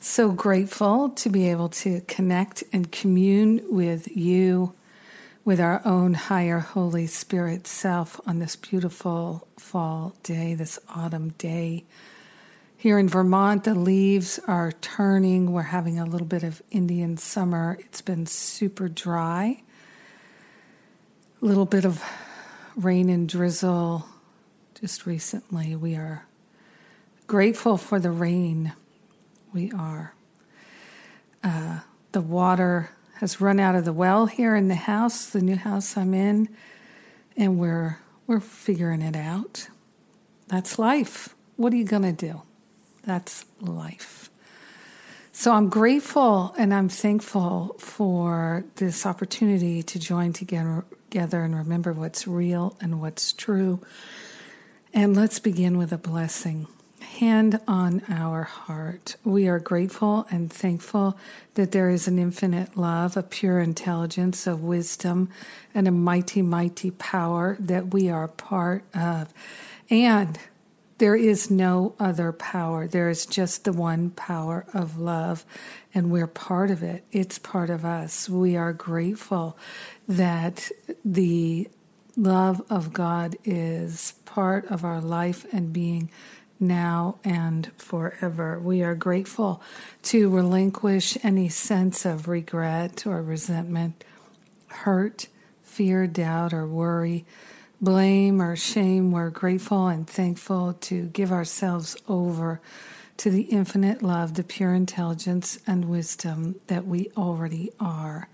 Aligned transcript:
so 0.00 0.32
grateful 0.32 1.10
to 1.10 1.28
be 1.28 1.50
able 1.50 1.68
to 1.68 2.00
connect 2.02 2.64
and 2.72 2.90
commune 2.90 3.62
with 3.68 4.08
you, 4.16 4.72
with 5.44 5.60
our 5.60 5.82
own 5.84 6.14
higher 6.14 6.60
Holy 6.60 7.06
Spirit 7.06 7.66
self 7.66 8.18
on 8.26 8.38
this 8.38 8.56
beautiful 8.56 9.46
fall 9.58 10.14
day, 10.22 10.54
this 10.54 10.78
autumn 10.88 11.30
day. 11.36 11.84
Here 12.78 12.98
in 12.98 13.08
Vermont, 13.08 13.64
the 13.64 13.74
leaves 13.74 14.40
are 14.48 14.72
turning. 14.72 15.52
We're 15.52 15.62
having 15.62 15.98
a 15.98 16.06
little 16.06 16.26
bit 16.26 16.44
of 16.44 16.62
Indian 16.70 17.18
summer. 17.18 17.76
It's 17.80 18.00
been 18.00 18.24
super 18.24 18.88
dry. 18.88 19.62
A 21.42 21.44
little 21.44 21.66
bit 21.66 21.84
of 21.84 22.02
rain 22.74 23.10
and 23.10 23.28
drizzle 23.28 24.06
just 24.80 25.04
recently. 25.04 25.76
We 25.76 25.94
are 25.94 26.24
grateful 27.26 27.76
for 27.76 28.00
the 28.00 28.10
rain 28.10 28.72
we 29.52 29.70
are. 29.72 30.14
Uh, 31.42 31.80
the 32.12 32.20
water 32.20 32.90
has 33.14 33.40
run 33.40 33.60
out 33.60 33.74
of 33.74 33.84
the 33.84 33.92
well 33.92 34.26
here 34.26 34.56
in 34.56 34.68
the 34.68 34.74
house, 34.74 35.26
the 35.26 35.40
new 35.40 35.56
house 35.56 35.96
I'm 35.96 36.14
in, 36.14 36.48
and 37.36 37.58
we're 37.58 37.98
we're 38.26 38.40
figuring 38.40 39.02
it 39.02 39.16
out. 39.16 39.68
That's 40.46 40.78
life. 40.78 41.34
What 41.56 41.72
are 41.72 41.76
you 41.76 41.84
going 41.84 42.02
to 42.02 42.12
do? 42.12 42.42
That's 43.04 43.44
life. 43.60 44.30
So 45.32 45.52
I'm 45.52 45.68
grateful 45.68 46.54
and 46.56 46.72
I'm 46.72 46.88
thankful 46.88 47.76
for 47.78 48.64
this 48.76 49.04
opportunity 49.04 49.82
to 49.82 49.98
join 49.98 50.32
together, 50.32 50.84
together 51.10 51.42
and 51.42 51.56
remember 51.56 51.92
what's 51.92 52.28
real 52.28 52.76
and 52.80 53.00
what's 53.00 53.32
true. 53.32 53.80
And 54.92 55.16
let's 55.16 55.38
begin 55.38 55.78
with 55.78 55.92
a 55.92 55.98
blessing 55.98 56.66
hand 57.18 57.60
on 57.66 58.02
our 58.08 58.44
heart. 58.44 59.16
We 59.24 59.48
are 59.48 59.58
grateful 59.58 60.26
and 60.30 60.52
thankful 60.52 61.18
that 61.54 61.72
there 61.72 61.90
is 61.90 62.08
an 62.08 62.18
infinite 62.18 62.76
love, 62.76 63.16
a 63.16 63.22
pure 63.22 63.60
intelligence, 63.60 64.46
a 64.46 64.56
wisdom, 64.56 65.28
and 65.74 65.86
a 65.86 65.90
mighty, 65.90 66.42
mighty 66.42 66.90
power 66.92 67.56
that 67.60 67.92
we 67.92 68.08
are 68.08 68.28
part 68.28 68.84
of. 68.94 69.34
And 69.90 70.38
there 70.98 71.16
is 71.16 71.50
no 71.50 71.94
other 71.98 72.32
power. 72.32 72.86
There 72.86 73.08
is 73.08 73.26
just 73.26 73.64
the 73.64 73.72
one 73.72 74.10
power 74.10 74.66
of 74.72 74.98
love, 74.98 75.44
and 75.94 76.10
we're 76.10 76.26
part 76.26 76.70
of 76.70 76.82
it. 76.82 77.04
It's 77.10 77.38
part 77.38 77.70
of 77.70 77.84
us. 77.84 78.28
We 78.28 78.56
are 78.56 78.72
grateful 78.72 79.56
that 80.06 80.70
the 81.04 81.68
love 82.16 82.62
of 82.68 82.92
God 82.92 83.36
is 83.44 84.14
part 84.26 84.66
of 84.66 84.84
our 84.84 85.00
life 85.00 85.46
and 85.52 85.72
being 85.72 86.10
now 86.60 87.18
and 87.24 87.72
forever. 87.76 88.60
We 88.60 88.82
are 88.82 88.94
grateful 88.94 89.62
to 90.04 90.28
relinquish 90.28 91.16
any 91.22 91.48
sense 91.48 92.04
of 92.04 92.28
regret 92.28 93.06
or 93.06 93.22
resentment, 93.22 94.04
hurt, 94.68 95.28
fear, 95.64 96.06
doubt, 96.06 96.52
or 96.52 96.66
worry, 96.66 97.24
blame, 97.80 98.42
or 98.42 98.54
shame. 98.56 99.10
We're 99.10 99.30
grateful 99.30 99.88
and 99.88 100.06
thankful 100.06 100.74
to 100.74 101.06
give 101.06 101.32
ourselves 101.32 101.96
over 102.08 102.60
to 103.16 103.30
the 103.30 103.42
infinite 103.42 104.02
love, 104.02 104.34
the 104.34 104.42
pure 104.42 104.74
intelligence 104.74 105.58
and 105.66 105.86
wisdom 105.86 106.56
that 106.68 106.86
we 106.86 107.10
already 107.16 107.70
are. 107.78 108.28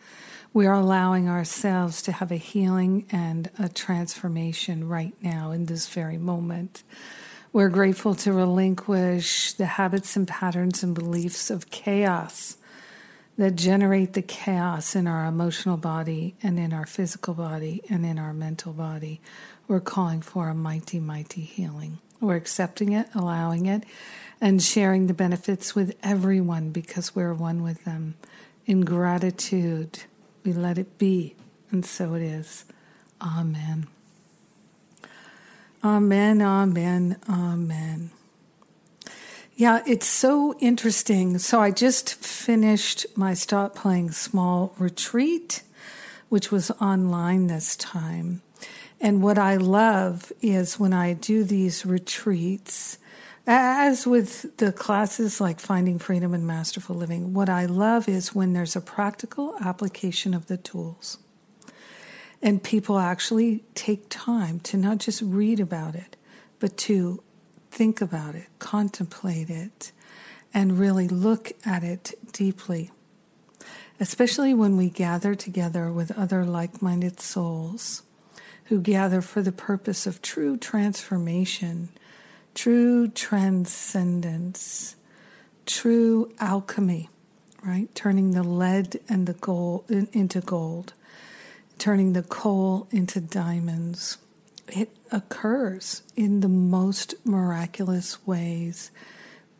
We 0.52 0.66
are 0.66 0.74
allowing 0.74 1.28
ourselves 1.28 2.00
to 2.02 2.12
have 2.12 2.32
a 2.32 2.36
healing 2.36 3.04
and 3.10 3.50
a 3.58 3.68
transformation 3.68 4.88
right 4.88 5.14
now 5.20 5.50
in 5.50 5.66
this 5.66 5.88
very 5.88 6.18
moment. 6.18 6.82
We're 7.52 7.68
grateful 7.68 8.14
to 8.16 8.32
relinquish 8.32 9.52
the 9.54 9.66
habits 9.66 10.16
and 10.16 10.28
patterns 10.28 10.82
and 10.82 10.94
beliefs 10.94 11.50
of 11.50 11.70
chaos 11.70 12.56
that 13.38 13.56
generate 13.56 14.14
the 14.14 14.22
chaos 14.22 14.96
in 14.96 15.06
our 15.06 15.26
emotional 15.26 15.76
body 15.76 16.34
and 16.42 16.58
in 16.58 16.72
our 16.72 16.86
physical 16.86 17.34
body 17.34 17.82
and 17.88 18.04
in 18.04 18.18
our 18.18 18.32
mental 18.32 18.72
body. 18.72 19.20
We're 19.68 19.80
calling 19.80 20.22
for 20.22 20.48
a 20.48 20.54
mighty, 20.54 21.00
mighty 21.00 21.42
healing. 21.42 21.98
We're 22.20 22.36
accepting 22.36 22.92
it, 22.92 23.08
allowing 23.14 23.66
it, 23.66 23.84
and 24.40 24.62
sharing 24.62 25.06
the 25.06 25.14
benefits 25.14 25.74
with 25.74 25.96
everyone 26.02 26.70
because 26.70 27.14
we're 27.14 27.34
one 27.34 27.62
with 27.62 27.84
them. 27.84 28.14
In 28.64 28.82
gratitude, 28.82 30.00
we 30.44 30.52
let 30.52 30.78
it 30.78 30.98
be, 30.98 31.36
and 31.70 31.84
so 31.84 32.14
it 32.14 32.22
is. 32.22 32.64
Amen. 33.20 33.88
Amen, 35.86 36.42
amen, 36.42 37.16
amen. 37.28 38.10
Yeah, 39.54 39.84
it's 39.86 40.08
so 40.08 40.58
interesting. 40.58 41.38
So 41.38 41.60
I 41.60 41.70
just 41.70 42.12
finished 42.16 43.06
my 43.14 43.34
Stop 43.34 43.76
Playing 43.76 44.10
Small 44.10 44.74
retreat, 44.80 45.62
which 46.28 46.50
was 46.50 46.72
online 46.72 47.46
this 47.46 47.76
time. 47.76 48.42
And 49.00 49.22
what 49.22 49.38
I 49.38 49.58
love 49.58 50.32
is 50.42 50.80
when 50.80 50.92
I 50.92 51.12
do 51.12 51.44
these 51.44 51.86
retreats, 51.86 52.98
as 53.46 54.08
with 54.08 54.56
the 54.56 54.72
classes 54.72 55.40
like 55.40 55.60
Finding 55.60 56.00
Freedom 56.00 56.34
and 56.34 56.48
Masterful 56.48 56.96
Living, 56.96 57.32
what 57.32 57.48
I 57.48 57.66
love 57.66 58.08
is 58.08 58.34
when 58.34 58.54
there's 58.54 58.74
a 58.74 58.80
practical 58.80 59.54
application 59.60 60.34
of 60.34 60.48
the 60.48 60.56
tools. 60.56 61.18
And 62.46 62.62
people 62.62 63.00
actually 63.00 63.64
take 63.74 64.06
time 64.08 64.60
to 64.60 64.76
not 64.76 64.98
just 64.98 65.20
read 65.20 65.58
about 65.58 65.96
it, 65.96 66.16
but 66.60 66.76
to 66.76 67.20
think 67.72 68.00
about 68.00 68.36
it, 68.36 68.46
contemplate 68.60 69.50
it, 69.50 69.90
and 70.54 70.78
really 70.78 71.08
look 71.08 71.50
at 71.66 71.82
it 71.82 72.14
deeply. 72.32 72.92
Especially 73.98 74.54
when 74.54 74.76
we 74.76 74.88
gather 74.88 75.34
together 75.34 75.90
with 75.90 76.16
other 76.16 76.44
like 76.44 76.80
minded 76.80 77.18
souls 77.18 78.04
who 78.66 78.80
gather 78.80 79.20
for 79.20 79.42
the 79.42 79.50
purpose 79.50 80.06
of 80.06 80.22
true 80.22 80.56
transformation, 80.56 81.88
true 82.54 83.08
transcendence, 83.08 84.94
true 85.66 86.32
alchemy, 86.38 87.08
right? 87.64 87.92
Turning 87.96 88.30
the 88.30 88.44
lead 88.44 89.00
and 89.08 89.26
the 89.26 89.34
gold 89.34 89.90
into 89.90 90.40
gold 90.40 90.92
turning 91.78 92.12
the 92.12 92.22
coal 92.22 92.86
into 92.90 93.20
diamonds. 93.20 94.18
It 94.68 94.96
occurs 95.12 96.02
in 96.16 96.40
the 96.40 96.48
most 96.48 97.14
miraculous 97.24 98.26
ways 98.26 98.90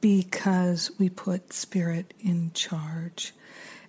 because 0.01 0.91
we 0.99 1.09
put 1.09 1.53
spirit 1.53 2.15
in 2.21 2.51
charge. 2.55 3.33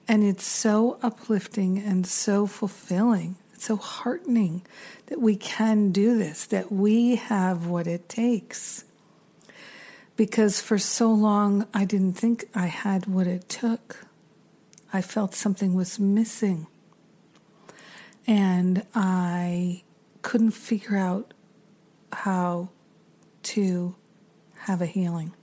And 0.07 0.23
it's 0.23 0.45
so 0.45 0.99
uplifting 1.01 1.79
and 1.79 2.07
so 2.07 2.47
fulfilling, 2.47 3.35
it's 3.53 3.65
so 3.65 3.75
heartening 3.75 4.61
that 5.07 5.19
we 5.19 5.35
can 5.35 5.91
do 5.91 6.17
this, 6.17 6.45
that 6.45 6.71
we 6.71 7.15
have 7.15 7.67
what 7.67 7.87
it 7.87 8.07
takes. 8.07 8.85
Because 10.15 10.61
for 10.61 10.77
so 10.77 11.11
long, 11.11 11.67
I 11.73 11.85
didn't 11.85 12.13
think 12.13 12.45
I 12.55 12.67
had 12.67 13.05
what 13.05 13.27
it 13.27 13.49
took. 13.49 14.05
I 14.93 15.01
felt 15.01 15.35
something 15.35 15.73
was 15.73 15.99
missing 15.99 16.67
and 18.27 18.85
I 18.93 19.83
couldn't 20.21 20.51
figure 20.51 20.97
out 20.97 21.33
how 22.11 22.69
to 23.43 23.95
have 24.61 24.81
a 24.81 24.85
healing 24.85 25.33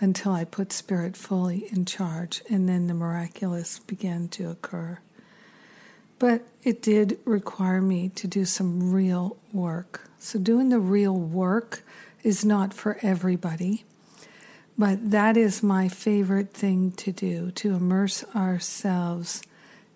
until 0.00 0.32
I 0.32 0.44
put 0.44 0.72
spirit 0.72 1.16
fully 1.16 1.66
in 1.72 1.86
charge, 1.86 2.42
and 2.50 2.68
then 2.68 2.86
the 2.86 2.94
miraculous 2.94 3.78
began 3.78 4.28
to 4.28 4.50
occur. 4.50 4.98
But 6.18 6.42
it 6.62 6.82
did 6.82 7.18
require 7.24 7.80
me 7.80 8.10
to 8.10 8.28
do 8.28 8.44
some 8.44 8.92
real 8.92 9.38
work. 9.52 10.10
So, 10.18 10.38
doing 10.38 10.68
the 10.68 10.78
real 10.78 11.16
work 11.16 11.82
is 12.22 12.44
not 12.44 12.74
for 12.74 12.98
everybody, 13.02 13.84
but 14.76 15.10
that 15.10 15.36
is 15.36 15.62
my 15.62 15.88
favorite 15.88 16.52
thing 16.52 16.92
to 16.92 17.12
do 17.12 17.50
to 17.52 17.74
immerse 17.74 18.24
ourselves 18.34 19.42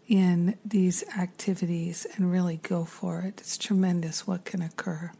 in 0.08 0.56
these 0.64 1.04
activities 1.16 2.06
and 2.16 2.32
really 2.32 2.56
go 2.56 2.84
for 2.84 3.20
it. 3.20 3.34
It's 3.38 3.58
tremendous 3.58 4.26
what 4.26 4.44
can 4.44 4.62
occur. 4.62 5.12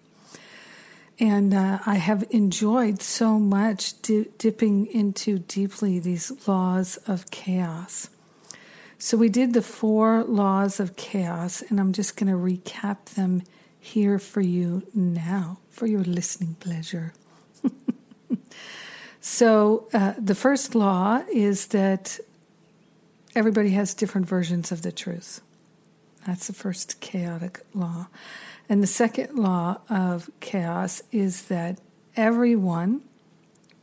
And 1.21 1.53
uh, 1.53 1.81
I 1.85 1.97
have 1.97 2.25
enjoyed 2.31 3.03
so 3.03 3.39
much 3.39 4.01
di- 4.03 4.29
dipping 4.39 4.87
into 4.87 5.41
deeply 5.41 5.99
these 5.99 6.33
laws 6.49 6.97
of 7.07 7.31
chaos. 7.31 8.09
So 8.99 9.17
we 9.17 9.29
did 9.29 9.53
the 9.53 9.63
four 9.63 10.25
laws 10.25 10.81
of 10.81 10.97
chaos, 10.97 11.63
and 11.63 11.79
I'm 11.79 11.93
just 11.93 12.17
going 12.17 12.33
to 12.33 12.39
recap 12.39 13.05
them 13.15 13.43
here 13.79 14.19
for 14.19 14.41
you 14.41 14.87
now 14.95 15.59
for 15.71 15.87
your 15.87 16.03
listening 16.03 16.57
pleasure. 16.61 17.13
so, 19.21 19.89
uh, 19.93 20.15
the 20.19 20.35
first 20.35 20.75
law 20.75 21.23
is 21.33 21.69
that 21.69 22.19
everybody 23.39 23.71
has 23.71 23.95
different 23.95 24.27
versions 24.27 24.73
of 24.73 24.83
the 24.83 24.93
truth. 24.93 25.41
That's 26.27 26.49
the 26.49 26.53
first 26.53 27.01
chaotic 27.01 27.61
law. 27.73 28.09
And 28.69 28.83
the 28.83 28.89
second 28.89 29.39
law 29.39 29.79
of 29.89 30.29
chaos 30.41 31.01
is 31.13 31.43
that 31.43 31.79
everyone 32.17 33.03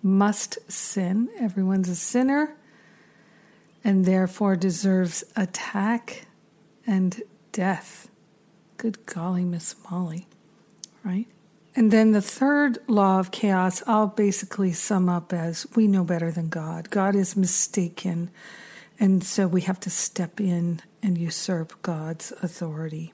must 0.04 0.60
sin. 0.72 1.30
Everyone's 1.40 1.90
a 1.90 1.96
sinner 1.96 2.56
and 3.84 4.04
therefore 4.04 4.56
deserves 4.56 5.24
attack 5.36 6.28
and 6.86 7.24
death. 7.52 8.10
Good 8.78 9.06
golly, 9.06 9.46
Miss 9.46 9.76
Molly, 9.90 10.28
right? 11.04 11.28
And 11.76 11.92
then 11.92 12.12
the 12.12 12.22
third 12.22 12.78
law 12.88 13.20
of 13.20 13.32
chaos, 13.32 13.82
I'll 13.88 14.08
basically 14.08 14.74
sum 14.74 15.10
up 15.10 15.34
as 15.34 15.66
we 15.76 15.88
know 15.88 16.04
better 16.04 16.32
than 16.32 16.50
God. 16.50 16.90
God 16.90 17.16
is 17.16 17.36
mistaken, 17.36 18.30
and 19.00 19.24
so 19.24 19.48
we 19.48 19.62
have 19.62 19.80
to 19.82 19.90
step 19.90 20.40
in 20.40 20.82
and 21.04 21.18
usurp 21.18 21.82
God's 21.82 22.32
authority. 22.42 23.14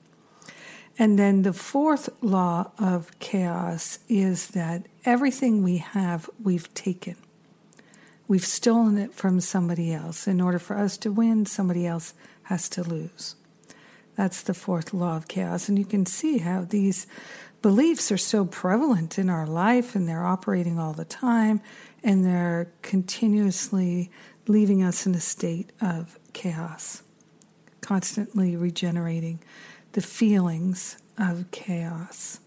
And 0.98 1.18
then 1.18 1.42
the 1.42 1.52
fourth 1.52 2.08
law 2.22 2.70
of 2.78 3.18
chaos 3.18 3.98
is 4.08 4.48
that 4.48 4.86
everything 5.04 5.62
we 5.62 5.78
have, 5.78 6.28
we've 6.42 6.72
taken. 6.74 7.16
We've 8.28 8.44
stolen 8.44 8.98
it 8.98 9.12
from 9.12 9.40
somebody 9.40 9.92
else. 9.92 10.28
In 10.28 10.40
order 10.40 10.58
for 10.58 10.76
us 10.76 10.96
to 10.98 11.10
win, 11.10 11.46
somebody 11.46 11.86
else 11.86 12.14
has 12.44 12.68
to 12.70 12.82
lose. 12.82 13.36
That's 14.14 14.42
the 14.42 14.54
fourth 14.54 14.92
law 14.92 15.16
of 15.16 15.28
chaos. 15.28 15.68
And 15.68 15.78
you 15.78 15.84
can 15.84 16.06
see 16.06 16.38
how 16.38 16.64
these 16.64 17.06
beliefs 17.62 18.12
are 18.12 18.18
so 18.18 18.44
prevalent 18.44 19.18
in 19.18 19.30
our 19.30 19.46
life 19.46 19.94
and 19.94 20.08
they're 20.08 20.26
operating 20.26 20.78
all 20.78 20.92
the 20.92 21.04
time 21.04 21.60
and 22.02 22.24
they're 22.24 22.70
continuously 22.82 24.10
leaving 24.46 24.82
us 24.82 25.06
in 25.06 25.14
a 25.14 25.20
state 25.20 25.70
of 25.80 26.18
chaos, 26.32 27.02
constantly 27.80 28.56
regenerating 28.56 29.40
the 29.92 30.02
feelings 30.02 30.96
of 31.18 31.50
chaos. 31.50 32.40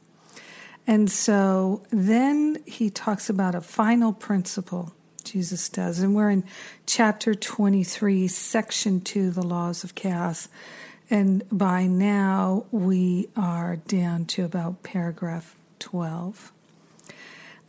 And 0.87 1.09
so 1.09 1.83
then 1.89 2.57
he 2.65 2.89
talks 2.89 3.29
about 3.29 3.55
a 3.55 3.61
final 3.61 4.13
principle, 4.13 4.93
Jesus 5.23 5.67
does. 5.69 5.99
And 5.99 6.15
we're 6.15 6.29
in 6.29 6.43
chapter 6.85 7.33
23, 7.33 8.27
section 8.27 9.01
2, 9.01 9.31
the 9.31 9.43
laws 9.43 9.83
of 9.83 9.95
chaos. 9.95 10.47
And 11.09 11.43
by 11.51 11.85
now 11.87 12.65
we 12.71 13.29
are 13.35 13.77
down 13.77 14.25
to 14.25 14.43
about 14.43 14.83
paragraph 14.83 15.55
12. 15.79 16.51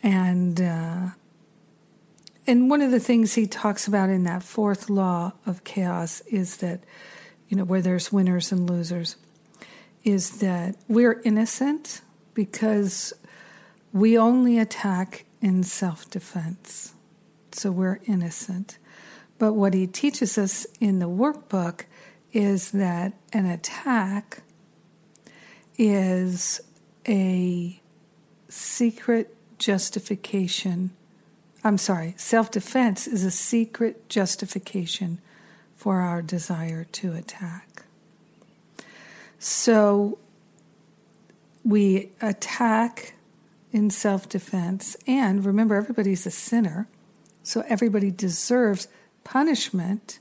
And, 0.02 0.60
uh, 0.60 1.06
and 2.46 2.70
one 2.70 2.80
of 2.80 2.90
the 2.90 3.00
things 3.00 3.34
he 3.34 3.46
talks 3.46 3.86
about 3.86 4.08
in 4.08 4.24
that 4.24 4.42
fourth 4.42 4.88
law 4.88 5.32
of 5.44 5.64
chaos 5.64 6.20
is 6.22 6.58
that, 6.58 6.80
you 7.48 7.56
know, 7.56 7.64
where 7.64 7.82
there's 7.82 8.12
winners 8.12 8.52
and 8.52 8.68
losers 8.68 9.16
is 10.04 10.38
that 10.38 10.76
we're 10.88 11.20
innocent 11.24 12.00
because 12.34 13.12
we 13.92 14.16
only 14.16 14.58
attack 14.58 15.24
in 15.40 15.64
self 15.64 16.08
defense. 16.08 16.94
So 17.52 17.72
we're 17.72 17.98
innocent. 18.06 18.78
But 19.38 19.54
what 19.54 19.74
he 19.74 19.86
teaches 19.86 20.38
us 20.38 20.66
in 20.80 20.98
the 20.98 21.08
workbook 21.08 21.82
is 22.32 22.70
that 22.72 23.14
an 23.32 23.46
attack 23.46 24.42
is 25.78 26.60
a 27.08 27.80
secret 28.48 29.34
justification. 29.58 30.90
I'm 31.66 31.78
sorry, 31.78 32.14
self 32.16 32.52
defense 32.52 33.08
is 33.08 33.24
a 33.24 33.30
secret 33.32 34.08
justification 34.08 35.18
for 35.74 35.96
our 35.96 36.22
desire 36.22 36.84
to 36.92 37.12
attack. 37.12 37.82
So 39.40 40.20
we 41.64 42.10
attack 42.22 43.14
in 43.72 43.90
self 43.90 44.28
defense. 44.28 44.96
And 45.08 45.44
remember, 45.44 45.74
everybody's 45.74 46.24
a 46.24 46.30
sinner. 46.30 46.86
So 47.42 47.64
everybody 47.68 48.12
deserves 48.12 48.86
punishment, 49.24 50.20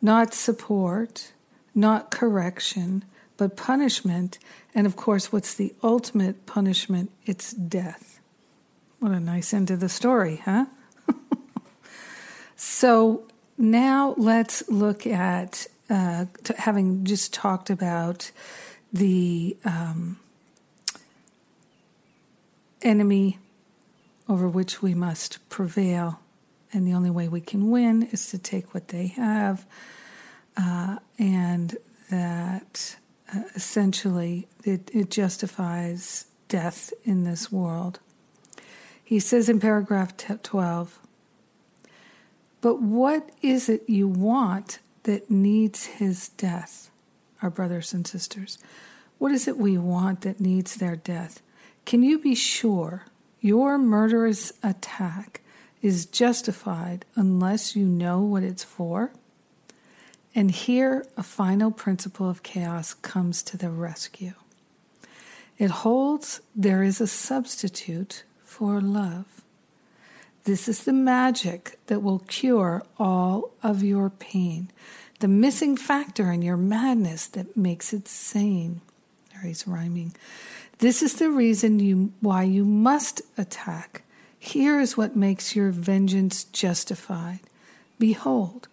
not 0.00 0.32
support, 0.32 1.32
not 1.74 2.12
correction, 2.12 3.04
but 3.36 3.56
punishment. 3.56 4.38
And 4.76 4.86
of 4.86 4.94
course, 4.94 5.32
what's 5.32 5.54
the 5.54 5.74
ultimate 5.82 6.46
punishment? 6.46 7.10
It's 7.24 7.52
death. 7.52 8.05
What 9.06 9.14
a 9.14 9.20
nice 9.20 9.54
end 9.54 9.68
to 9.68 9.76
the 9.76 9.88
story, 9.88 10.42
huh? 10.44 10.66
so 12.56 13.22
now 13.56 14.16
let's 14.18 14.68
look 14.68 15.06
at 15.06 15.68
uh, 15.88 16.24
having 16.58 17.04
just 17.04 17.32
talked 17.32 17.70
about 17.70 18.32
the 18.92 19.56
um, 19.64 20.18
enemy 22.82 23.38
over 24.28 24.48
which 24.48 24.82
we 24.82 24.92
must 24.92 25.38
prevail, 25.50 26.18
and 26.72 26.84
the 26.84 26.92
only 26.92 27.10
way 27.10 27.28
we 27.28 27.40
can 27.40 27.70
win 27.70 28.08
is 28.10 28.28
to 28.30 28.38
take 28.38 28.74
what 28.74 28.88
they 28.88 29.06
have, 29.06 29.64
uh, 30.56 30.96
and 31.16 31.76
that 32.10 32.96
uh, 33.32 33.42
essentially 33.54 34.48
it, 34.64 34.90
it 34.92 35.12
justifies 35.12 36.26
death 36.48 36.92
in 37.04 37.22
this 37.22 37.52
world. 37.52 38.00
He 39.06 39.20
says 39.20 39.48
in 39.48 39.60
paragraph 39.60 40.16
12, 40.16 40.98
but 42.60 42.82
what 42.82 43.30
is 43.40 43.68
it 43.68 43.88
you 43.88 44.08
want 44.08 44.80
that 45.04 45.30
needs 45.30 45.84
his 45.84 46.30
death, 46.30 46.90
our 47.40 47.48
brothers 47.48 47.94
and 47.94 48.04
sisters? 48.04 48.58
What 49.18 49.30
is 49.30 49.46
it 49.46 49.58
we 49.58 49.78
want 49.78 50.22
that 50.22 50.40
needs 50.40 50.74
their 50.74 50.96
death? 50.96 51.40
Can 51.84 52.02
you 52.02 52.18
be 52.18 52.34
sure 52.34 53.04
your 53.40 53.78
murderous 53.78 54.52
attack 54.64 55.40
is 55.80 56.06
justified 56.06 57.04
unless 57.14 57.76
you 57.76 57.86
know 57.86 58.22
what 58.22 58.42
it's 58.42 58.64
for? 58.64 59.12
And 60.34 60.50
here, 60.50 61.06
a 61.16 61.22
final 61.22 61.70
principle 61.70 62.28
of 62.28 62.42
chaos 62.42 62.92
comes 62.92 63.44
to 63.44 63.56
the 63.56 63.70
rescue. 63.70 64.34
It 65.58 65.70
holds 65.70 66.40
there 66.56 66.82
is 66.82 67.00
a 67.00 67.06
substitute 67.06 68.24
for 68.56 68.80
love. 68.80 69.42
This 70.44 70.66
is 70.66 70.84
the 70.84 70.92
magic 70.94 71.78
that 71.88 72.02
will 72.02 72.20
cure 72.20 72.86
all 72.98 73.50
of 73.62 73.82
your 73.82 74.08
pain, 74.08 74.70
the 75.20 75.28
missing 75.28 75.76
factor 75.76 76.32
in 76.32 76.40
your 76.40 76.56
madness 76.56 77.26
that 77.26 77.54
makes 77.54 77.92
it 77.92 78.08
sane. 78.08 78.80
There 79.30 79.42
he's 79.42 79.68
rhyming. 79.68 80.14
This 80.78 81.02
is 81.02 81.16
the 81.16 81.28
reason 81.28 81.80
you 81.80 82.14
why 82.20 82.44
you 82.44 82.64
must 82.64 83.20
attack. 83.36 84.04
Here 84.38 84.80
is 84.80 84.96
what 84.96 85.14
makes 85.14 85.54
your 85.54 85.68
vengeance 85.68 86.44
justified. 86.44 87.40
Behold, 87.98 88.68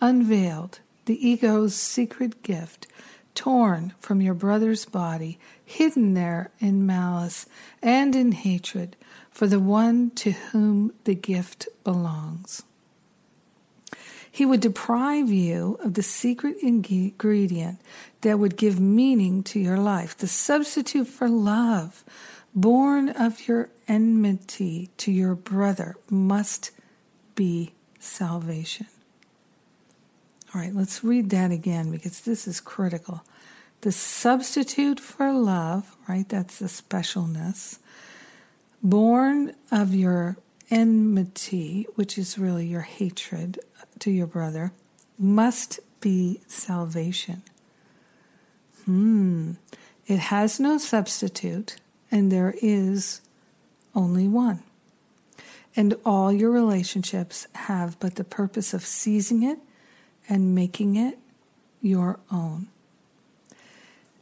unveiled, 0.00 0.78
the 1.06 1.28
ego's 1.28 1.74
secret 1.74 2.44
gift, 2.44 2.86
torn 3.34 3.94
from 3.98 4.20
your 4.20 4.34
brother's 4.34 4.84
body, 4.84 5.40
hidden 5.64 6.14
there 6.14 6.52
in 6.60 6.86
malice 6.86 7.46
and 7.82 8.14
in 8.14 8.30
hatred, 8.30 8.94
for 9.34 9.48
the 9.48 9.58
one 9.58 10.10
to 10.12 10.30
whom 10.30 10.94
the 11.02 11.14
gift 11.14 11.68
belongs. 11.82 12.62
He 14.30 14.46
would 14.46 14.60
deprive 14.60 15.28
you 15.28 15.76
of 15.82 15.94
the 15.94 16.04
secret 16.04 16.56
ingredient 16.62 17.80
that 18.20 18.38
would 18.38 18.56
give 18.56 18.78
meaning 18.78 19.42
to 19.44 19.58
your 19.58 19.76
life, 19.76 20.16
the 20.16 20.28
substitute 20.28 21.08
for 21.08 21.28
love, 21.28 22.04
born 22.54 23.08
of 23.08 23.48
your 23.48 23.70
enmity 23.88 24.90
to 24.98 25.10
your 25.10 25.34
brother, 25.34 25.96
must 26.08 26.70
be 27.34 27.72
salvation. 27.98 28.86
All 30.54 30.60
right, 30.60 30.74
let's 30.74 31.02
read 31.02 31.30
that 31.30 31.50
again 31.50 31.90
because 31.90 32.20
this 32.20 32.46
is 32.46 32.60
critical. 32.60 33.24
The 33.80 33.90
substitute 33.90 35.00
for 35.00 35.32
love, 35.32 35.96
right? 36.08 36.28
That's 36.28 36.60
the 36.60 36.66
specialness 36.66 37.78
born 38.84 39.54
of 39.72 39.94
your 39.94 40.36
enmity, 40.70 41.86
which 41.94 42.18
is 42.18 42.38
really 42.38 42.66
your 42.66 42.82
hatred 42.82 43.58
to 43.98 44.10
your 44.10 44.26
brother, 44.26 44.72
must 45.18 45.80
be 46.00 46.40
salvation. 46.46 47.42
Hmm. 48.84 49.52
It 50.06 50.18
has 50.18 50.60
no 50.60 50.76
substitute, 50.76 51.76
and 52.10 52.30
there 52.30 52.54
is 52.60 53.22
only 53.94 54.28
one. 54.28 54.62
And 55.74 55.94
all 56.04 56.30
your 56.30 56.50
relationships 56.50 57.46
have 57.54 57.98
but 57.98 58.16
the 58.16 58.24
purpose 58.24 58.74
of 58.74 58.84
seizing 58.84 59.42
it 59.42 59.58
and 60.28 60.54
making 60.54 60.96
it 60.96 61.18
your 61.80 62.20
own. 62.30 62.68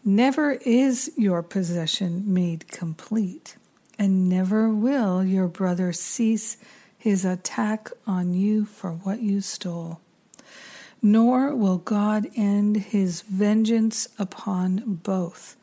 Never 0.04 0.52
is 0.52 1.10
your 1.16 1.42
possession 1.42 2.32
made 2.32 2.68
complete, 2.68 3.56
and 4.02 4.28
never 4.28 4.68
will 4.68 5.22
your 5.22 5.46
brother 5.46 5.92
cease 5.92 6.56
his 6.98 7.24
attack 7.24 7.88
on 8.04 8.34
you 8.34 8.64
for 8.64 8.90
what 8.90 9.22
you 9.22 9.40
stole. 9.40 10.00
Nor 11.00 11.54
will 11.54 11.78
God 11.78 12.26
end 12.34 12.78
his 12.78 13.20
vengeance 13.20 14.08
upon 14.18 14.98
both. 15.04 15.54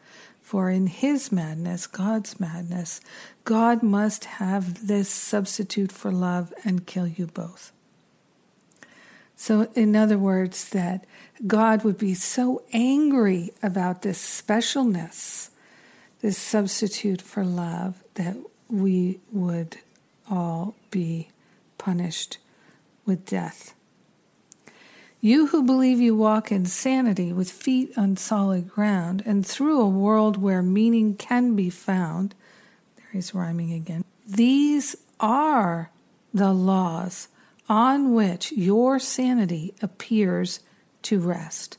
For 0.42 0.70
in 0.70 0.88
his 0.88 1.34
madness, 1.34 1.86
God's 1.86 2.40
madness, 2.40 3.02
God 3.44 3.84
must 3.84 4.24
have 4.24 4.88
this 4.88 5.10
substitute 5.10 5.92
for 5.92 6.10
love 6.10 6.54
and 6.64 6.88
kill 6.88 7.08
you 7.08 7.28
both. 7.28 7.74
So, 9.36 9.70
in 9.76 9.98
other 9.98 10.18
words, 10.18 10.70
that 10.70 11.06
God 11.46 11.84
would 11.84 11.98
be 11.98 12.14
so 12.14 12.64
angry 12.72 13.52
about 13.62 14.02
this 14.02 14.18
specialness, 14.18 15.50
this 16.22 16.38
substitute 16.38 17.22
for 17.22 17.44
love, 17.44 18.02
that 18.20 18.36
we 18.70 19.18
would 19.32 19.78
all 20.30 20.76
be 20.92 21.30
punished 21.78 22.38
with 23.06 23.26
death. 23.26 23.74
You 25.22 25.48
who 25.48 25.64
believe 25.64 26.02
you 26.02 26.18
walk 26.18 26.52
in 26.52 26.66
sanity 26.66 27.32
with 27.32 27.50
feet 27.50 27.98
on 27.98 28.18
solid 28.18 28.70
ground 28.70 29.24
and 29.26 29.46
through 29.46 29.80
a 29.80 29.88
world 29.88 30.36
where 30.36 30.62
meaning 30.62 31.16
can 31.16 31.56
be 31.56 31.70
found, 31.70 32.36
there 32.98 33.08
he's 33.14 33.34
rhyming 33.34 33.72
again. 33.72 34.04
These 34.28 34.98
are 35.22 35.90
the 36.34 36.52
laws 36.52 37.30
on 37.70 38.14
which 38.14 38.52
your 38.52 39.00
sanity 39.00 39.74
appears 39.82 40.60
to 41.04 41.22
rest. 41.22 41.78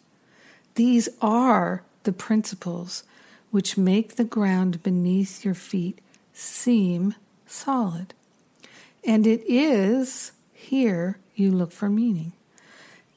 These 0.77 1.11
are 1.21 1.83
the 2.05 2.13
principles 2.13 3.05
which 3.51 3.77
make 3.77 4.17
the 4.17 4.25
ground 4.25 4.83
beneath 4.83 5.45
your 5.45 5.55
feet 5.55 6.01
seem 6.41 7.15
solid. 7.47 8.15
And 9.05 9.27
it 9.27 9.43
is 9.47 10.33
here 10.53 11.19
you 11.35 11.51
look 11.51 11.73
for 11.73 11.89
meaning. 11.89 12.33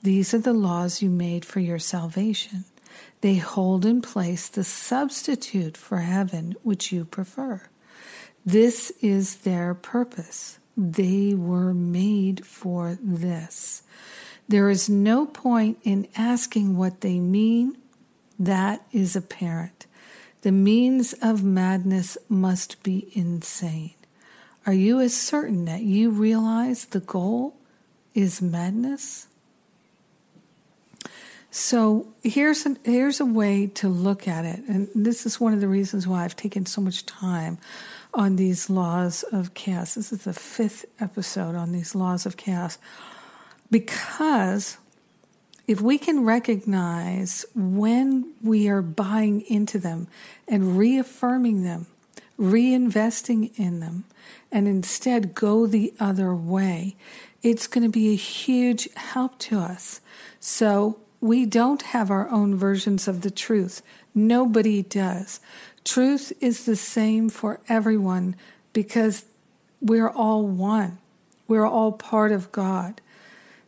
These 0.01 0.33
are 0.33 0.39
the 0.39 0.53
laws 0.53 1.01
you 1.01 1.09
made 1.09 1.45
for 1.45 1.59
your 1.59 1.79
salvation. 1.79 2.65
They 3.21 3.35
hold 3.35 3.85
in 3.85 4.01
place 4.01 4.49
the 4.49 4.63
substitute 4.63 5.77
for 5.77 5.99
heaven 5.99 6.55
which 6.63 6.91
you 6.91 7.05
prefer. 7.05 7.61
This 8.45 8.91
is 9.01 9.37
their 9.37 9.73
purpose. 9.73 10.59
They 10.75 11.33
were 11.33 11.73
made 11.73 12.45
for 12.45 12.97
this. 13.01 13.83
There 14.49 14.69
is 14.69 14.89
no 14.89 15.25
point 15.25 15.77
in 15.83 16.07
asking 16.17 16.75
what 16.75 17.01
they 17.01 17.19
mean. 17.19 17.77
That 18.37 18.85
is 18.91 19.15
apparent. 19.15 19.85
The 20.43 20.51
means 20.51 21.13
of 21.21 21.41
madness 21.41 22.17
must 22.27 22.83
be 22.83 23.09
insane. 23.13 23.93
Are 24.65 24.73
you 24.73 24.99
as 24.99 25.15
certain 25.15 25.63
that 25.65 25.83
you 25.83 26.09
realize 26.09 26.83
the 26.85 26.99
goal 26.99 27.55
is 28.13 28.41
madness? 28.41 29.27
So 31.49 32.07
here's 32.23 32.65
a, 32.65 32.75
here's 32.83 33.21
a 33.21 33.25
way 33.25 33.67
to 33.67 33.87
look 33.87 34.27
at 34.27 34.43
it, 34.43 34.59
and 34.67 34.89
this 34.93 35.25
is 35.25 35.39
one 35.39 35.53
of 35.53 35.61
the 35.61 35.67
reasons 35.69 36.07
why 36.07 36.25
I've 36.25 36.35
taken 36.35 36.65
so 36.65 36.81
much 36.81 37.05
time 37.05 37.57
on 38.13 38.35
these 38.35 38.69
laws 38.69 39.23
of 39.31 39.53
chaos. 39.53 39.95
This 39.95 40.11
is 40.11 40.25
the 40.25 40.33
fifth 40.33 40.83
episode 40.99 41.55
on 41.55 41.71
these 41.71 41.95
laws 41.95 42.25
of 42.25 42.35
chaos. 42.35 42.77
Because 43.71 44.77
if 45.67 45.79
we 45.79 45.97
can 45.97 46.25
recognize 46.25 47.45
when 47.55 48.33
we 48.41 48.67
are 48.67 48.81
buying 48.81 49.41
into 49.41 49.79
them 49.79 50.07
and 50.47 50.77
reaffirming 50.77 51.63
them, 51.63 51.87
reinvesting 52.39 53.57
in 53.57 53.79
them, 53.79 54.03
and 54.51 54.67
instead 54.67 55.33
go 55.33 55.65
the 55.65 55.93
other 55.99 56.35
way, 56.35 56.95
it's 57.41 57.67
going 57.67 57.83
to 57.83 57.89
be 57.89 58.11
a 58.11 58.17
huge 58.17 58.89
help 58.95 59.39
to 59.39 59.59
us. 59.59 60.01
So 60.39 60.99
we 61.21 61.45
don't 61.45 61.81
have 61.81 62.11
our 62.11 62.29
own 62.29 62.55
versions 62.55 63.07
of 63.07 63.21
the 63.21 63.31
truth. 63.31 63.81
Nobody 64.13 64.81
does. 64.81 65.39
Truth 65.85 66.33
is 66.41 66.65
the 66.65 66.75
same 66.75 67.29
for 67.29 67.59
everyone 67.69 68.35
because 68.73 69.25
we're 69.81 70.09
all 70.09 70.45
one. 70.45 70.97
We're 71.47 71.65
all 71.65 71.93
part 71.93 72.31
of 72.31 72.51
God. 72.51 73.01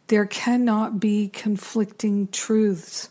There 0.08 0.26
cannot 0.26 1.00
be 1.00 1.28
conflicting 1.30 2.28
truths. 2.28 3.10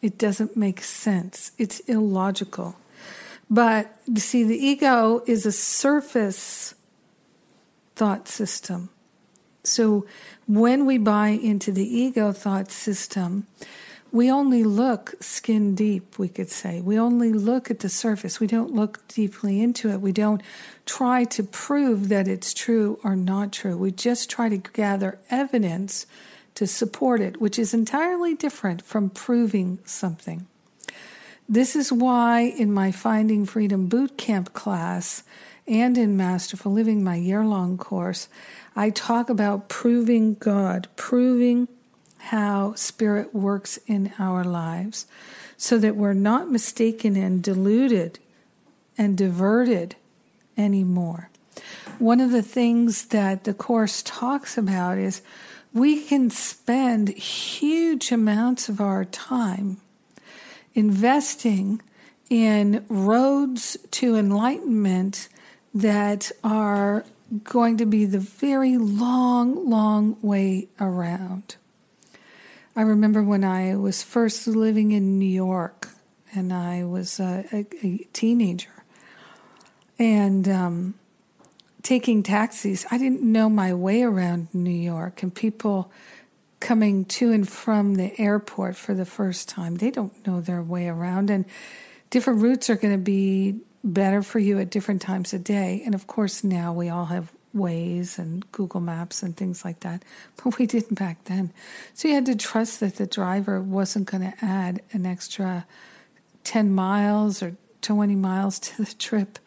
It 0.00 0.18
doesn't 0.18 0.56
make 0.56 0.82
sense. 0.82 1.52
It's 1.58 1.80
illogical. 1.80 2.76
But 3.50 3.96
you 4.06 4.20
see, 4.20 4.44
the 4.44 4.56
ego 4.56 5.22
is 5.26 5.46
a 5.46 5.52
surface 5.52 6.74
thought 7.94 8.28
system. 8.28 8.90
So 9.62 10.06
when 10.46 10.86
we 10.86 10.98
buy 10.98 11.28
into 11.28 11.72
the 11.72 11.84
ego 11.84 12.32
thought 12.32 12.70
system, 12.70 13.46
we 14.12 14.30
only 14.30 14.64
look 14.64 15.14
skin 15.20 15.74
deep, 15.74 16.18
we 16.18 16.28
could 16.28 16.50
say. 16.50 16.80
We 16.80 16.98
only 16.98 17.32
look 17.32 17.70
at 17.70 17.80
the 17.80 17.88
surface. 17.88 18.40
We 18.40 18.46
don't 18.46 18.74
look 18.74 19.06
deeply 19.08 19.60
into 19.60 19.90
it. 19.90 20.00
We 20.00 20.12
don't 20.12 20.42
try 20.84 21.24
to 21.24 21.42
prove 21.42 22.08
that 22.08 22.28
it's 22.28 22.54
true 22.54 22.98
or 23.02 23.16
not 23.16 23.52
true. 23.52 23.76
We 23.76 23.90
just 23.90 24.30
try 24.30 24.48
to 24.48 24.58
gather 24.58 25.18
evidence 25.30 26.06
to 26.54 26.66
support 26.66 27.20
it, 27.20 27.40
which 27.40 27.58
is 27.58 27.74
entirely 27.74 28.34
different 28.34 28.82
from 28.82 29.10
proving 29.10 29.78
something. 29.84 30.46
This 31.48 31.76
is 31.76 31.92
why 31.92 32.40
in 32.40 32.72
my 32.72 32.90
Finding 32.90 33.44
Freedom 33.44 33.88
Bootcamp 33.88 34.52
class 34.52 35.22
and 35.68 35.98
in 35.98 36.16
Masterful 36.16 36.72
Living, 36.72 37.04
my 37.04 37.16
year 37.16 37.44
long 37.44 37.76
course, 37.76 38.28
I 38.74 38.90
talk 38.90 39.28
about 39.28 39.68
proving 39.68 40.34
God, 40.34 40.88
proving 40.96 41.68
how 42.26 42.74
Spirit 42.74 43.34
works 43.34 43.78
in 43.86 44.12
our 44.18 44.44
lives 44.44 45.06
so 45.56 45.78
that 45.78 45.96
we're 45.96 46.12
not 46.12 46.50
mistaken 46.50 47.16
and 47.16 47.42
deluded 47.42 48.18
and 48.98 49.16
diverted 49.16 49.96
anymore. 50.56 51.30
One 51.98 52.20
of 52.20 52.32
the 52.32 52.42
things 52.42 53.06
that 53.06 53.44
the 53.44 53.54
Course 53.54 54.02
talks 54.04 54.58
about 54.58 54.98
is 54.98 55.22
we 55.72 56.02
can 56.02 56.30
spend 56.30 57.10
huge 57.10 58.10
amounts 58.10 58.68
of 58.68 58.80
our 58.80 59.04
time 59.04 59.78
investing 60.74 61.80
in 62.28 62.84
roads 62.88 63.76
to 63.92 64.16
enlightenment 64.16 65.28
that 65.74 66.32
are 66.42 67.04
going 67.44 67.76
to 67.76 67.86
be 67.86 68.04
the 68.04 68.18
very 68.18 68.76
long, 68.76 69.68
long 69.68 70.16
way 70.22 70.68
around. 70.80 71.56
I 72.78 72.82
remember 72.82 73.22
when 73.22 73.42
I 73.42 73.74
was 73.76 74.02
first 74.02 74.46
living 74.46 74.92
in 74.92 75.18
New 75.18 75.24
York 75.24 75.88
and 76.34 76.52
I 76.52 76.84
was 76.84 77.18
a, 77.18 77.46
a, 77.50 77.66
a 77.82 78.06
teenager 78.12 78.84
and 79.98 80.46
um, 80.46 80.94
taking 81.82 82.22
taxis. 82.22 82.84
I 82.90 82.98
didn't 82.98 83.22
know 83.22 83.48
my 83.48 83.72
way 83.72 84.02
around 84.02 84.48
New 84.52 84.68
York, 84.68 85.22
and 85.22 85.34
people 85.34 85.90
coming 86.60 87.06
to 87.06 87.32
and 87.32 87.48
from 87.48 87.94
the 87.94 88.18
airport 88.20 88.76
for 88.76 88.92
the 88.92 89.06
first 89.06 89.48
time, 89.48 89.76
they 89.76 89.90
don't 89.90 90.26
know 90.26 90.42
their 90.42 90.62
way 90.62 90.86
around. 90.86 91.30
And 91.30 91.46
different 92.10 92.42
routes 92.42 92.68
are 92.68 92.76
going 92.76 92.92
to 92.92 93.02
be 93.02 93.60
better 93.84 94.22
for 94.22 94.38
you 94.38 94.58
at 94.58 94.68
different 94.68 95.00
times 95.00 95.32
of 95.32 95.44
day. 95.44 95.82
And 95.86 95.94
of 95.94 96.06
course, 96.06 96.44
now 96.44 96.74
we 96.74 96.90
all 96.90 97.06
have 97.06 97.32
Waze 97.56 98.18
and 98.18 98.50
Google 98.52 98.80
Maps 98.80 99.22
and 99.22 99.36
things 99.36 99.64
like 99.64 99.80
that, 99.80 100.04
but 100.42 100.58
we 100.58 100.66
didn't 100.66 100.98
back 100.98 101.24
then. 101.24 101.52
So 101.94 102.08
you 102.08 102.14
had 102.14 102.26
to 102.26 102.36
trust 102.36 102.80
that 102.80 102.96
the 102.96 103.06
driver 103.06 103.60
wasn't 103.60 104.10
going 104.10 104.30
to 104.30 104.44
add 104.44 104.82
an 104.92 105.06
extra 105.06 105.66
10 106.44 106.72
miles 106.72 107.42
or 107.42 107.56
20 107.82 108.14
miles 108.14 108.58
to 108.60 108.84
the 108.84 108.94
trip, 108.94 109.38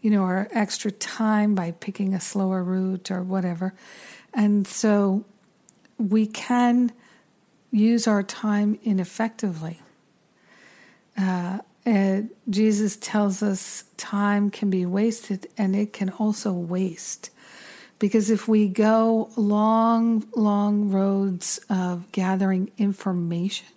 you 0.00 0.10
know, 0.10 0.22
or 0.22 0.48
extra 0.52 0.90
time 0.90 1.54
by 1.54 1.70
picking 1.72 2.14
a 2.14 2.20
slower 2.20 2.62
route 2.62 3.10
or 3.10 3.22
whatever. 3.22 3.74
And 4.34 4.66
so 4.66 5.24
we 5.98 6.26
can 6.26 6.92
use 7.70 8.06
our 8.06 8.22
time 8.22 8.78
ineffectively. 8.82 9.80
Uh, 11.18 11.58
uh, 11.84 12.22
Jesus 12.48 12.96
tells 12.96 13.42
us 13.42 13.84
time 13.96 14.50
can 14.50 14.70
be 14.70 14.86
wasted 14.86 15.48
and 15.58 15.74
it 15.74 15.92
can 15.92 16.10
also 16.10 16.52
waste. 16.52 17.30
Because 18.02 18.30
if 18.30 18.48
we 18.48 18.66
go 18.68 19.30
long, 19.36 20.26
long 20.34 20.90
roads 20.90 21.60
of 21.70 22.10
gathering 22.10 22.72
information, 22.76 23.68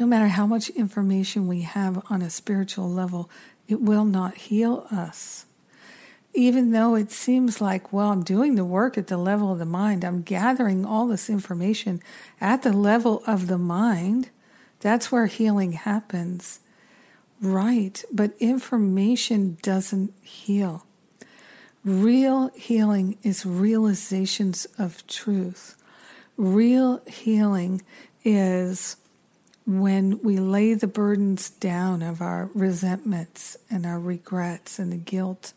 no 0.00 0.04
matter 0.04 0.26
how 0.26 0.48
much 0.48 0.68
information 0.70 1.46
we 1.46 1.60
have 1.60 2.04
on 2.10 2.22
a 2.22 2.28
spiritual 2.28 2.90
level, 2.90 3.30
it 3.68 3.80
will 3.80 4.04
not 4.04 4.36
heal 4.36 4.88
us. 4.90 5.46
even 6.34 6.70
though 6.70 6.94
it 6.94 7.10
seems 7.10 7.60
like, 7.60 7.92
well, 7.92 8.10
I'm 8.10 8.22
doing 8.22 8.54
the 8.54 8.64
work 8.64 8.96
at 8.96 9.08
the 9.08 9.18
level 9.18 9.52
of 9.52 9.58
the 9.58 9.66
mind, 9.66 10.04
I'm 10.04 10.22
gathering 10.22 10.84
all 10.84 11.06
this 11.06 11.28
information 11.28 12.02
at 12.40 12.62
the 12.62 12.72
level 12.72 13.22
of 13.26 13.48
the 13.48 13.58
mind. 13.58 14.30
That's 14.80 15.12
where 15.12 15.26
healing 15.26 15.72
happens. 15.72 16.60
Right, 17.40 18.02
but 18.12 18.32
information 18.38 19.58
doesn't 19.62 20.14
heal. 20.22 20.86
Real 21.84 22.48
healing 22.54 23.18
is 23.24 23.44
realizations 23.44 24.68
of 24.78 25.04
truth. 25.08 25.74
Real 26.36 27.02
healing 27.08 27.82
is 28.22 28.96
when 29.66 30.20
we 30.22 30.38
lay 30.38 30.74
the 30.74 30.86
burdens 30.86 31.50
down 31.50 32.00
of 32.00 32.22
our 32.22 32.50
resentments 32.54 33.56
and 33.68 33.84
our 33.84 33.98
regrets 33.98 34.78
and 34.78 34.92
the 34.92 34.96
guilt 34.96 35.54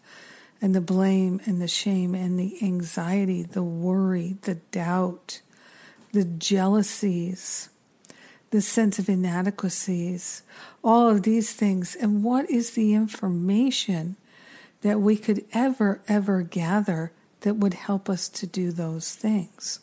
and 0.60 0.74
the 0.74 0.82
blame 0.82 1.42
and 1.46 1.62
the 1.62 1.68
shame 1.68 2.16
and 2.16 2.40
the 2.40 2.58
anxiety, 2.60 3.44
the 3.44 3.64
worry, 3.64 4.38
the 4.42 4.56
doubt, 4.56 5.42
the 6.12 6.26
jealousies, 6.26 7.70
the 8.50 8.62
sense 8.62 8.98
of 8.98 9.10
inadequacies, 9.10 10.42
all 10.84 11.08
of 11.08 11.22
these 11.22 11.54
things. 11.54 11.96
And 11.96 12.24
what 12.24 12.50
is 12.50 12.72
the 12.72 12.96
information 12.96 14.16
that 14.86 15.02
we 15.02 15.18
could 15.18 15.44
ever, 15.52 16.00
ever 16.08 16.44
gather 16.44 17.12
that 17.42 17.56
would 17.56 17.74
help 17.74 18.08
us 18.08 18.30
to 18.30 18.46
do 18.46 18.72
those 18.72 19.16
things? 19.16 19.80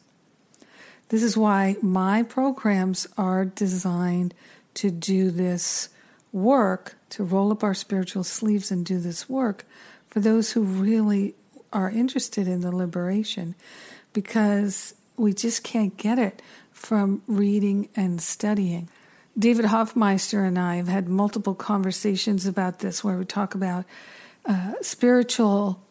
This 1.09 1.25
is 1.25 1.37
why 1.37 1.75
my 1.83 2.23
programs 2.23 3.09
are 3.19 3.45
designed 3.45 4.33
to 4.75 4.93
do 4.93 5.33
this 5.33 5.89
work, 6.31 6.95
to 7.11 7.25
roll 7.25 7.51
up 7.51 7.65
our 7.65 7.75
spiritual 7.75 8.23
sleeves 8.23 8.71
and 8.71 8.87
do 8.87 9.01
this 9.01 9.29
work 9.29 9.67
for 10.07 10.21
those 10.21 10.53
who 10.53 10.63
really 10.63 11.35
are 11.73 11.91
interested 11.91 12.47
in 12.47 12.61
the 12.61 12.71
liberation, 12.71 13.57
because 14.13 14.95
we 15.17 15.33
just 15.33 15.65
can't 15.65 15.97
get 15.97 16.17
it 16.17 16.41
from 16.71 17.23
reading 17.27 17.89
and 17.97 18.23
studying. 18.23 18.89
David 19.37 19.65
Hoffmeister 19.65 20.45
and 20.45 20.57
I 20.57 20.77
have 20.77 20.87
had 20.87 21.09
multiple 21.09 21.57
conversations 21.57 22.47
about 22.47 22.79
this 22.79 23.03
where 23.03 23.19
we 23.19 23.25
talk 23.25 23.57
about 23.57 23.85
uh, 24.45 24.73
spiritual 24.81 25.83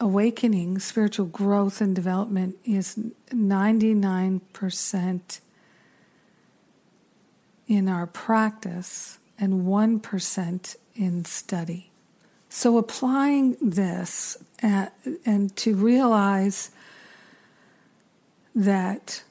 awakening, 0.00 0.78
spiritual 0.78 1.26
growth 1.26 1.80
and 1.80 1.94
development 1.94 2.56
is 2.64 2.98
99% 3.30 5.40
in 7.68 7.88
our 7.88 8.06
practice 8.06 9.18
and 9.38 9.64
1% 9.64 10.76
in 10.96 11.24
study. 11.24 11.90
So, 12.48 12.78
applying 12.78 13.56
this 13.62 14.36
at, 14.60 14.92
and 15.24 15.54
to 15.56 15.76
realize 15.76 16.72
that 18.56 19.22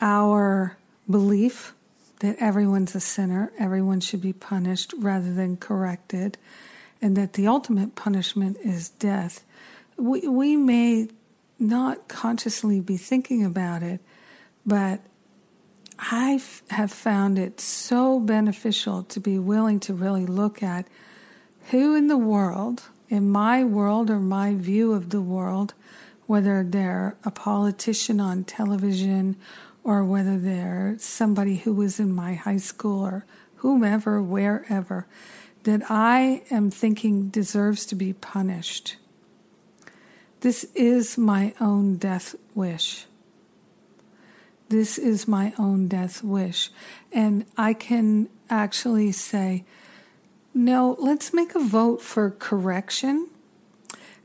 our 0.00 0.78
belief 1.08 1.74
that 2.20 2.36
everyone's 2.38 2.94
a 2.94 3.00
sinner, 3.00 3.52
everyone 3.58 4.00
should 4.00 4.22
be 4.22 4.32
punished 4.32 4.94
rather 4.96 5.34
than 5.34 5.58
corrected, 5.58 6.38
and 7.00 7.16
that 7.16 7.34
the 7.34 7.46
ultimate 7.46 7.94
punishment 7.94 8.56
is 8.62 8.88
death 8.88 9.44
we, 9.96 10.26
we 10.28 10.56
may 10.56 11.08
not 11.58 12.08
consciously 12.08 12.80
be 12.80 12.96
thinking 12.96 13.44
about 13.44 13.82
it, 13.82 14.00
but 14.64 15.00
I 15.98 16.40
have 16.70 16.92
found 16.92 17.38
it 17.38 17.60
so 17.60 18.20
beneficial 18.20 19.04
to 19.04 19.20
be 19.20 19.38
willing 19.38 19.80
to 19.80 19.94
really 19.94 20.26
look 20.26 20.62
at 20.62 20.86
who 21.70 21.94
in 21.94 22.08
the 22.08 22.18
world, 22.18 22.82
in 23.08 23.30
my 23.30 23.64
world 23.64 24.10
or 24.10 24.20
my 24.20 24.54
view 24.54 24.92
of 24.92 25.10
the 25.10 25.22
world, 25.22 25.72
whether 26.26 26.62
they're 26.62 27.16
a 27.24 27.30
politician 27.30 28.20
on 28.20 28.44
television 28.44 29.36
or 29.82 30.04
whether 30.04 30.38
they're 30.38 30.96
somebody 30.98 31.56
who 31.56 31.72
was 31.72 31.98
in 31.98 32.12
my 32.12 32.34
high 32.34 32.56
school 32.56 33.02
or 33.04 33.24
whomever, 33.56 34.20
wherever, 34.20 35.06
that 35.66 35.82
I 35.88 36.42
am 36.50 36.70
thinking 36.70 37.28
deserves 37.28 37.86
to 37.86 37.94
be 37.94 38.12
punished 38.14 38.96
this 40.46 40.64
is 40.74 41.16
my 41.16 41.54
own 41.60 41.96
death 41.96 42.36
wish. 42.54 43.06
This 44.68 44.98
is 44.98 45.26
my 45.26 45.52
own 45.58 45.88
death 45.88 46.22
wish. 46.22 46.70
And 47.12 47.46
I 47.56 47.72
can 47.72 48.28
actually 48.50 49.10
say, 49.12 49.64
no, 50.54 50.96
let's 51.00 51.32
make 51.32 51.54
a 51.54 51.60
vote 51.60 52.02
for 52.02 52.30
correction. 52.30 53.28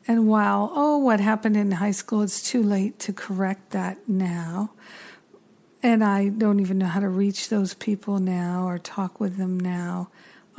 And 0.07 0.27
while, 0.27 0.71
oh, 0.75 0.97
what 0.97 1.19
happened 1.19 1.57
in 1.57 1.71
high 1.71 1.89
school, 1.89 2.21
it's 2.21 2.41
too 2.41 2.61
late 2.61 2.99
to 2.99 3.13
correct 3.13 3.71
that 3.71 4.07
now. 4.07 4.73
And 5.81 6.03
I 6.03 6.29
don't 6.29 6.59
even 6.59 6.77
know 6.77 6.85
how 6.85 6.99
to 6.99 7.09
reach 7.09 7.49
those 7.49 7.73
people 7.73 8.19
now 8.19 8.67
or 8.67 8.77
talk 8.77 9.19
with 9.19 9.37
them 9.37 9.59
now 9.59 10.09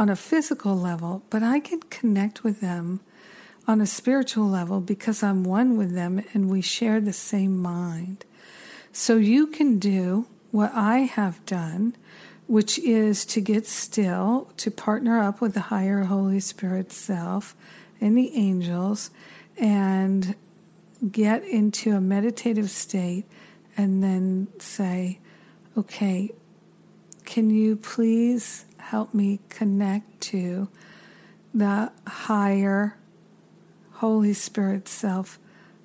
on 0.02 0.08
a 0.08 0.16
physical 0.16 0.76
level, 0.76 1.22
but 1.30 1.44
I 1.44 1.60
can 1.60 1.78
connect 1.78 2.42
with 2.42 2.60
them 2.60 2.98
on 3.68 3.80
a 3.80 3.86
spiritual 3.86 4.48
level 4.48 4.80
because 4.80 5.22
I'm 5.22 5.44
one 5.44 5.76
with 5.76 5.94
them 5.94 6.24
and 6.34 6.50
we 6.50 6.60
share 6.60 7.00
the 7.00 7.12
same 7.12 7.56
mind. 7.56 8.24
So 8.90 9.16
you 9.16 9.46
can 9.46 9.78
do 9.78 10.26
what 10.50 10.72
I 10.74 11.02
have 11.02 11.46
done, 11.46 11.94
which 12.48 12.80
is 12.80 13.24
to 13.26 13.40
get 13.40 13.64
still, 13.64 14.50
to 14.56 14.72
partner 14.72 15.20
up 15.20 15.40
with 15.40 15.54
the 15.54 15.68
higher 15.70 16.02
Holy 16.02 16.40
Spirit 16.40 16.90
self 16.90 17.54
and 18.00 18.18
the 18.18 18.34
angels, 18.34 19.10
and 19.56 20.34
get 21.12 21.44
into 21.44 21.92
a 21.92 22.00
meditative 22.00 22.72
state, 22.72 23.24
and 23.76 24.02
then 24.02 24.48
say, 24.58 25.20
okay, 25.78 26.32
can 27.24 27.50
you 27.50 27.76
please 27.76 28.64
help 28.82 29.14
me 29.14 29.40
connect 29.48 30.20
to 30.20 30.68
the 31.54 31.92
higher 32.06 32.96
Holy 33.94 34.32
Spirit 34.32 34.88
self 34.88 35.38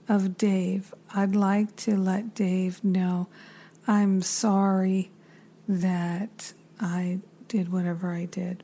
of 0.09 0.37
Dave. 0.37 0.93
I'd 1.13 1.35
like 1.35 1.75
to 1.77 1.95
let 1.95 2.33
Dave 2.33 2.83
know 2.83 3.27
I'm 3.87 4.21
sorry 4.21 5.11
that 5.67 6.53
I 6.79 7.19
did 7.47 7.71
whatever 7.71 8.11
I 8.11 8.25
did. 8.25 8.63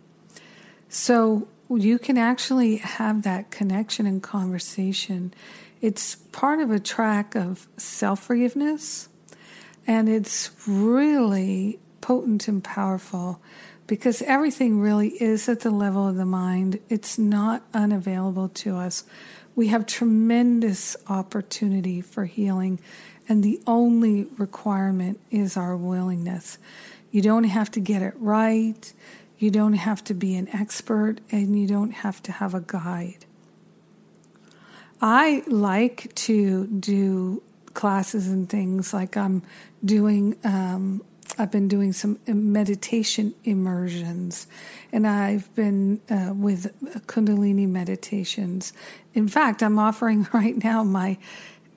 So 0.89 1.47
you 1.69 1.97
can 1.97 2.17
actually 2.17 2.77
have 2.77 3.23
that 3.23 3.51
connection 3.51 4.05
and 4.05 4.21
conversation. 4.21 5.33
It's 5.81 6.15
part 6.15 6.59
of 6.59 6.71
a 6.71 6.79
track 6.79 7.35
of 7.35 7.67
self 7.77 8.23
forgiveness, 8.23 9.09
and 9.87 10.09
it's 10.09 10.51
really 10.67 11.79
potent 12.01 12.47
and 12.47 12.63
powerful 12.63 13.41
because 13.87 14.21
everything 14.23 14.79
really 14.79 15.09
is 15.21 15.49
at 15.49 15.61
the 15.61 15.71
level 15.71 16.07
of 16.07 16.15
the 16.15 16.25
mind. 16.25 16.79
It's 16.89 17.17
not 17.17 17.63
unavailable 17.73 18.49
to 18.49 18.77
us 18.77 19.03
we 19.55 19.67
have 19.67 19.85
tremendous 19.85 20.95
opportunity 21.07 22.01
for 22.01 22.25
healing, 22.25 22.79
and 23.29 23.43
the 23.43 23.61
only 23.67 24.25
requirement 24.37 25.19
is 25.29 25.55
our 25.55 25.75
willingness. 25.77 26.57
You 27.11 27.21
don't 27.21 27.43
have 27.43 27.69
to 27.71 27.79
get 27.79 28.01
it 28.01 28.15
right, 28.17 28.91
you 29.37 29.51
don't 29.51 29.73
have 29.73 30.03
to 30.05 30.13
be 30.13 30.35
an 30.35 30.47
expert, 30.49 31.19
and 31.31 31.59
you 31.59 31.67
don't 31.67 31.91
have 31.91 32.23
to 32.23 32.31
have 32.31 32.53
a 32.53 32.61
guide. 32.61 33.25
I 35.01 35.43
like 35.47 36.13
to 36.15 36.65
do 36.67 37.43
classes 37.73 38.27
and 38.27 38.49
things 38.49 38.93
like 38.93 39.17
I'm 39.17 39.43
doing 39.83 40.37
um, 40.43 41.03
I've 41.37 41.51
been 41.51 41.67
doing 41.67 41.93
some 41.93 42.19
meditation 42.27 43.33
immersions, 43.43 44.47
and 44.91 45.07
I've 45.07 45.53
been 45.55 46.01
uh, 46.09 46.33
with 46.33 46.73
Kundalini 47.07 47.67
meditations. 47.67 48.73
In 49.13 49.27
fact, 49.27 49.61
I'm 49.63 49.79
offering 49.79 50.27
right 50.33 50.63
now 50.63 50.83
my 50.83 51.17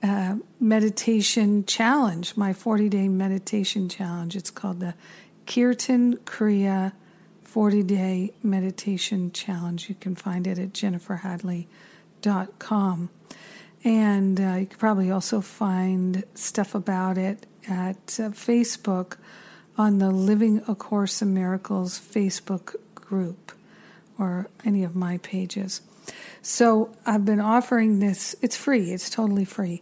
uh, 0.03 0.35
meditation 0.59 1.65
challenge, 1.65 2.37
my 2.37 2.53
40 2.53 2.89
day 2.89 3.07
meditation 3.07 3.89
challenge. 3.89 4.35
It's 4.35 4.51
called 4.51 4.79
the 4.79 4.93
Kirtan 5.47 6.17
Kriya 6.17 6.91
40 7.43 7.81
day 7.83 8.33
meditation 8.43 9.31
challenge. 9.31 9.89
You 9.89 9.95
can 9.95 10.13
find 10.15 10.45
it 10.45 10.59
at 10.59 10.73
jenniferhadley.com. 10.73 13.09
And 13.83 14.39
uh, 14.39 14.55
you 14.59 14.67
could 14.67 14.79
probably 14.79 15.09
also 15.09 15.41
find 15.41 16.23
stuff 16.35 16.75
about 16.75 17.17
it 17.17 17.47
at 17.67 18.19
uh, 18.19 18.29
Facebook 18.29 19.17
on 19.77 19.99
the 19.99 20.09
Living 20.09 20.61
A 20.67 20.75
Course 20.75 21.21
in 21.21 21.33
Miracles 21.33 21.99
Facebook 21.99 22.75
group 22.95 23.51
or 24.17 24.49
any 24.65 24.83
of 24.83 24.95
my 24.95 25.17
pages. 25.19 25.81
So 26.41 26.95
I've 27.05 27.25
been 27.25 27.39
offering 27.39 27.99
this. 27.99 28.35
It's 28.41 28.55
free. 28.55 28.91
It's 28.91 29.09
totally 29.09 29.45
free. 29.45 29.81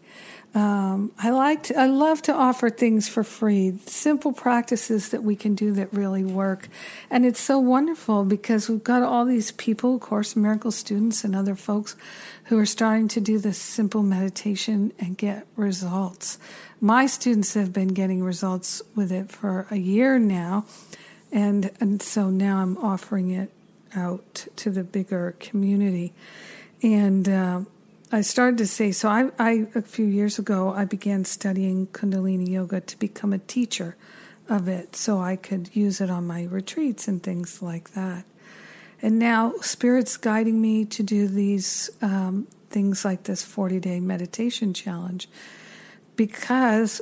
Um, 0.55 1.11
I 1.19 1.31
like 1.31 1.63
to, 1.63 1.77
I 1.77 1.87
love 1.87 2.21
to 2.23 2.33
offer 2.33 2.69
things 2.69 3.09
for 3.09 3.25
free, 3.25 3.77
simple 3.87 4.31
practices 4.31 5.09
that 5.09 5.21
we 5.21 5.35
can 5.35 5.53
do 5.53 5.73
that 5.73 5.91
really 5.91 6.23
work. 6.23 6.69
And 7.09 7.25
it's 7.25 7.41
so 7.41 7.59
wonderful 7.59 8.23
because 8.23 8.69
we've 8.69 8.83
got 8.83 9.03
all 9.03 9.25
these 9.25 9.51
people, 9.51 9.99
Course 9.99 10.33
Miracle 10.33 10.71
students 10.71 11.25
and 11.25 11.35
other 11.35 11.55
folks 11.55 11.97
who 12.45 12.57
are 12.57 12.65
starting 12.65 13.09
to 13.09 13.19
do 13.19 13.37
this 13.37 13.57
simple 13.57 14.01
meditation 14.01 14.93
and 14.97 15.17
get 15.17 15.45
results. 15.57 16.37
My 16.79 17.05
students 17.05 17.53
have 17.55 17.73
been 17.73 17.89
getting 17.89 18.23
results 18.23 18.81
with 18.95 19.11
it 19.11 19.29
for 19.31 19.67
a 19.69 19.77
year 19.77 20.17
now. 20.17 20.65
And, 21.33 21.69
and 21.81 22.01
so 22.01 22.29
now 22.29 22.59
I'm 22.59 22.77
offering 22.77 23.29
it 23.29 23.51
out 23.93 24.47
to 24.55 24.69
the 24.69 24.85
bigger 24.85 25.35
community. 25.37 26.13
And, 26.81 27.27
uh, 27.27 27.61
I 28.11 28.21
started 28.21 28.59
to 28.59 28.67
say, 28.67 28.91
so 28.91 29.09
I, 29.09 29.31
I, 29.39 29.67
a 29.73 29.81
few 29.81 30.05
years 30.05 30.37
ago, 30.37 30.71
I 30.71 30.85
began 30.85 31.25
studying 31.25 31.87
Kundalini 31.87 32.47
Yoga 32.47 32.81
to 32.81 32.99
become 32.99 33.33
a 33.33 33.39
teacher 33.39 33.95
of 34.47 34.67
it 34.67 34.95
so 34.95 35.19
I 35.19 35.35
could 35.35 35.75
use 35.75 35.99
it 35.99 36.11
on 36.11 36.27
my 36.27 36.43
retreats 36.43 37.07
and 37.07 37.21
things 37.21 37.63
like 37.63 37.91
that. 37.93 38.25
And 39.01 39.17
now 39.17 39.53
Spirit's 39.61 40.17
guiding 40.17 40.61
me 40.61 40.85
to 40.85 41.03
do 41.03 41.27
these 41.27 41.89
um, 42.01 42.47
things 42.69 43.03
like 43.03 43.23
this 43.23 43.43
40 43.43 43.79
day 43.79 43.99
meditation 43.99 44.73
challenge 44.73 45.27
because 46.15 47.01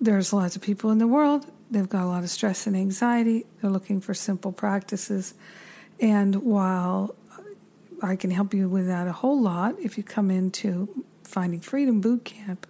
there's 0.00 0.32
lots 0.32 0.56
of 0.56 0.62
people 0.62 0.90
in 0.90 0.98
the 0.98 1.06
world. 1.06 1.46
They've 1.70 1.88
got 1.88 2.04
a 2.04 2.06
lot 2.06 2.24
of 2.24 2.30
stress 2.30 2.66
and 2.66 2.76
anxiety. 2.76 3.46
They're 3.60 3.70
looking 3.70 4.00
for 4.00 4.12
simple 4.12 4.52
practices. 4.52 5.34
And 6.00 6.36
while 6.42 7.14
I 8.02 8.16
can 8.16 8.30
help 8.30 8.52
you 8.52 8.68
with 8.68 8.86
that 8.86 9.06
a 9.06 9.12
whole 9.12 9.40
lot 9.40 9.76
if 9.78 9.96
you 9.96 10.02
come 10.04 10.30
into 10.30 11.04
Finding 11.24 11.60
Freedom 11.60 12.00
Boot 12.00 12.24
Camp 12.24 12.66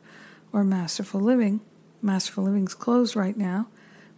or 0.52 0.62
Masterful 0.64 1.20
Living. 1.20 1.60
Masterful 2.02 2.44
Living's 2.44 2.74
closed 2.74 3.16
right 3.16 3.36
now. 3.36 3.68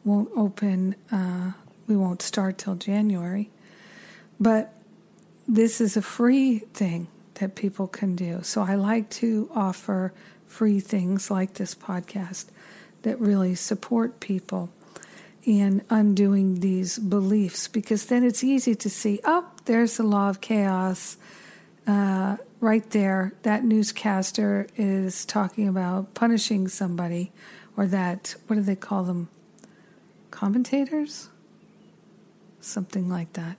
Won't 0.04 0.30
open. 0.36 0.96
Uh, 1.12 1.52
we 1.86 1.96
won't 1.96 2.22
start 2.22 2.58
till 2.58 2.74
January. 2.74 3.50
But 4.40 4.74
this 5.46 5.80
is 5.80 5.96
a 5.96 6.02
free 6.02 6.58
thing 6.58 7.08
that 7.34 7.54
people 7.54 7.86
can 7.86 8.16
do. 8.16 8.40
So 8.42 8.62
I 8.62 8.74
like 8.74 9.10
to 9.10 9.50
offer 9.54 10.12
free 10.46 10.80
things 10.80 11.30
like 11.30 11.54
this 11.54 11.74
podcast 11.74 12.46
that 13.02 13.20
really 13.20 13.54
support 13.54 14.20
people 14.20 14.70
in 15.44 15.82
undoing 15.90 16.60
these 16.60 16.98
beliefs 16.98 17.68
because 17.68 18.06
then 18.06 18.24
it's 18.24 18.42
easy 18.42 18.74
to 18.74 18.88
see, 18.88 19.20
oh, 19.24 19.46
there's 19.66 19.96
the 19.96 20.02
law 20.02 20.28
of 20.30 20.40
chaos 20.40 21.16
uh, 21.86 22.36
right 22.60 22.90
there. 22.90 23.34
That 23.42 23.64
newscaster 23.64 24.66
is 24.76 25.24
talking 25.24 25.68
about 25.68 26.14
punishing 26.14 26.68
somebody, 26.68 27.32
or 27.76 27.86
that, 27.86 28.36
what 28.46 28.56
do 28.56 28.62
they 28.62 28.76
call 28.76 29.04
them? 29.04 29.28
Commentators? 30.30 31.28
Something 32.60 33.08
like 33.08 33.32
that. 33.34 33.56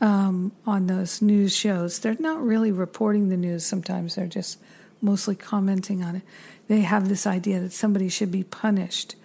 Um, 0.00 0.52
on 0.66 0.86
those 0.86 1.22
news 1.22 1.54
shows. 1.56 2.00
They're 2.00 2.16
not 2.18 2.42
really 2.42 2.72
reporting 2.72 3.28
the 3.28 3.36
news 3.36 3.64
sometimes, 3.64 4.16
they're 4.16 4.26
just 4.26 4.58
mostly 5.00 5.34
commenting 5.34 6.02
on 6.02 6.16
it. 6.16 6.22
They 6.68 6.80
have 6.80 7.08
this 7.08 7.26
idea 7.26 7.60
that 7.60 7.72
somebody 7.72 8.08
should 8.08 8.30
be 8.30 8.44
punished. 8.44 9.16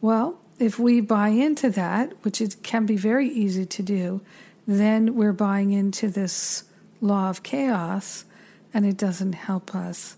Well, 0.00 0.38
if 0.58 0.78
we 0.78 1.00
buy 1.00 1.28
into 1.28 1.70
that, 1.70 2.12
which 2.22 2.40
it 2.40 2.56
can 2.62 2.86
be 2.86 2.96
very 2.96 3.28
easy 3.28 3.66
to 3.66 3.82
do, 3.82 4.20
then 4.66 5.14
we're 5.14 5.32
buying 5.32 5.72
into 5.72 6.08
this 6.08 6.64
law 7.00 7.28
of 7.28 7.42
chaos 7.42 8.24
and 8.72 8.84
it 8.84 8.96
doesn't 8.96 9.34
help 9.34 9.74
us. 9.74 10.16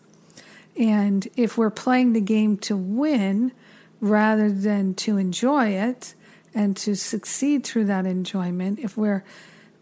And 0.78 1.26
if 1.36 1.58
we're 1.58 1.70
playing 1.70 2.12
the 2.12 2.20
game 2.20 2.56
to 2.58 2.76
win 2.76 3.52
rather 4.00 4.50
than 4.50 4.94
to 4.94 5.16
enjoy 5.16 5.70
it 5.70 6.14
and 6.54 6.76
to 6.78 6.94
succeed 6.94 7.64
through 7.64 7.86
that 7.86 8.06
enjoyment, 8.06 8.78
if 8.78 8.96
we're 8.96 9.24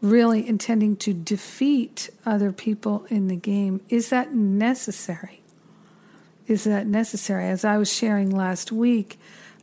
really 0.00 0.46
intending 0.46 0.96
to 0.96 1.12
defeat 1.12 2.10
other 2.24 2.52
people 2.52 3.06
in 3.08 3.28
the 3.28 3.36
game, 3.36 3.80
is 3.88 4.08
that 4.10 4.34
necessary? 4.34 5.42
Is 6.46 6.64
that 6.64 6.86
necessary? 6.86 7.48
As 7.48 7.64
I 7.64 7.76
was 7.76 7.92
sharing 7.92 8.30
last 8.30 8.72
week, 8.72 9.18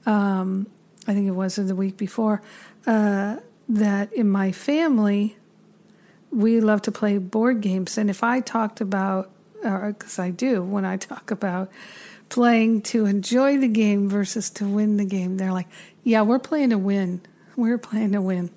um, 0.06 0.68
I 1.08 1.14
think 1.14 1.28
it 1.28 1.32
was 1.32 1.56
the 1.56 1.76
week 1.76 1.98
before, 1.98 2.42
uh, 2.88 3.38
that 3.70 4.14
in 4.14 4.30
my 4.30 4.52
family, 4.52 5.38
we 6.32 6.60
love 6.60 6.82
to 6.84 6.92
play 6.92 7.18
board 7.18 7.62
games. 7.62 7.98
And 7.98 8.10
if 8.10 8.24
I 8.24 8.40
talked 8.40 8.82
about, 8.82 9.30
because 9.62 10.20
I 10.20 10.30
do, 10.30 10.62
when 10.62 10.86
I 10.86 10.98
talk 10.98 11.32
about 11.32 11.72
playing 12.30 12.82
to 12.82 13.06
enjoy 13.06 13.58
the 13.58 13.68
game 13.68 14.10
versus 14.10 14.50
to 14.52 14.66
win 14.66 14.98
the 14.98 15.06
game, 15.06 15.38
they're 15.38 15.54
like, 15.54 15.68
yeah, 16.04 16.22
we're 16.22 16.40
playing 16.40 16.72
to 16.72 16.78
win. 16.78 17.22
We're 17.56 17.78
playing 17.78 18.14
to 18.14 18.22
win. 18.22 18.50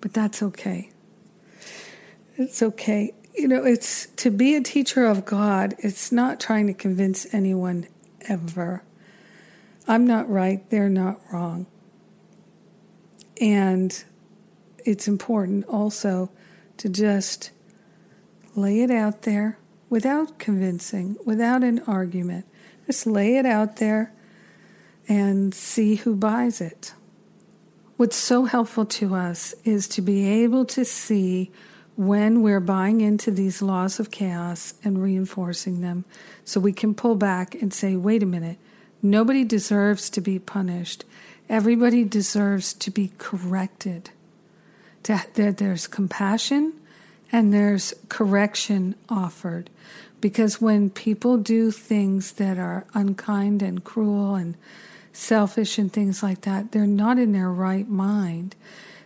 But 0.00 0.12
that's 0.12 0.42
okay. 0.42 0.90
It's 2.36 2.62
okay. 2.62 3.14
You 3.34 3.48
know, 3.48 3.64
it's 3.64 4.06
to 4.16 4.30
be 4.30 4.54
a 4.54 4.62
teacher 4.62 5.04
of 5.04 5.24
God, 5.24 5.74
it's 5.78 6.10
not 6.10 6.40
trying 6.40 6.66
to 6.68 6.74
convince 6.74 7.32
anyone 7.34 7.86
ever. 8.22 8.82
I'm 9.88 10.06
not 10.06 10.28
right, 10.28 10.68
they're 10.70 10.88
not 10.88 11.20
wrong. 11.32 11.66
And 13.40 14.04
it's 14.84 15.06
important 15.06 15.66
also 15.66 16.30
to 16.78 16.88
just 16.88 17.50
lay 18.54 18.80
it 18.80 18.90
out 18.90 19.22
there 19.22 19.58
without 19.88 20.38
convincing, 20.38 21.16
without 21.24 21.62
an 21.62 21.80
argument. 21.86 22.46
Just 22.86 23.06
lay 23.06 23.36
it 23.36 23.46
out 23.46 23.76
there 23.76 24.12
and 25.08 25.54
see 25.54 25.96
who 25.96 26.16
buys 26.16 26.60
it. 26.60 26.94
What's 27.96 28.16
so 28.16 28.44
helpful 28.44 28.84
to 28.86 29.14
us 29.14 29.54
is 29.64 29.88
to 29.88 30.02
be 30.02 30.28
able 30.42 30.64
to 30.66 30.84
see 30.84 31.50
when 31.96 32.42
we're 32.42 32.60
buying 32.60 33.00
into 33.00 33.30
these 33.30 33.62
laws 33.62 33.98
of 33.98 34.10
chaos 34.10 34.74
and 34.84 35.02
reinforcing 35.02 35.80
them 35.80 36.04
so 36.44 36.60
we 36.60 36.72
can 36.72 36.94
pull 36.94 37.16
back 37.16 37.54
and 37.54 37.72
say, 37.72 37.96
wait 37.96 38.22
a 38.22 38.26
minute, 38.26 38.58
nobody 39.10 39.44
deserves 39.44 40.10
to 40.10 40.20
be 40.20 40.38
punished. 40.38 41.04
Everybody 41.48 42.04
deserves 42.04 42.72
to 42.74 42.90
be 42.90 43.12
corrected. 43.18 44.10
There's 45.02 45.86
compassion 45.86 46.72
and 47.30 47.52
there's 47.52 47.94
correction 48.08 48.94
offered. 49.08 49.70
Because 50.20 50.60
when 50.60 50.90
people 50.90 51.36
do 51.36 51.70
things 51.70 52.32
that 52.32 52.58
are 52.58 52.86
unkind 52.94 53.62
and 53.62 53.84
cruel 53.84 54.34
and 54.34 54.56
selfish 55.12 55.78
and 55.78 55.92
things 55.92 56.22
like 56.22 56.42
that, 56.42 56.72
they're 56.72 56.86
not 56.86 57.18
in 57.18 57.32
their 57.32 57.50
right 57.50 57.88
mind. 57.88 58.56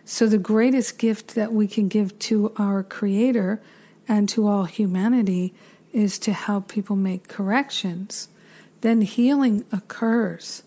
So, 0.05 0.27
the 0.27 0.37
greatest 0.37 0.97
gift 0.97 1.35
that 1.35 1.53
we 1.53 1.67
can 1.67 1.87
give 1.87 2.17
to 2.19 2.53
our 2.57 2.83
Creator 2.83 3.61
and 4.07 4.27
to 4.29 4.47
all 4.47 4.65
humanity 4.65 5.53
is 5.93 6.17
to 6.19 6.33
help 6.33 6.67
people 6.67 6.95
make 6.95 7.27
corrections. 7.27 8.27
Then 8.81 9.01
healing 9.01 9.65
occurs 9.71 10.63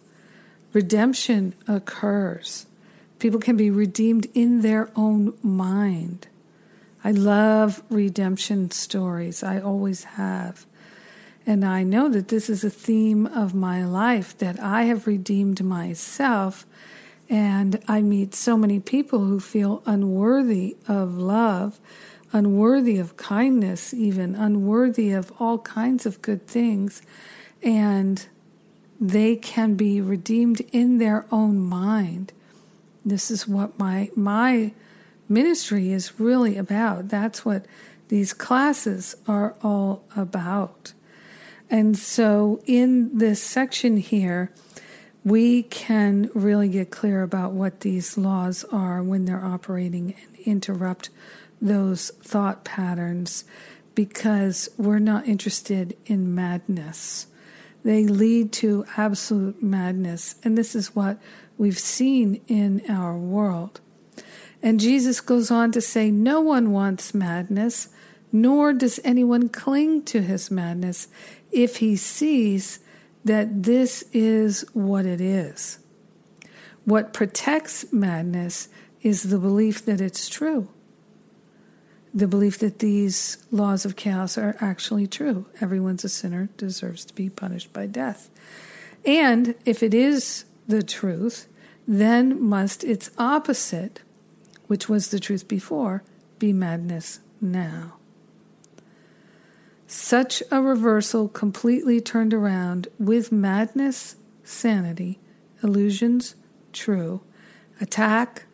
redemption 0.74 1.55
occurs. 1.66 2.66
People 3.18 3.40
can 3.40 3.57
be 3.57 3.70
redeemed 3.70 4.27
in 4.35 4.61
their 4.61 4.90
own 4.94 5.33
mind. 5.42 6.27
I 7.03 7.12
love 7.12 7.83
redemption 7.88 8.70
stories. 8.70 9.42
I 9.42 9.61
always 9.61 10.05
have. 10.05 10.66
And 11.46 11.64
I 11.64 11.85
know 11.85 12.09
that 12.09 12.29
this 12.29 12.50
is 12.50 12.64
a 12.64 12.70
theme 12.70 13.27
of 13.27 13.55
my 13.55 13.85
life 13.85 14.37
that 14.38 14.59
I 14.61 14.85
have 14.85 15.07
redeemed 15.07 15.62
myself. 15.62 16.66
And 17.31 17.81
I 17.87 18.03
meet 18.03 18.35
so 18.35 18.57
many 18.57 18.81
people 18.81 19.20
who 19.20 19.40
feel 19.40 19.83
unworthy 19.87 20.77
of 20.88 21.16
love, 21.16 21.79
unworthy 22.33 22.98
of 22.98 23.16
kindness, 23.16 23.94
even 23.94 24.35
unworthy 24.35 25.12
of 25.12 25.33
all 25.38 25.59
kinds 25.59 26.05
of 26.05 26.20
good 26.20 26.46
things. 26.46 27.03
And 27.64 28.24
they 29.00 29.37
can 29.37 29.74
be 29.74 30.00
redeemed 30.00 30.61
in 30.72 30.98
their 30.98 31.27
own 31.33 31.59
mind. 31.59 32.33
This 33.05 33.31
is 33.31 33.48
what 33.48 33.79
my 33.79 34.11
my 34.14 34.72
ministry 35.29 35.92
is 35.92 36.20
really 36.20 36.57
about. 36.57 37.09
That's 37.09 37.44
what 37.44 37.66
these 38.09 38.33
classes 38.33 39.16
are 39.27 39.57
all 39.62 40.05
about. 40.16 40.92
And 41.70 41.96
so 41.98 42.61
in 42.66 43.16
this 43.18 43.42
section 43.42 43.96
here, 43.96 44.53
we 45.24 45.62
can 45.64 46.31
really 46.35 46.68
get 46.68 46.90
clear 46.90 47.22
about 47.22 47.53
what 47.53 47.81
these 47.81 48.18
laws 48.18 48.64
are 48.70 49.03
when 49.03 49.24
they're 49.24 49.44
operating 49.44 50.14
and 50.14 50.37
interrupt 50.46 51.09
those 51.61 52.11
thought 52.22 52.64
patterns 52.64 53.44
because 53.94 54.68
we're 54.77 54.98
not 54.98 55.27
interested 55.27 55.96
in 56.05 56.35
madness 56.35 57.27
they 57.85 58.05
lead 58.07 58.53
to 58.55 58.87
absolute 58.97 59.62
madness. 59.62 60.35
And 60.42 60.59
this 60.59 60.75
is 60.75 60.97
what 60.97 61.18
we've 61.59 61.79
seen 61.79 62.40
in 62.49 62.83
our 62.88 63.16
world. 63.16 63.81
And 64.62 64.81
Jesus 64.81 65.20
goes 65.20 65.51
on 65.51 65.70
to 65.73 65.81
say, 65.81 66.11
No 66.11 66.40
one 66.40 66.73
wants 66.73 67.14
madness. 67.14 67.88
nor 68.33 68.73
does 68.73 68.99
anyone 69.05 69.49
cling 69.49 70.03
to 70.03 70.20
his 70.20 70.51
madness 70.51 71.07
if 71.53 71.77
he 71.77 71.94
sees 71.94 72.81
that 73.25 73.62
this 73.62 74.05
is 74.12 74.64
what 74.73 75.07
it 75.07 75.20
is. 75.20 75.79
What 76.85 77.12
protects 77.12 77.92
madness 77.92 78.68
is 79.03 79.25
the 79.31 79.38
belief 79.38 79.85
that 79.85 80.01
it's 80.01 80.29
true. 80.29 80.68
The 82.14 82.29
belief 82.29 82.59
that 82.61 82.79
these 82.79 83.38
laws 83.50 83.85
of 83.85 83.96
chaos 83.96 84.38
are 84.38 84.57
actually 84.61 85.09
true. 85.09 85.46
Everyone's 85.61 86.05
a 86.05 86.09
sinner, 86.09 86.48
deserves 86.57 87.05
to 87.07 87.14
be 87.14 87.29
punished 87.29 87.72
by 87.72 87.87
death. 87.87 88.31
And 89.05 89.57
if 89.64 89.83
it 89.83 89.92
is 89.92 90.44
the 90.68 90.83
truth, 90.83 91.48
then 91.88 92.40
must 92.40 92.85
its 92.85 93.11
opposite, 93.18 94.00
which 94.68 94.88
was 94.88 95.09
the 95.09 95.18
truth 95.18 95.48
before, 95.48 96.05
be 96.38 96.53
madness 96.53 97.18
now. 97.40 97.94
Such 99.87 100.42
a 100.50 100.62
reversal 100.62 101.29
completely 101.29 102.00
turned 102.00 102.33
around 102.33 102.88
with 102.98 103.31
madness, 103.31 104.16
sanity, 104.42 105.18
illusions, 105.62 106.37
true, 106.72 107.20
attack, 107.81 108.44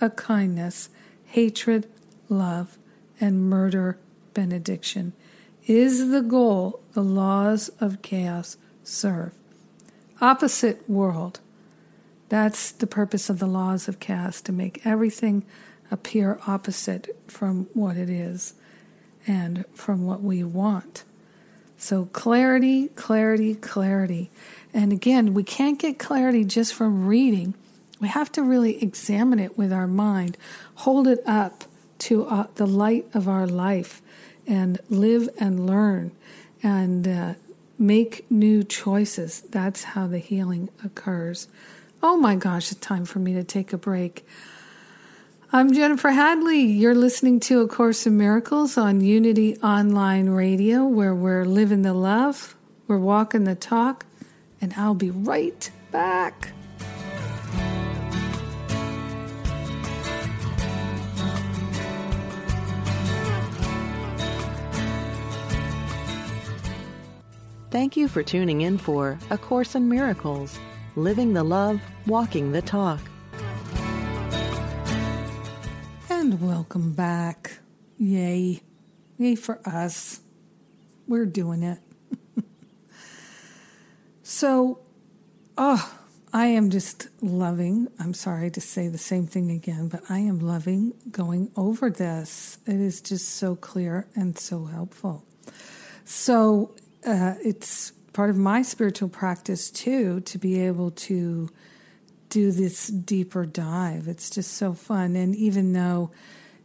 a 0.00 0.10
kindness, 0.10 0.90
hatred, 1.24 1.88
love, 2.28 2.78
and 3.20 3.48
murder, 3.48 3.98
benediction, 4.34 5.12
is 5.66 6.10
the 6.10 6.22
goal 6.22 6.80
the 6.92 7.02
laws 7.02 7.68
of 7.80 8.02
chaos 8.02 8.56
serve. 8.84 9.32
Opposite 10.20 10.88
world. 10.88 11.40
That's 12.28 12.72
the 12.72 12.86
purpose 12.86 13.28
of 13.28 13.38
the 13.38 13.46
laws 13.46 13.88
of 13.88 14.00
chaos 14.00 14.40
to 14.42 14.52
make 14.52 14.84
everything 14.84 15.44
appear 15.90 16.38
opposite 16.46 17.16
from 17.26 17.68
what 17.74 17.96
it 17.96 18.10
is 18.10 18.54
and 19.26 19.64
from 19.74 20.04
what 20.04 20.22
we 20.22 20.42
want. 20.42 21.04
So, 21.78 22.06
clarity, 22.06 22.88
clarity, 22.88 23.54
clarity. 23.54 24.30
And 24.72 24.92
again, 24.92 25.34
we 25.34 25.42
can't 25.42 25.78
get 25.78 25.98
clarity 25.98 26.44
just 26.44 26.72
from 26.74 27.06
reading. 27.06 27.54
We 28.00 28.08
have 28.08 28.32
to 28.32 28.42
really 28.42 28.82
examine 28.82 29.38
it 29.38 29.58
with 29.58 29.72
our 29.72 29.86
mind, 29.86 30.36
hold 30.76 31.06
it 31.06 31.22
up 31.26 31.64
to 31.98 32.26
uh, 32.26 32.46
the 32.54 32.66
light 32.66 33.06
of 33.14 33.28
our 33.28 33.46
life, 33.46 34.02
and 34.46 34.78
live 34.88 35.28
and 35.38 35.66
learn 35.66 36.12
and 36.62 37.06
uh, 37.06 37.34
make 37.78 38.30
new 38.30 38.62
choices. 38.64 39.42
That's 39.50 39.84
how 39.84 40.06
the 40.06 40.18
healing 40.18 40.68
occurs. 40.84 41.48
Oh 42.02 42.16
my 42.16 42.36
gosh, 42.36 42.70
it's 42.70 42.80
time 42.80 43.04
for 43.04 43.18
me 43.18 43.34
to 43.34 43.44
take 43.44 43.72
a 43.72 43.78
break. 43.78 44.26
I'm 45.52 45.72
Jennifer 45.72 46.10
Hadley. 46.10 46.60
You're 46.60 46.94
listening 46.94 47.40
to 47.40 47.60
A 47.60 47.68
Course 47.68 48.06
in 48.06 48.18
Miracles 48.18 48.76
on 48.76 49.00
Unity 49.00 49.56
Online 49.58 50.28
Radio, 50.28 50.84
where 50.86 51.14
we're 51.14 51.44
living 51.44 51.82
the 51.82 51.94
love, 51.94 52.56
we're 52.86 52.98
walking 52.98 53.44
the 53.44 53.54
talk, 53.54 54.04
and 54.60 54.74
I'll 54.74 54.94
be 54.94 55.10
right 55.10 55.70
back. 55.90 56.52
Thank 67.76 67.94
you 67.94 68.08
for 68.08 68.22
tuning 68.22 68.62
in 68.62 68.78
for 68.78 69.18
A 69.28 69.36
Course 69.36 69.74
in 69.74 69.86
Miracles, 69.86 70.58
Living 70.94 71.34
the 71.34 71.44
Love, 71.44 71.78
Walking 72.06 72.50
the 72.50 72.62
Talk. 72.62 73.00
And 76.08 76.40
welcome 76.40 76.94
back. 76.94 77.58
Yay. 77.98 78.62
Yay 79.18 79.34
for 79.34 79.60
us. 79.68 80.22
We're 81.06 81.26
doing 81.26 81.62
it. 81.62 81.78
so, 84.22 84.80
oh, 85.58 85.98
I 86.32 86.46
am 86.46 86.70
just 86.70 87.08
loving, 87.20 87.88
I'm 87.98 88.14
sorry 88.14 88.50
to 88.52 88.60
say 88.62 88.88
the 88.88 88.96
same 88.96 89.26
thing 89.26 89.50
again, 89.50 89.88
but 89.88 90.02
I 90.08 90.20
am 90.20 90.38
loving 90.38 90.94
going 91.10 91.50
over 91.56 91.90
this. 91.90 92.56
It 92.64 92.80
is 92.80 93.02
just 93.02 93.28
so 93.28 93.54
clear 93.54 94.06
and 94.16 94.38
so 94.38 94.64
helpful. 94.64 95.26
So, 96.06 96.74
uh, 97.06 97.34
it's 97.42 97.92
part 98.12 98.30
of 98.30 98.36
my 98.36 98.62
spiritual 98.62 99.08
practice 99.08 99.70
too 99.70 100.20
to 100.20 100.38
be 100.38 100.60
able 100.60 100.90
to 100.90 101.48
do 102.28 102.50
this 102.50 102.88
deeper 102.88 103.46
dive. 103.46 104.08
It's 104.08 104.30
just 104.30 104.52
so 104.54 104.72
fun. 104.72 105.16
And 105.16 105.34
even 105.36 105.72
though 105.72 106.10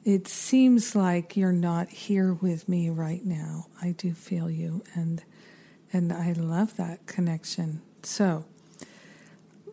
it 0.03 0.27
seems 0.27 0.95
like 0.95 1.37
you're 1.37 1.51
not 1.51 1.89
here 1.89 2.33
with 2.33 2.67
me 2.67 2.89
right 2.89 3.23
now, 3.25 3.67
I 3.81 3.91
do 3.91 4.13
feel 4.13 4.49
you 4.49 4.83
and 4.93 5.23
and 5.93 6.13
I 6.13 6.31
love 6.31 6.77
that 6.77 7.05
connection. 7.05 7.81
So 8.03 8.45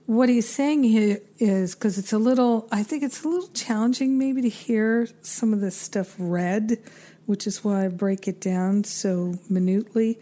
what 0.07 0.28
he's 0.28 0.48
saying 0.48 0.83
here 0.83 1.20
is 1.38 1.74
because 1.74 1.96
it's 1.96 2.12
a 2.12 2.18
little 2.18 2.66
I 2.72 2.83
think 2.83 3.02
it's 3.02 3.24
a 3.24 3.28
little 3.28 3.48
challenging 3.48 4.18
maybe 4.18 4.42
to 4.42 4.48
hear 4.48 5.09
some 5.22 5.52
of 5.52 5.61
this 5.61 5.76
stuff 5.76 6.14
read, 6.18 6.78
which 7.26 7.46
is 7.46 7.62
why 7.64 7.85
I 7.85 7.88
break 7.88 8.26
it 8.26 8.40
down 8.40 8.85
so 8.85 9.35
minutely. 9.48 10.18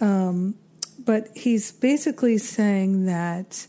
Um, 0.00 0.56
but 1.04 1.28
he's 1.34 1.72
basically 1.72 2.38
saying 2.38 3.06
that 3.06 3.66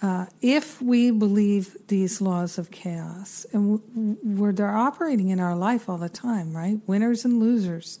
uh, 0.00 0.26
if 0.40 0.80
we 0.80 1.10
believe 1.10 1.76
these 1.88 2.20
laws 2.20 2.56
of 2.56 2.70
chaos, 2.70 3.44
and 3.52 3.80
we're, 4.22 4.52
they're 4.52 4.76
operating 4.76 5.28
in 5.28 5.40
our 5.40 5.56
life 5.56 5.88
all 5.88 5.98
the 5.98 6.08
time, 6.08 6.56
right? 6.56 6.78
Winners 6.86 7.24
and 7.24 7.40
losers. 7.40 7.98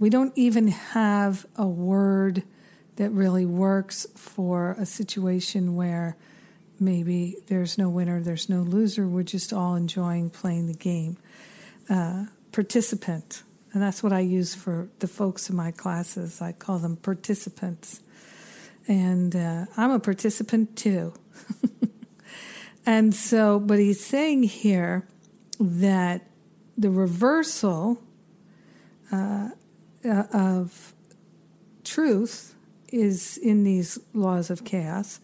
We 0.00 0.10
don't 0.10 0.32
even 0.36 0.68
have 0.68 1.46
a 1.56 1.66
word 1.66 2.42
that 2.96 3.10
really 3.10 3.46
works 3.46 4.06
for 4.16 4.74
a 4.78 4.84
situation 4.84 5.76
where 5.76 6.16
maybe 6.80 7.36
there's 7.46 7.78
no 7.78 7.88
winner, 7.88 8.20
there's 8.20 8.48
no 8.48 8.62
loser. 8.62 9.06
We're 9.06 9.22
just 9.22 9.52
all 9.52 9.76
enjoying 9.76 10.30
playing 10.30 10.66
the 10.66 10.74
game. 10.74 11.18
Uh, 11.88 12.26
participant 12.50 13.44
and 13.72 13.82
that's 13.82 14.02
what 14.02 14.12
I 14.12 14.20
use 14.20 14.54
for 14.54 14.88
the 14.98 15.08
folks 15.08 15.48
in 15.48 15.56
my 15.56 15.70
classes. 15.70 16.42
I 16.42 16.52
call 16.52 16.78
them 16.78 16.96
participants. 16.96 18.00
And 18.86 19.34
uh, 19.34 19.66
I'm 19.76 19.90
a 19.90 20.00
participant 20.00 20.76
too. 20.76 21.14
and 22.86 23.14
so, 23.14 23.58
but 23.58 23.78
he's 23.78 24.04
saying 24.04 24.42
here 24.42 25.06
that 25.58 26.26
the 26.76 26.90
reversal 26.90 28.02
uh, 29.10 29.50
uh, 30.04 30.24
of 30.32 30.94
truth 31.84 32.54
is 32.88 33.38
in 33.38 33.64
these 33.64 33.98
laws 34.12 34.50
of 34.50 34.64
chaos, 34.64 35.20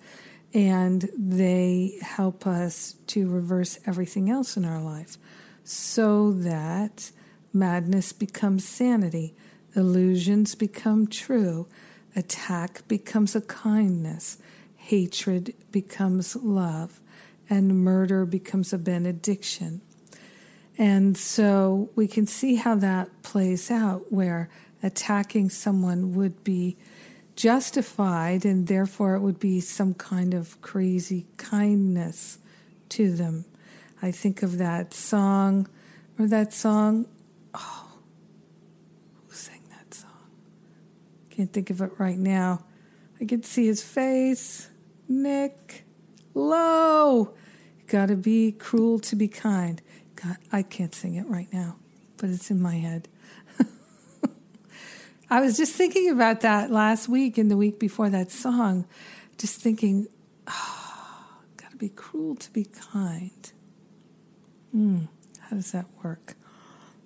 and 0.55 1.11
they 1.17 1.99
help 2.01 2.47
us 2.47 2.95
to 3.09 3.29
reverse 3.29 3.79
everything 3.87 4.31
else 4.31 4.57
in 4.57 4.65
our 4.65 4.81
life 4.81 5.19
so 5.65 6.33
that 6.33 7.11
Madness 7.59 8.13
becomes 8.13 8.65
sanity. 8.65 9.35
Illusions 9.75 10.55
become 10.55 11.07
true. 11.07 11.67
Attack 12.15 12.87
becomes 12.89 13.35
a 13.35 13.41
kindness. 13.41 14.39
Hatred 14.77 15.55
becomes 15.73 16.37
love. 16.37 17.01
And 17.51 17.83
murder 17.85 18.25
becomes 18.25 18.73
a 18.73 18.79
benediction. 18.79 19.81
And 20.77 21.17
so 21.17 21.91
we 21.97 22.07
can 22.07 22.27
see 22.27 22.55
how 22.55 22.77
that 22.77 23.23
plays 23.23 23.71
out, 23.71 24.13
where 24.13 24.49
attacking 24.83 25.51
someone 25.51 26.15
would 26.15 26.45
be 26.45 26.77
justified, 27.35 28.45
and 28.45 28.69
therefore 28.69 29.15
it 29.15 29.21
would 29.21 29.41
be 29.41 29.61
some 29.61 29.95
kind 29.95 30.35
of 30.35 30.61
crazy 30.61 31.27
kindness 31.37 32.39
to 32.91 33.13
them. 33.13 33.45
I 34.01 34.13
think 34.13 34.43
of 34.43 34.59
that 34.59 34.95
song, 34.95 35.69
or 36.17 36.29
that 36.29 36.53
song, 36.53 37.07
oh, 37.55 37.89
who 39.27 39.35
sang 39.35 39.63
that 39.71 39.95
song? 39.95 40.11
Can't 41.31 41.53
think 41.53 41.71
of 41.71 41.81
it 41.81 41.93
right 41.99 42.19
now. 42.19 42.65
I 43.21 43.25
can 43.25 43.43
see 43.43 43.67
his 43.67 43.83
face. 43.83 44.71
Nick 45.09 45.85
Lowe. 46.35 47.35
Gotta 47.87 48.17
be 48.17 48.53
cruel 48.53 48.99
to 49.01 49.17
be 49.17 49.29
kind. 49.29 49.81
God, 50.15 50.37
I 50.53 50.63
can't 50.63 50.95
sing 50.95 51.15
it 51.15 51.27
right 51.29 51.51
now, 51.53 51.77
but 52.17 52.29
it's 52.31 52.51
in 52.51 52.61
my 52.61 52.77
head. 52.77 53.09
I 55.31 55.41
was 55.41 55.57
just 55.57 55.75
thinking 55.75 56.11
about 56.11 56.41
that 56.43 56.71
last 56.71 57.09
week 57.09 57.39
and 57.39 57.51
the 57.51 57.57
week 57.57 57.79
before 57.79 58.11
that 58.11 58.31
song, 58.31 58.87
just 59.39 59.61
thinking, 59.61 60.07
oh, 60.47 61.37
gotta 61.57 61.77
be 61.77 61.89
cruel 61.89 62.35
to 62.37 62.53
be 62.53 62.65
kind. 62.65 63.53
Hmm, 64.73 65.05
how 65.41 65.57
does 65.57 65.73
that 65.73 65.87
work? 66.05 66.35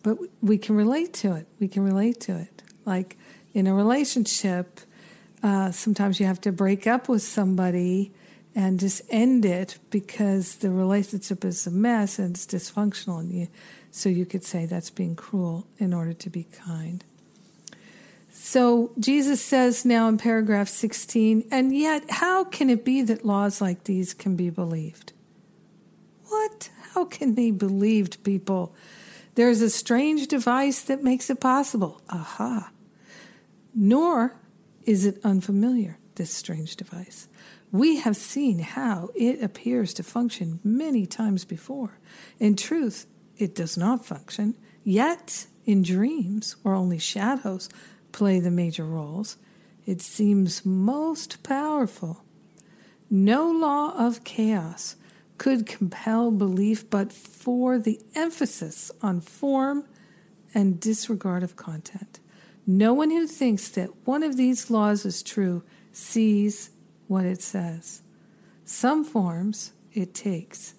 But 0.03 0.19
we 0.41 0.59
can 0.59 0.77
relate 0.77 1.12
to 1.15 1.35
it. 1.35 1.47
We 1.61 1.69
can 1.69 1.85
relate 1.85 2.21
to 2.23 2.37
it. 2.37 2.62
Like 2.85 3.17
in 3.55 3.67
a 3.67 3.75
relationship, 3.75 4.81
uh, 5.43 5.71
sometimes 5.71 6.21
you 6.21 6.27
have 6.27 6.41
to 6.43 6.53
break 6.53 6.87
up 6.87 7.09
with 7.09 7.23
somebody 7.23 8.12
and 8.55 8.79
just 8.79 9.03
end 9.09 9.45
it 9.45 9.79
because 9.91 10.57
the 10.57 10.71
relationship 10.71 11.45
is 11.45 11.67
a 11.67 11.71
mess 11.71 12.19
and 12.19 12.35
it's 12.35 12.47
dysfunctional. 12.47 13.21
And 13.21 13.33
you, 13.33 13.49
so 13.91 14.09
you 14.09 14.27
could 14.27 14.45
say 14.45 14.67
that's 14.67 14.91
being 14.91 15.17
cruel 15.17 15.67
in 15.79 15.95
order 15.95 16.12
to 16.12 16.31
be 16.31 16.45
kind. 16.45 17.05
So 18.31 18.93
Jesus 18.99 19.43
says 19.43 19.85
now 19.85 20.09
in 20.09 20.19
paragraph 20.19 20.69
16, 20.69 21.49
and 21.51 21.77
yet 21.77 22.11
how 22.11 22.45
can 22.45 22.71
it 22.71 22.85
be 22.85 23.03
that 23.03 23.25
laws 23.25 23.61
like 23.61 23.85
these 23.85 24.15
can 24.15 24.37
be 24.37 24.51
believed? 24.51 25.12
What? 26.27 26.71
How 26.95 27.05
can 27.05 27.35
they 27.35 27.51
be 27.51 27.59
believed, 27.59 28.23
people? 28.25 28.75
There's 29.35 29.62
a 29.62 29.71
strange 29.71 30.27
device 30.27 30.83
that 30.83 31.03
makes 31.03 31.31
it 31.31 31.40
possible. 31.40 32.01
Aha. 32.11 32.71
Nor 33.75 34.37
is 34.85 35.07
it 35.07 35.18
unfamiliar, 35.25 35.99
this 36.16 36.31
strange 36.31 36.77
device. 36.77 37.29
We 37.71 37.97
have 37.97 38.16
seen 38.16 38.59
how 38.59 39.11
it 39.14 39.42
appears 39.42 39.95
to 39.95 40.03
function 40.03 40.61
many 40.62 41.07
times 41.07 41.47
before. 41.47 41.99
In 42.38 42.57
truth, 42.57 43.07
it 43.38 43.55
does 43.55 43.79
not 43.79 44.05
function, 44.05 44.57
yet 44.85 45.47
in 45.64 45.83
dreams, 45.83 46.57
where 46.62 46.75
only 46.75 46.99
shadows 46.99 47.71
play 48.12 48.40
the 48.40 48.51
major 48.51 48.85
roles, 48.85 49.38
it 49.87 50.03
seems 50.03 50.66
most 50.66 51.42
powerful. 51.42 52.23
No 53.11 53.51
law 53.51 53.95
of 53.97 54.25
chaos 54.25 54.97
could 55.42 55.66
compel 55.66 56.31
belief 56.31 56.88
but 56.88 57.12
for 57.12 57.76
the 57.76 57.98
emphasis 58.14 58.92
on 59.02 59.20
form 59.20 59.85
and 60.55 60.78
disregard 60.78 61.42
of 61.42 61.57
content. 61.57 62.20
No 62.64 62.94
one 62.94 63.11
who 63.11 63.26
thinks 63.26 63.68
that 63.70 63.90
one 64.05 64.22
of 64.22 64.37
these 64.37 64.70
laws 64.70 65.05
is 65.05 65.20
true 65.20 65.64
sees 65.90 66.70
what 67.09 67.24
it 67.24 67.42
says. 67.42 68.02
Some 68.64 69.02
forms 69.02 69.72
it 69.92 70.14
takes 70.14 70.74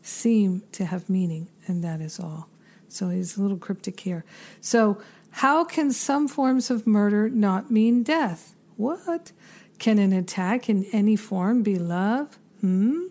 seem 0.00 0.62
to 0.70 0.84
have 0.84 1.10
meaning, 1.10 1.48
and 1.66 1.82
that 1.82 2.00
is 2.00 2.20
all. 2.20 2.48
So 2.88 3.08
he's 3.08 3.36
a 3.36 3.42
little 3.42 3.58
cryptic 3.58 3.98
here. 3.98 4.24
So, 4.60 5.02
how 5.42 5.64
can 5.64 5.90
some 5.90 6.28
forms 6.28 6.70
of 6.70 6.86
murder 6.86 7.28
not 7.28 7.72
mean 7.72 8.04
death? 8.04 8.54
What? 8.76 9.32
Can 9.80 9.98
an 9.98 10.12
attack 10.12 10.68
in 10.68 10.84
any 10.92 11.16
form 11.16 11.64
be 11.64 11.80
love? 11.80 12.38
Hmm? 12.60 13.08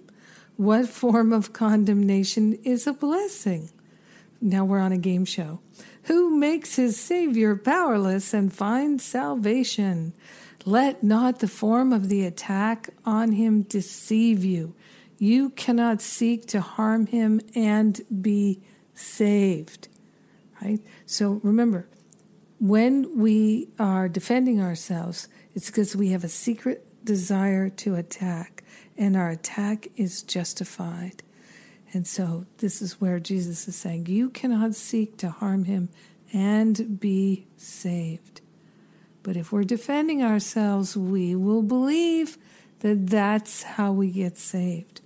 What 0.58 0.90
form 0.90 1.32
of 1.34 1.54
condemnation 1.54 2.54
is 2.64 2.88
a 2.88 2.94
blessing? 2.94 3.70
Now 4.42 4.66
we're 4.66 4.80
on 4.80 4.92
a 4.92 4.98
game 4.98 5.24
show. 5.24 5.62
Who 6.04 6.36
makes 6.36 6.76
his 6.76 7.00
Savior 7.00 7.56
powerless 7.56 8.34
and 8.34 8.52
finds 8.52 9.04
salvation? 9.04 10.14
Let 10.66 11.04
not 11.04 11.40
the 11.40 11.48
form 11.48 11.94
of 11.94 12.10
the 12.10 12.26
attack 12.26 12.90
on 13.06 13.34
him 13.34 13.62
deceive 13.62 14.44
you. 14.44 14.74
You 15.20 15.52
cannot 15.52 16.02
seek 16.02 16.48
to 16.48 16.62
harm 16.62 17.06
him 17.06 17.40
and 17.56 18.02
be 18.22 18.62
saved. 18.94 19.88
Right? 20.62 20.80
So 21.06 21.40
remember, 21.44 21.88
when 22.60 23.18
we 23.18 23.70
are 23.78 24.10
defending 24.10 24.60
ourselves, 24.60 25.28
it's 25.54 25.68
because 25.68 25.96
we 25.96 26.10
have 26.10 26.24
a 26.24 26.30
secret 26.30 26.84
desire 27.06 27.70
to 27.70 27.96
attack, 27.96 28.64
and 28.98 29.16
our 29.16 29.30
attack 29.30 29.88
is 29.96 30.24
justified. 30.24 31.24
And 31.94 32.06
so 32.08 32.46
this 32.58 32.82
is 32.82 33.00
where 33.00 33.20
Jesus 33.20 33.68
is 33.68 33.76
saying, 33.76 34.08
You 34.08 34.30
cannot 34.30 34.76
seek 34.76 35.18
to 35.18 35.30
harm 35.30 35.66
him 35.66 35.90
and 36.34 37.00
be 37.00 37.48
saved. 37.56 38.42
But 39.24 39.38
if 39.38 39.52
we're 39.52 39.64
defending 39.64 40.24
ourselves, 40.24 40.98
we 40.98 41.36
will 41.36 41.62
believe 41.62 42.38
that 42.80 43.08
that's 43.08 43.64
how 43.64 43.92
we 43.92 44.12
get 44.12 44.38
saved. 44.38 45.02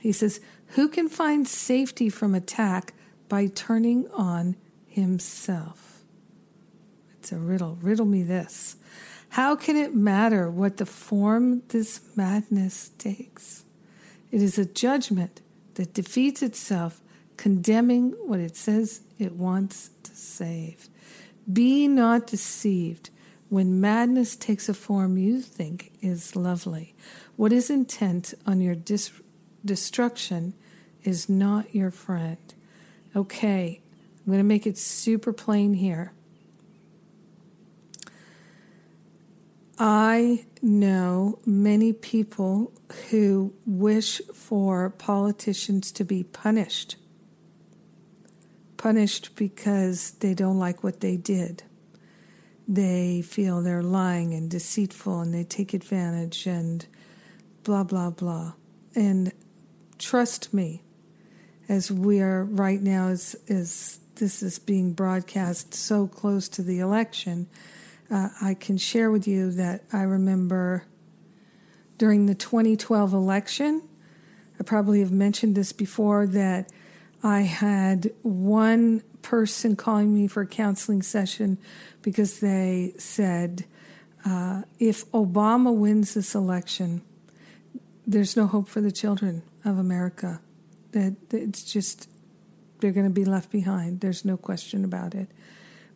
He 0.00 0.12
says, 0.12 0.40
Who 0.68 0.88
can 0.88 1.08
find 1.08 1.48
safety 1.48 2.08
from 2.08 2.34
attack 2.34 2.94
by 3.28 3.46
turning 3.46 4.08
on 4.12 4.56
himself? 4.86 6.02
It's 7.18 7.32
a 7.32 7.38
riddle. 7.38 7.78
Riddle 7.82 8.06
me 8.06 8.22
this. 8.22 8.76
How 9.36 9.54
can 9.54 9.76
it 9.76 9.94
matter 9.94 10.50
what 10.50 10.78
the 10.78 10.86
form 10.86 11.62
this 11.68 12.00
madness 12.16 12.88
takes? 12.96 13.66
It 14.30 14.40
is 14.40 14.58
a 14.58 14.64
judgment 14.64 15.42
that 15.74 15.92
defeats 15.92 16.42
itself, 16.42 17.02
condemning 17.36 18.12
what 18.24 18.40
it 18.40 18.56
says 18.56 19.02
it 19.18 19.34
wants 19.34 19.90
to 20.04 20.16
save. 20.16 20.88
Be 21.52 21.86
not 21.86 22.26
deceived 22.26 23.10
when 23.50 23.78
madness 23.78 24.36
takes 24.36 24.70
a 24.70 24.74
form 24.74 25.18
you 25.18 25.42
think 25.42 25.92
is 26.00 26.34
lovely, 26.34 26.94
what 27.36 27.52
is 27.52 27.68
intent 27.68 28.32
on 28.46 28.62
your 28.62 28.74
dis- 28.74 29.20
destruction 29.62 30.54
is 31.04 31.28
not 31.28 31.74
your 31.74 31.90
friend. 31.90 32.54
Okay, 33.14 33.82
I'm 34.16 34.32
going 34.32 34.38
to 34.38 34.44
make 34.44 34.66
it 34.66 34.78
super 34.78 35.34
plain 35.34 35.74
here. 35.74 36.14
I 39.78 40.46
know 40.62 41.38
many 41.44 41.92
people 41.92 42.72
who 43.10 43.52
wish 43.66 44.20
for 44.32 44.90
politicians 44.90 45.92
to 45.92 46.04
be 46.04 46.22
punished. 46.22 46.96
Punished 48.76 49.36
because 49.36 50.12
they 50.12 50.34
don't 50.34 50.58
like 50.58 50.82
what 50.82 51.00
they 51.00 51.16
did 51.16 51.62
they 52.68 53.22
feel 53.22 53.62
they're 53.62 53.82
lying 53.82 54.34
and 54.34 54.50
deceitful 54.50 55.20
and 55.20 55.32
they 55.32 55.44
take 55.44 55.72
advantage 55.72 56.46
and 56.46 56.86
blah, 57.62 57.84
blah, 57.84 58.10
blah. 58.10 58.54
And 58.94 59.32
trust 59.98 60.52
me, 60.52 60.82
as 61.68 61.90
we 61.90 62.20
are 62.20 62.44
right 62.44 62.82
now, 62.82 63.08
as, 63.08 63.36
this 64.16 64.42
is 64.42 64.58
being 64.58 64.92
broadcast 64.92 65.74
so 65.74 66.06
close 66.06 66.48
to 66.48 66.62
the 66.62 66.80
election, 66.80 67.48
uh, 68.10 68.28
I 68.40 68.54
can 68.54 68.78
share 68.78 69.10
with 69.10 69.26
you 69.26 69.50
that 69.52 69.84
I 69.92 70.02
remember 70.02 70.84
during 71.98 72.26
the 72.26 72.34
2012 72.34 73.12
election, 73.12 73.82
I 74.60 74.62
probably 74.62 75.00
have 75.00 75.12
mentioned 75.12 75.54
this 75.54 75.72
before, 75.72 76.26
that 76.26 76.70
I 77.22 77.40
had 77.42 78.12
one 78.22 79.02
person 79.22 79.76
calling 79.76 80.14
me 80.14 80.28
for 80.28 80.42
a 80.42 80.46
counseling 80.46 81.02
session 81.02 81.58
because 82.02 82.40
they 82.40 82.94
said 82.98 83.64
uh, 84.24 84.62
if 84.78 85.10
Obama 85.12 85.74
wins 85.74 86.14
this 86.14 86.34
election, 86.34 87.02
there's 88.06 88.36
no 88.36 88.46
hope 88.46 88.68
for 88.68 88.80
the 88.80 88.92
children 88.92 89.42
of 89.64 89.78
America. 89.78 90.40
That 90.92 91.16
it's 91.32 91.64
just 91.64 92.08
they're 92.80 92.92
going 92.92 93.06
to 93.06 93.12
be 93.12 93.24
left 93.24 93.50
behind. 93.50 94.00
There's 94.00 94.24
no 94.24 94.36
question 94.36 94.84
about 94.84 95.14
it. 95.14 95.28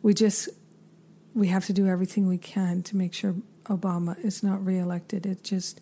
We 0.01 0.13
just 0.13 0.49
we 1.33 1.47
have 1.47 1.65
to 1.65 1.73
do 1.73 1.87
everything 1.87 2.27
we 2.27 2.37
can 2.37 2.83
to 2.83 2.97
make 2.97 3.13
sure 3.13 3.35
Obama 3.65 4.23
is 4.23 4.43
not 4.43 4.63
reelected. 4.65 5.25
It 5.25 5.43
just 5.43 5.81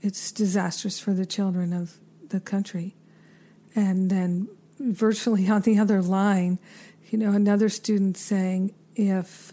it's 0.00 0.32
disastrous 0.32 0.98
for 0.98 1.12
the 1.12 1.26
children 1.26 1.72
of 1.72 1.98
the 2.28 2.40
country. 2.40 2.94
And 3.74 4.10
then 4.10 4.48
virtually 4.78 5.48
on 5.50 5.62
the 5.62 5.78
other 5.78 6.02
line, 6.02 6.58
you 7.10 7.18
know, 7.18 7.32
another 7.32 7.68
student 7.68 8.16
saying 8.16 8.74
if 8.94 9.52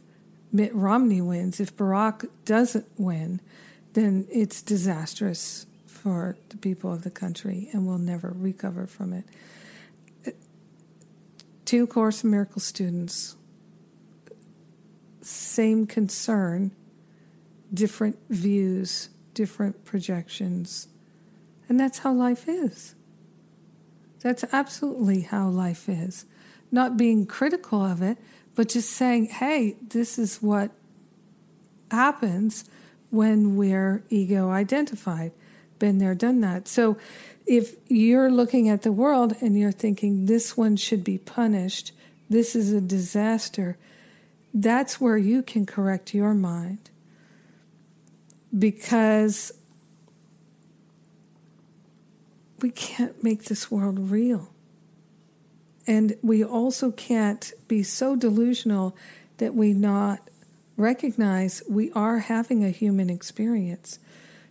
Mitt 0.51 0.73
Romney 0.73 1.21
wins, 1.21 1.59
if 1.59 1.75
Barack 1.75 2.27
doesn't 2.45 2.87
win, 2.97 3.41
then 3.93 4.27
it's 4.31 4.61
disastrous 4.61 5.65
for 5.85 6.37
the 6.49 6.57
people 6.57 6.91
of 6.91 7.03
the 7.03 7.11
country 7.11 7.69
and 7.71 7.85
we'll 7.85 7.97
never 7.97 8.33
recover 8.35 8.87
from 8.87 9.13
it. 9.13 9.25
Two 11.65 11.85
Course 11.85 12.23
in 12.23 12.31
Miracle 12.31 12.61
students, 12.61 13.35
same 15.29 15.85
concern, 15.85 16.71
different 17.73 18.17
views, 18.29 19.09
different 19.33 19.85
projections. 19.85 20.87
And 21.67 21.79
that's 21.79 21.99
how 21.99 22.13
life 22.13 22.47
is. 22.47 22.95
That's 24.21 24.43
absolutely 24.51 25.21
how 25.21 25.49
life 25.49 25.87
is. 25.87 26.25
Not 26.71 26.97
being 26.97 27.25
critical 27.25 27.81
of 27.81 28.01
it, 28.01 28.17
but 28.55 28.69
just 28.69 28.89
saying, 28.89 29.27
hey, 29.27 29.77
this 29.87 30.19
is 30.19 30.41
what 30.41 30.71
happens 31.91 32.65
when 33.09 33.55
we're 33.55 34.03
ego 34.09 34.49
identified. 34.49 35.31
Been 35.79 35.97
there, 35.99 36.13
done 36.13 36.41
that. 36.41 36.67
So 36.67 36.97
if 37.45 37.75
you're 37.87 38.29
looking 38.29 38.67
at 38.67 38.81
the 38.81 38.91
world 38.91 39.35
and 39.41 39.57
you're 39.57 39.71
thinking 39.71 40.25
this 40.25 40.57
one 40.57 40.75
should 40.75 41.03
be 41.03 41.17
punished, 41.17 41.93
this 42.29 42.55
is 42.55 42.73
a 42.73 42.81
disaster, 42.81 43.77
that's 44.53 44.99
where 44.99 45.17
you 45.17 45.41
can 45.41 45.65
correct 45.65 46.13
your 46.13 46.33
mind. 46.33 46.89
Because 48.57 49.51
we 52.61 52.71
can't 52.71 53.23
make 53.23 53.45
this 53.45 53.69
world 53.69 54.11
real. 54.11 54.51
And 55.87 56.15
we 56.21 56.43
also 56.43 56.91
can't 56.91 57.51
be 57.67 57.83
so 57.83 58.15
delusional 58.15 58.95
that 59.37 59.55
we 59.55 59.73
not 59.73 60.19
recognize 60.77 61.61
we 61.69 61.91
are 61.93 62.19
having 62.19 62.63
a 62.63 62.69
human 62.69 63.09
experience. 63.09 63.99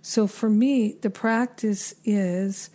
So 0.02 0.26
for 0.26 0.48
me, 0.48 0.96
the 1.00 1.10
practice 1.10 1.94
is 2.04 2.70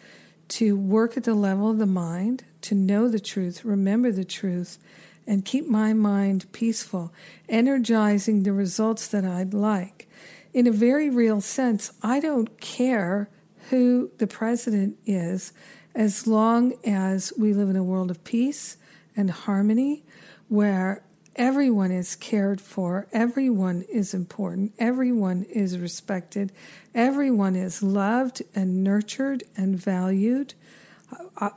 to 0.49 0.75
work 0.75 1.17
at 1.17 1.23
the 1.23 1.33
level 1.33 1.69
of 1.69 1.77
the 1.77 1.85
mind, 1.85 2.43
to 2.61 2.75
know 2.75 3.07
the 3.07 3.19
truth, 3.19 3.65
remember 3.65 4.11
the 4.11 4.25
truth, 4.25 4.77
and 5.25 5.45
keep 5.45 5.67
my 5.67 5.93
mind 5.93 6.51
peaceful, 6.51 7.13
energizing 7.49 8.43
the 8.43 8.53
results 8.53 9.07
that 9.07 9.25
I'd 9.25 9.53
like. 9.53 10.07
In 10.53 10.67
a 10.67 10.71
very 10.71 11.09
real 11.09 11.41
sense, 11.41 11.91
I 12.01 12.19
don't 12.19 12.59
care 12.59 13.29
who 13.69 14.11
the 14.17 14.27
president 14.27 14.97
is 15.05 15.53
as 15.95 16.27
long 16.27 16.73
as 16.85 17.33
we 17.37 17.53
live 17.53 17.69
in 17.69 17.75
a 17.75 17.83
world 17.83 18.11
of 18.11 18.23
peace 18.23 18.77
and 19.15 19.29
harmony 19.29 20.03
where 20.47 21.03
everyone 21.35 21.91
is 21.91 22.15
cared 22.15 22.61
for, 22.61 23.07
everyone 23.11 23.83
is 23.91 24.13
important, 24.13 24.73
everyone 24.77 25.43
is 25.43 25.77
respected, 25.77 26.51
everyone 26.93 27.55
is 27.55 27.81
loved 27.81 28.41
and 28.53 28.83
nurtured 28.83 29.43
and 29.57 29.75
valued. 29.75 30.53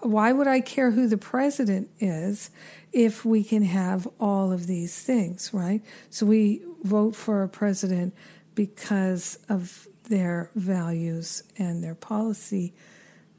Why 0.02 0.32
would 0.32 0.46
I 0.46 0.60
care 0.60 0.90
who 0.90 1.08
the 1.08 1.18
president 1.18 1.90
is 1.98 2.50
if 2.92 3.24
we 3.24 3.44
can 3.44 3.62
have 3.62 4.08
all 4.18 4.52
of 4.52 4.66
these 4.66 5.02
things, 5.02 5.50
right? 5.52 5.82
So 6.10 6.26
we 6.26 6.62
vote 6.82 7.14
for 7.14 7.42
a 7.42 7.48
president 7.48 8.14
because 8.54 9.38
of 9.48 9.86
their 10.04 10.50
values 10.54 11.42
and 11.58 11.82
their 11.82 11.94
policy 11.94 12.74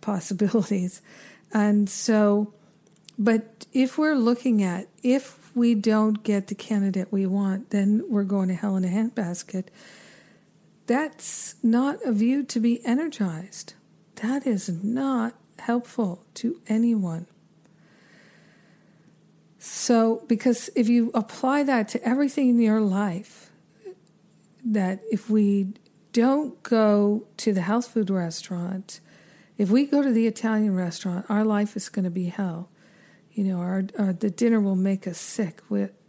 possibilities. 0.01 1.01
And 1.53 1.89
so, 1.89 2.53
but 3.17 3.65
if 3.73 3.97
we're 3.97 4.15
looking 4.15 4.61
at 4.63 4.87
if 5.01 5.51
we 5.55 5.73
don't 5.73 6.23
get 6.23 6.47
the 6.47 6.55
candidate 6.55 7.07
we 7.11 7.25
want, 7.25 7.71
then 7.71 8.03
we're 8.09 8.23
going 8.23 8.47
to 8.49 8.53
hell 8.53 8.75
in 8.75 8.85
a 8.85 8.89
handbasket. 8.89 9.65
That's 10.85 11.55
not 11.63 11.97
a 12.05 12.11
view 12.11 12.43
to 12.43 12.59
be 12.59 12.85
energized. 12.85 13.73
That 14.15 14.45
is 14.45 14.69
not 14.83 15.35
helpful 15.59 16.23
to 16.35 16.61
anyone. 16.67 17.27
So, 19.59 20.23
because 20.27 20.69
if 20.75 20.87
you 20.87 21.11
apply 21.13 21.63
that 21.63 21.89
to 21.89 22.07
everything 22.07 22.49
in 22.49 22.59
your 22.61 22.81
life, 22.81 23.51
that 24.63 25.01
if 25.11 25.29
we 25.29 25.73
don't 26.13 26.61
go 26.63 27.27
to 27.37 27.53
the 27.53 27.61
health 27.61 27.87
food 27.87 28.09
restaurant, 28.09 28.99
if 29.57 29.69
we 29.69 29.85
go 29.85 30.01
to 30.01 30.11
the 30.11 30.27
Italian 30.27 30.75
restaurant, 30.75 31.25
our 31.29 31.43
life 31.43 31.75
is 31.75 31.89
going 31.89 32.05
to 32.05 32.11
be 32.11 32.27
hell. 32.27 32.69
You 33.33 33.43
know, 33.43 33.59
our, 33.59 33.85
our 33.97 34.13
the 34.13 34.29
dinner 34.29 34.59
will 34.59 34.75
make 34.75 35.07
us 35.07 35.17
sick. 35.17 35.61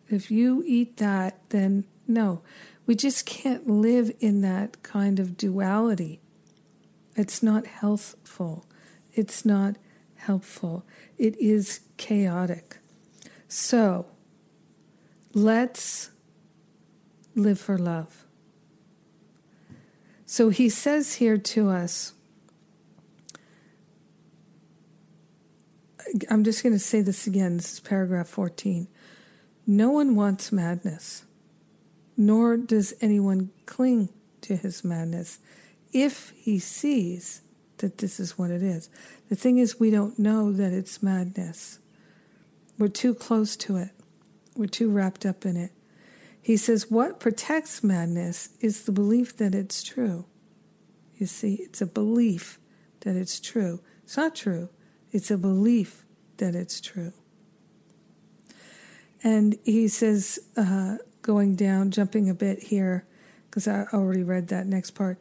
If 0.08 0.30
you 0.30 0.62
eat 0.66 0.98
that, 0.98 1.38
then 1.50 1.84
no, 2.06 2.42
we 2.86 2.94
just 2.94 3.26
can't 3.26 3.68
live 3.68 4.10
in 4.20 4.40
that 4.42 4.82
kind 4.82 5.18
of 5.18 5.36
duality. 5.36 6.20
It's 7.16 7.42
not 7.42 7.66
healthful. 7.66 8.64
It's 9.18 9.44
not 9.44 9.74
helpful. 10.14 10.86
It 11.18 11.36
is 11.40 11.80
chaotic. 11.96 12.78
So 13.48 14.06
let's 15.34 16.12
live 17.34 17.58
for 17.58 17.76
love. 17.76 18.24
So 20.24 20.50
he 20.50 20.68
says 20.68 21.14
here 21.14 21.36
to 21.36 21.68
us, 21.68 22.12
I'm 26.30 26.44
just 26.44 26.62
going 26.62 26.74
to 26.74 26.78
say 26.78 27.00
this 27.00 27.26
again. 27.26 27.56
This 27.56 27.72
is 27.72 27.80
paragraph 27.80 28.28
14. 28.28 28.86
No 29.66 29.90
one 29.90 30.14
wants 30.14 30.52
madness, 30.52 31.24
nor 32.16 32.56
does 32.56 32.94
anyone 33.00 33.50
cling 33.66 34.10
to 34.42 34.54
his 34.54 34.84
madness 34.84 35.40
if 35.92 36.32
he 36.36 36.60
sees 36.60 37.42
that 37.78 37.98
this 37.98 38.18
is 38.20 38.38
what 38.38 38.50
it 38.50 38.62
is. 38.62 38.88
The 39.28 39.36
thing 39.36 39.58
is, 39.58 39.80
we 39.80 39.90
don't 39.90 40.18
know 40.18 40.52
that 40.52 40.72
it's 40.72 41.02
madness. 41.02 41.78
We're 42.78 42.88
too 42.88 43.14
close 43.14 43.56
to 43.56 43.76
it, 43.76 43.90
we're 44.56 44.66
too 44.66 44.90
wrapped 44.90 45.26
up 45.26 45.44
in 45.44 45.56
it. 45.56 45.72
He 46.40 46.56
says, 46.56 46.90
What 46.90 47.20
protects 47.20 47.82
madness 47.82 48.50
is 48.60 48.84
the 48.84 48.92
belief 48.92 49.36
that 49.36 49.54
it's 49.54 49.82
true. 49.82 50.24
You 51.16 51.26
see, 51.26 51.54
it's 51.54 51.80
a 51.80 51.86
belief 51.86 52.58
that 53.00 53.16
it's 53.16 53.40
true. 53.40 53.80
It's 54.04 54.16
not 54.16 54.34
true, 54.34 54.68
it's 55.12 55.30
a 55.30 55.38
belief 55.38 56.04
that 56.38 56.54
it's 56.54 56.80
true. 56.80 57.12
And 59.22 59.58
he 59.64 59.88
says, 59.88 60.38
uh, 60.56 60.98
going 61.22 61.56
down, 61.56 61.90
jumping 61.90 62.30
a 62.30 62.34
bit 62.34 62.62
here, 62.62 63.04
because 63.50 63.66
I 63.66 63.84
already 63.92 64.22
read 64.22 64.48
that 64.48 64.66
next 64.66 64.92
part. 64.92 65.18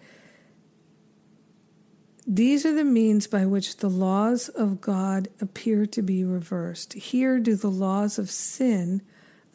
These 2.29 2.65
are 2.65 2.73
the 2.73 2.83
means 2.83 3.25
by 3.25 3.45
which 3.45 3.77
the 3.77 3.89
laws 3.89 4.49
of 4.49 4.81
God 4.81 5.29
appear 5.39 5.85
to 5.85 6.01
be 6.01 6.25
reversed. 6.25 6.91
Here 6.91 7.39
do 7.39 7.55
the 7.55 7.71
laws 7.71 8.19
of 8.19 8.29
sin 8.29 9.01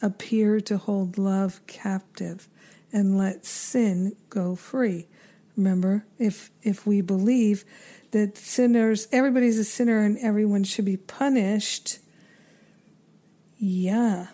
appear 0.01 0.59
to 0.61 0.77
hold 0.77 1.19
love 1.19 1.61
captive 1.67 2.49
and 2.91 3.15
let 3.15 3.45
sin 3.45 4.15
go 4.29 4.55
free. 4.55 5.05
Remember, 5.55 6.03
if 6.17 6.49
if 6.63 6.87
we 6.87 7.01
believe 7.01 7.63
that 8.09 8.39
sinners 8.39 9.07
everybody's 9.11 9.59
a 9.59 9.63
sinner 9.63 9.99
and 9.99 10.17
everyone 10.17 10.63
should 10.63 10.85
be 10.85 10.97
punished, 10.97 11.99
yeah. 13.59 14.29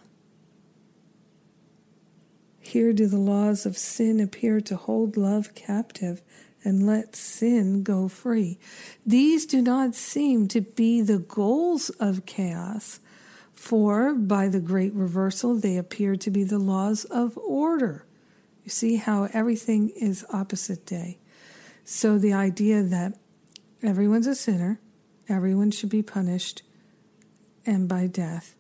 Here 2.62 2.94
do 2.94 3.06
the 3.06 3.18
laws 3.18 3.66
of 3.66 3.78
sin 3.78 4.22
appear 4.22 4.62
to 4.62 4.78
hold 4.78 5.18
love 5.18 5.54
captive 5.56 6.22
and 6.64 6.86
let 6.86 7.16
sin 7.16 7.84
go 7.84 8.08
free. 8.08 8.60
These 9.06 9.46
do 9.46 9.62
not 9.62 9.96
seem 9.96 10.48
to 10.50 10.62
be 10.62 11.02
the 11.02 11.20
goals 11.20 11.90
of 11.92 12.26
chaos, 12.26 13.00
for 13.54 14.14
by 14.14 14.48
the 14.48 14.60
great 14.60 14.94
reversal, 14.94 15.56
they 15.56 15.78
appear 15.78 16.16
to 16.16 16.30
be 16.32 16.44
the 16.44 16.60
laws 16.60 17.06
of 17.06 17.38
order. 17.38 18.06
You 18.64 18.70
see 18.70 18.96
how 18.98 19.30
everything 19.34 19.90
is 19.90 20.26
opposite 20.32 20.86
day. 20.86 21.18
So 21.84 22.18
the 22.18 22.34
idea 22.34 22.84
that 22.84 23.18
everyone's 23.82 24.28
a 24.28 24.36
sinner, 24.36 24.80
everyone 25.28 25.72
should 25.72 25.90
be 25.90 26.04
punished, 26.04 26.62
and 27.66 27.88
by 27.88 28.08
death 28.08 28.56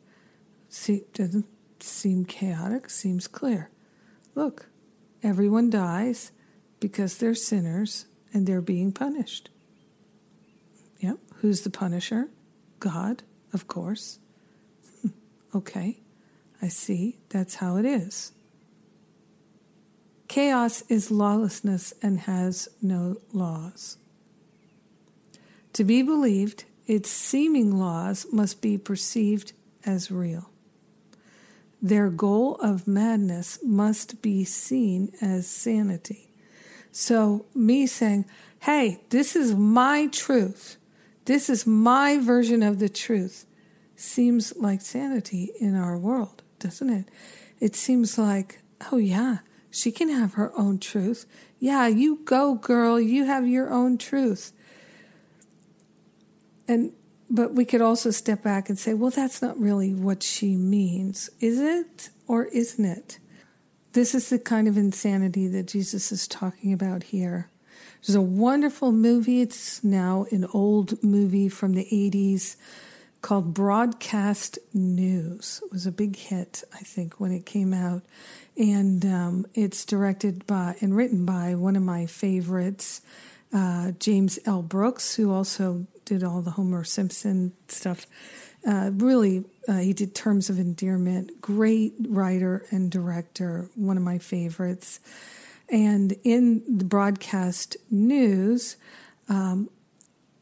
see, 0.70 1.04
doesn't 1.14 1.45
seem 1.80 2.26
chaotic, 2.26 2.89
seems 2.89 3.28
clear. 3.28 3.70
Look, 4.36 4.68
everyone 5.24 5.70
dies 5.70 6.32
because 6.80 7.18
they're 7.18 7.36
sinners 7.36 8.06
and 8.34 8.46
they're 8.46 8.62
being 8.62 8.92
punished. 8.92 9.50
Yep. 11.00 11.18
Who's 11.36 11.62
the 11.62 11.70
punisher? 11.70 12.30
God, 12.80 13.24
of 13.54 13.68
course. 13.68 14.20
okay. 15.56 16.00
I 16.62 16.68
see. 16.68 17.18
That's 17.30 17.56
how 17.56 17.78
it 17.78 17.86
is. 17.86 18.34
Chaos 20.28 20.84
is 20.90 21.10
lawlessness 21.10 21.94
and 22.04 22.20
has 22.22 22.70
no 22.82 23.18
laws. 23.34 23.98
To 25.74 25.84
be 25.84 26.02
believed, 26.02 26.66
its 26.86 27.10
seeming 27.10 27.78
laws 27.80 28.28
must 28.32 28.62
be 28.62 28.78
perceived 28.78 29.54
as 29.86 30.12
real. 30.12 30.50
Their 31.82 32.10
goal 32.10 32.56
of 32.56 32.88
madness 32.88 33.60
must 33.64 34.22
be 34.22 34.44
seen 34.44 35.14
as 35.22 35.48
sanity. 35.48 36.29
So, 36.92 37.46
me 37.54 37.88
saying, 37.88 38.26
hey, 38.62 39.02
this 39.10 39.36
is 39.36 39.54
my 39.56 40.08
truth, 40.08 40.78
this 41.26 41.50
is 41.50 41.68
my 41.68 42.18
version 42.18 42.64
of 42.64 42.80
the 42.80 42.90
truth, 42.90 43.46
seems 43.96 44.56
like 44.58 44.82
sanity 44.82 45.52
in 45.60 45.76
our 45.76 45.98
world, 45.98 46.42
doesn't 46.58 46.90
it? 46.90 47.06
It 47.60 47.76
seems 47.76 48.18
like, 48.18 48.62
oh, 48.92 48.98
yeah, 48.98 49.40
she 49.70 49.92
can 49.92 50.10
have 50.10 50.34
her 50.34 50.52
own 50.58 50.80
truth. 50.80 51.26
Yeah, 51.60 51.88
you 51.88 52.20
go, 52.26 52.56
girl, 52.56 53.00
you 53.00 53.26
have 53.26 53.48
your 53.48 53.70
own 53.70 53.98
truth. 53.98 54.52
And 56.68 56.94
but 57.30 57.54
we 57.54 57.64
could 57.64 57.82
also 57.82 58.10
step 58.10 58.42
back 58.42 58.70
and 58.70 58.80
say, 58.80 58.94
well, 58.94 59.12
that's 59.12 59.42
not 59.42 59.60
really 59.60 59.94
what 59.94 60.24
she 60.24 60.56
means. 60.56 61.30
Is 61.40 61.60
it 61.60 62.10
or 62.28 62.46
isn't 62.46 62.84
it? 62.84 63.20
This 64.00 64.16
is 64.16 64.30
the 64.30 64.39
kind 64.39 64.70
of 64.70 64.78
insanity 64.78 65.50
that 65.50 65.68
Jesus 65.68 66.14
is 66.14 66.26
talking 66.26 66.72
about 66.72 67.04
here. 67.04 67.50
There's 68.02 68.16
a 68.16 68.22
wonderful 68.22 68.93
movie. 68.93 69.41
It's 69.41 69.84
now 69.84 70.26
an 70.32 70.45
old 70.54 71.04
movie 71.04 71.50
from 71.50 71.74
the 71.74 71.86
80s 71.91 72.56
called 73.22 73.54
Broadcast 73.54 74.58
News. 74.74 75.60
It 75.66 75.74
was 75.74 75.86
a 75.86 75.91
big 75.91 76.16
hit, 76.16 76.64
I 76.74 76.78
think, 76.78 77.20
when 77.20 77.34
it 77.34 77.45
came 77.45 77.74
out. 77.74 78.04
And 78.56 79.06
um, 79.06 79.45
it's 79.54 79.84
directed 79.84 80.47
by 80.47 80.78
and 80.80 80.95
written 80.95 81.26
by 81.26 81.56
one 81.56 81.76
of 81.76 81.84
my 81.84 82.06
favorites, 82.06 83.02
uh, 83.54 83.91
James 84.00 84.39
L. 84.45 84.62
Brooks, 84.62 85.16
who 85.16 85.30
also 85.34 85.88
did 86.06 86.24
all 86.24 86.41
the 86.41 86.52
Homer 86.52 86.86
Simpson 86.86 87.52
stuff. 87.68 88.08
Uh, 88.68 88.91
really, 88.93 89.45
uh, 89.68 89.78
he 89.78 89.93
did 89.93 90.14
Terms 90.14 90.49
of 90.49 90.60
Endearment. 90.60 91.41
Great 91.41 91.93
writer 92.07 92.66
and 92.72 92.91
director, 92.91 93.70
one 93.76 93.97
of 93.97 94.03
my 94.03 94.18
favorites. 94.18 94.99
And 95.70 96.16
in 96.24 96.78
the 96.78 96.84
broadcast 96.84 97.78
news, 97.89 98.76
um, 99.30 99.70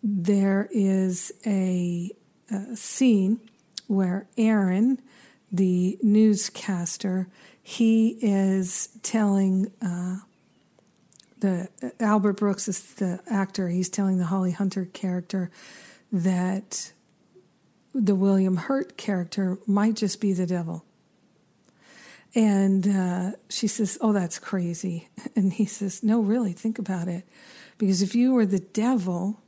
there 0.01 0.67
is 0.71 1.31
a, 1.45 2.11
a 2.49 2.75
scene 2.75 3.39
where 3.87 4.27
Aaron, 4.37 5.01
the 5.51 5.97
newscaster, 6.01 7.27
he 7.61 8.17
is 8.21 8.89
telling 9.03 9.71
uh, 9.81 10.17
the 11.39 11.67
Albert 11.99 12.37
Brooks 12.37 12.67
is 12.67 12.93
the 12.95 13.19
actor. 13.27 13.69
He's 13.69 13.89
telling 13.89 14.17
the 14.17 14.25
Holly 14.25 14.51
Hunter 14.51 14.85
character 14.85 15.51
that 16.11 16.93
the 18.05 18.15
William 18.15 18.57
Hurt 18.57 18.97
character 18.97 19.57
might 19.65 19.95
just 19.95 20.21
be 20.21 20.33
the 20.33 20.45
devil. 20.45 20.85
And 22.35 22.87
uh, 22.87 23.31
she 23.49 23.67
says, 23.67 23.97
Oh, 24.01 24.13
that's 24.13 24.39
crazy. 24.39 25.09
And 25.35 25.53
he 25.53 25.65
says, 25.65 26.03
No, 26.03 26.19
really, 26.19 26.53
think 26.53 26.79
about 26.79 27.07
it. 27.07 27.27
Because 27.77 28.01
if 28.01 28.15
you 28.15 28.33
were 28.33 28.45
the 28.45 28.59
devil, 28.59 29.39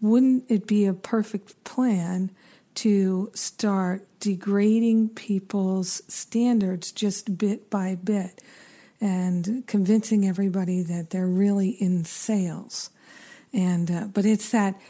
wouldn't 0.00 0.50
it 0.50 0.66
be 0.66 0.86
a 0.86 0.94
perfect 0.94 1.62
plan 1.64 2.30
to 2.74 3.30
start 3.34 4.06
degrading 4.18 5.10
people's 5.10 6.02
standards 6.08 6.90
just 6.90 7.36
bit 7.36 7.68
by 7.68 7.94
bit 7.94 8.40
and 9.00 9.64
convincing 9.66 10.26
everybody 10.26 10.82
that 10.82 11.10
they're 11.10 11.26
really 11.26 11.70
in 11.70 12.04
sales? 12.04 12.90
And 13.52 13.90
uh, 13.90 14.06
but 14.06 14.24
it's 14.24 14.50
that 14.50 14.80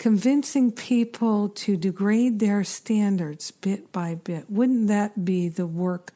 convincing 0.00 0.72
people 0.72 1.50
to 1.50 1.76
degrade 1.76 2.38
their 2.38 2.64
standards 2.64 3.50
bit 3.50 3.92
by 3.92 4.14
bit. 4.14 4.46
Wouldn't 4.48 4.88
that 4.88 5.26
be 5.26 5.50
the 5.50 5.66
work 5.66 6.14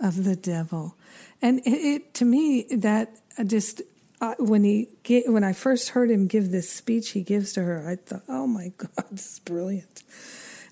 of 0.00 0.24
the 0.24 0.34
devil? 0.34 0.96
And 1.42 1.58
it, 1.66 1.68
it 1.68 2.14
to 2.14 2.24
me 2.24 2.62
that 2.70 3.20
just 3.44 3.82
uh, 4.22 4.36
when 4.38 4.64
he 4.64 4.88
when 5.26 5.44
I 5.44 5.52
first 5.52 5.90
heard 5.90 6.10
him 6.10 6.26
give 6.26 6.50
this 6.50 6.70
speech 6.72 7.10
he 7.10 7.22
gives 7.22 7.52
to 7.52 7.62
her, 7.62 7.86
I 7.86 7.96
thought, 7.96 8.22
"Oh 8.26 8.46
my 8.46 8.72
God, 8.78 9.04
this 9.10 9.34
is 9.34 9.38
brilliant," 9.40 10.02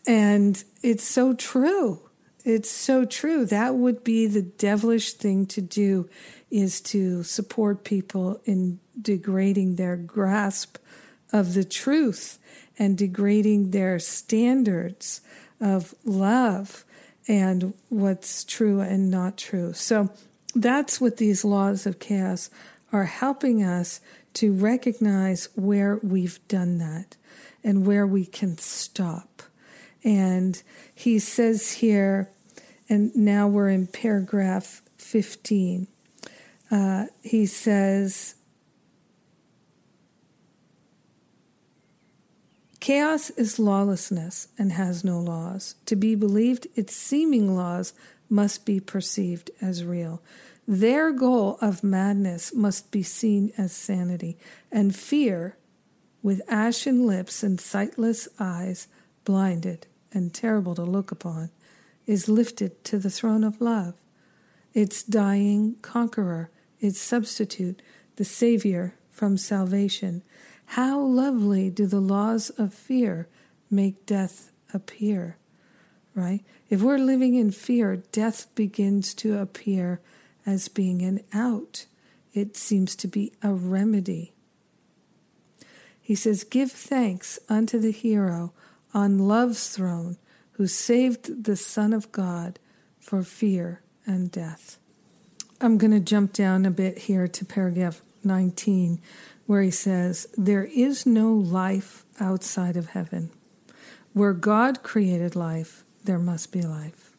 and 0.06 0.64
it's 0.82 1.04
so 1.04 1.34
true. 1.34 2.00
It's 2.46 2.70
so 2.70 3.04
true. 3.04 3.44
That 3.44 3.74
would 3.74 4.02
be 4.02 4.26
the 4.26 4.42
devilish 4.42 5.12
thing 5.12 5.44
to 5.48 5.60
do, 5.60 6.08
is 6.50 6.80
to 6.92 7.24
support 7.24 7.84
people 7.84 8.40
in 8.46 8.80
degrading 8.98 9.76
their 9.76 9.96
grasp 9.96 10.78
of 11.34 11.54
the 11.54 11.64
truth 11.64 12.38
and 12.78 12.96
degrading 12.96 13.72
their 13.72 13.98
standards 13.98 15.20
of 15.60 15.94
love 16.04 16.84
and 17.26 17.74
what's 17.88 18.44
true 18.44 18.80
and 18.80 19.10
not 19.10 19.36
true. 19.36 19.72
So 19.72 20.10
that's 20.54 21.00
what 21.00 21.16
these 21.16 21.44
laws 21.44 21.86
of 21.86 21.98
chaos 21.98 22.50
are 22.92 23.04
helping 23.04 23.64
us 23.64 24.00
to 24.34 24.52
recognize 24.52 25.48
where 25.56 25.98
we've 26.04 26.38
done 26.46 26.78
that 26.78 27.16
and 27.64 27.84
where 27.84 28.06
we 28.06 28.24
can 28.24 28.56
stop. 28.56 29.42
And 30.04 30.62
he 30.94 31.18
says 31.18 31.72
here, 31.72 32.30
and 32.88 33.14
now 33.16 33.48
we're 33.48 33.70
in 33.70 33.88
paragraph 33.88 34.82
15. 34.98 35.88
Uh, 36.70 37.06
he 37.22 37.46
says, 37.46 38.36
Chaos 42.84 43.30
is 43.30 43.58
lawlessness 43.58 44.48
and 44.58 44.72
has 44.72 45.02
no 45.02 45.18
laws. 45.18 45.74
To 45.86 45.96
be 45.96 46.14
believed, 46.14 46.66
its 46.74 46.94
seeming 46.94 47.56
laws 47.56 47.94
must 48.28 48.66
be 48.66 48.78
perceived 48.78 49.50
as 49.58 49.86
real. 49.86 50.20
Their 50.68 51.10
goal 51.10 51.56
of 51.62 51.82
madness 51.82 52.52
must 52.52 52.90
be 52.90 53.02
seen 53.02 53.54
as 53.56 53.72
sanity, 53.72 54.36
and 54.70 54.94
fear, 54.94 55.56
with 56.22 56.42
ashen 56.46 57.06
lips 57.06 57.42
and 57.42 57.58
sightless 57.58 58.28
eyes, 58.38 58.86
blinded 59.24 59.86
and 60.12 60.34
terrible 60.34 60.74
to 60.74 60.84
look 60.84 61.10
upon, 61.10 61.48
is 62.04 62.28
lifted 62.28 62.84
to 62.84 62.98
the 62.98 63.08
throne 63.08 63.44
of 63.44 63.62
love. 63.62 63.94
Its 64.74 65.02
dying 65.02 65.76
conqueror, 65.80 66.50
its 66.80 67.00
substitute, 67.00 67.80
the 68.16 68.26
Savior 68.26 68.94
from 69.10 69.38
salvation. 69.38 70.22
How 70.66 70.98
lovely 71.00 71.70
do 71.70 71.86
the 71.86 72.00
laws 72.00 72.50
of 72.50 72.74
fear 72.74 73.28
make 73.70 74.06
death 74.06 74.52
appear, 74.72 75.36
right? 76.14 76.44
If 76.68 76.82
we're 76.82 76.98
living 76.98 77.34
in 77.34 77.50
fear, 77.50 77.96
death 78.12 78.52
begins 78.54 79.14
to 79.14 79.38
appear 79.38 80.00
as 80.46 80.68
being 80.68 81.02
an 81.02 81.20
out. 81.32 81.86
It 82.32 82.56
seems 82.56 82.96
to 82.96 83.08
be 83.08 83.32
a 83.42 83.52
remedy. 83.52 84.32
He 86.00 86.14
says, 86.14 86.44
Give 86.44 86.70
thanks 86.70 87.38
unto 87.48 87.78
the 87.78 87.92
hero 87.92 88.52
on 88.92 89.18
love's 89.18 89.70
throne 89.70 90.18
who 90.52 90.66
saved 90.66 91.44
the 91.44 91.56
Son 91.56 91.92
of 91.92 92.12
God 92.12 92.58
for 93.00 93.22
fear 93.22 93.80
and 94.06 94.30
death. 94.30 94.78
I'm 95.60 95.78
going 95.78 95.92
to 95.92 96.00
jump 96.00 96.32
down 96.32 96.66
a 96.66 96.70
bit 96.70 96.98
here 96.98 97.26
to 97.26 97.44
paragraph 97.44 98.02
19, 98.22 99.00
where 99.46 99.62
he 99.62 99.70
says, 99.70 100.26
There 100.36 100.64
is 100.64 101.06
no 101.06 101.32
life 101.32 102.04
outside 102.20 102.76
of 102.76 102.90
heaven. 102.90 103.30
Where 104.12 104.32
God 104.32 104.82
created 104.82 105.34
life, 105.34 105.84
there 106.04 106.18
must 106.18 106.52
be 106.52 106.62
life 106.62 107.14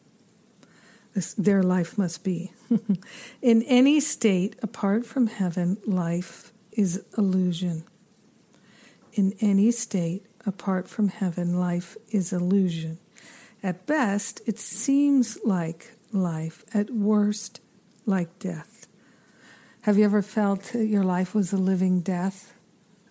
this, 1.16 1.32
their 1.32 1.62
life 1.62 1.98
must 1.98 2.22
be. 2.22 2.52
In 3.42 3.62
any 3.62 3.98
state 4.00 4.54
apart 4.62 5.06
from 5.06 5.26
heaven, 5.26 5.78
life 5.86 6.52
is 6.72 7.02
illusion. 7.16 7.84
In 9.14 9.34
any 9.40 9.70
state 9.70 10.26
apart 10.44 10.88
from 10.88 11.08
heaven, 11.08 11.58
life 11.58 11.96
is 12.10 12.34
illusion. 12.34 12.98
At 13.62 13.86
best, 13.86 14.42
it 14.44 14.58
seems 14.58 15.38
like 15.42 15.92
life, 16.12 16.64
at 16.74 16.90
worst, 16.90 17.60
like 18.04 18.38
death. 18.38 18.75
Have 19.86 19.98
you 19.98 20.04
ever 20.04 20.20
felt 20.20 20.64
that 20.72 20.86
your 20.86 21.04
life 21.04 21.32
was 21.32 21.52
a 21.52 21.56
living 21.56 22.00
death? 22.00 22.52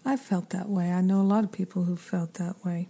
I've 0.04 0.20
felt 0.20 0.50
that 0.50 0.68
way. 0.68 0.92
I 0.92 1.00
know 1.00 1.22
a 1.22 1.24
lot 1.24 1.46
of 1.46 1.54
people 1.54 1.86
who 1.86 1.96
felt 1.96 2.34
that 2.34 2.66
way. 2.66 2.90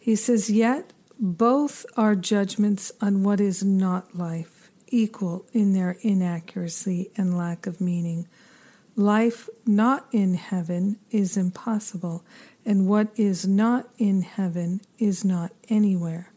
He 0.00 0.16
says, 0.16 0.50
Yet 0.50 0.92
both 1.20 1.86
are 1.96 2.16
judgments 2.16 2.90
on 3.00 3.22
what 3.22 3.40
is 3.40 3.62
not 3.62 4.18
life, 4.18 4.68
equal 4.88 5.46
in 5.52 5.74
their 5.74 5.96
inaccuracy 6.00 7.12
and 7.16 7.38
lack 7.38 7.68
of 7.68 7.80
meaning. 7.80 8.26
Life 8.96 9.48
not 9.64 10.08
in 10.10 10.34
heaven 10.34 10.98
is 11.12 11.36
impossible, 11.36 12.24
and 12.66 12.88
what 12.88 13.12
is 13.14 13.46
not 13.46 13.90
in 13.96 14.22
heaven 14.22 14.80
is 14.98 15.24
not 15.24 15.52
anywhere. 15.68 16.32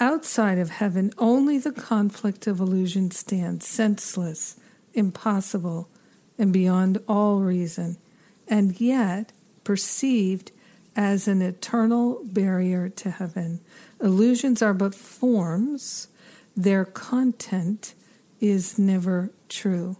Outside 0.00 0.58
of 0.58 0.70
heaven, 0.70 1.12
only 1.18 1.56
the 1.56 1.70
conflict 1.70 2.48
of 2.48 2.58
illusion 2.58 3.12
stands, 3.12 3.64
senseless, 3.64 4.56
impossible, 4.98 5.88
and 6.38 6.52
beyond 6.52 6.98
all 7.08 7.40
reason, 7.40 7.96
and 8.46 8.80
yet 8.80 9.32
perceived 9.64 10.52
as 10.94 11.28
an 11.28 11.40
eternal 11.40 12.20
barrier 12.24 12.88
to 12.88 13.10
heaven. 13.10 13.60
Illusions 14.00 14.60
are 14.62 14.74
but 14.74 14.94
forms, 14.94 16.08
their 16.56 16.84
content 16.84 17.94
is 18.40 18.78
never 18.78 19.30
true. 19.48 19.96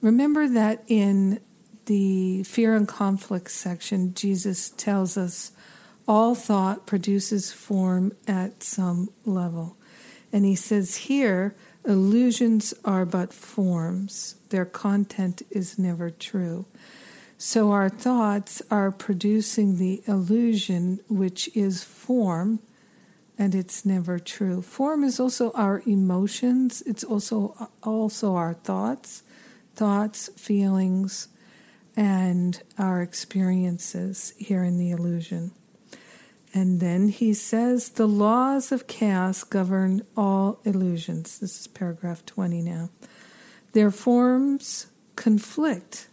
Remember 0.00 0.48
that 0.48 0.84
in 0.86 1.40
the 1.86 2.42
fear 2.44 2.76
and 2.76 2.86
conflict 2.86 3.50
section, 3.50 4.14
Jesus 4.14 4.70
tells 4.70 5.16
us 5.16 5.52
all 6.06 6.34
thought 6.34 6.86
produces 6.86 7.52
form 7.52 8.12
at 8.28 8.62
some 8.62 9.08
level. 9.24 9.76
And 10.32 10.44
he 10.44 10.54
says 10.54 10.96
here, 10.96 11.54
illusions 11.86 12.74
are 12.84 13.04
but 13.04 13.32
forms, 13.32 14.36
their 14.50 14.64
content 14.64 15.42
is 15.50 15.78
never 15.78 16.10
true. 16.10 16.66
So 17.38 17.70
our 17.70 17.88
thoughts 17.88 18.62
are 18.70 18.90
producing 18.90 19.76
the 19.76 20.02
illusion, 20.06 21.00
which 21.08 21.54
is 21.54 21.84
form, 21.84 22.60
and 23.38 23.54
it's 23.54 23.84
never 23.84 24.18
true. 24.18 24.62
Form 24.62 25.04
is 25.04 25.20
also 25.20 25.52
our 25.52 25.82
emotions. 25.86 26.82
It's 26.86 27.04
also 27.04 27.68
also 27.82 28.34
our 28.34 28.54
thoughts, 28.54 29.22
thoughts, 29.74 30.30
feelings, 30.36 31.28
and 31.94 32.62
our 32.78 33.02
experiences 33.02 34.32
here 34.38 34.64
in 34.64 34.78
the 34.78 34.90
illusion. 34.90 35.52
And 36.56 36.80
then 36.80 37.08
he 37.08 37.34
says 37.34 37.90
the 37.90 38.08
laws 38.08 38.72
of 38.72 38.86
chaos 38.86 39.44
govern 39.44 40.00
all 40.16 40.58
illusions. 40.64 41.38
This 41.38 41.60
is 41.60 41.66
paragraph 41.66 42.24
20 42.24 42.62
now. 42.62 42.88
Their 43.72 43.90
forms 43.90 44.86
conflict 45.16 46.08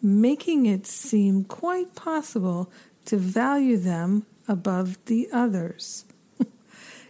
making 0.00 0.66
it 0.66 0.86
seem 0.86 1.42
quite 1.42 1.96
possible 1.96 2.70
to 3.06 3.16
value 3.16 3.76
them 3.76 4.24
above 4.46 5.04
the 5.06 5.28
others. 5.32 6.04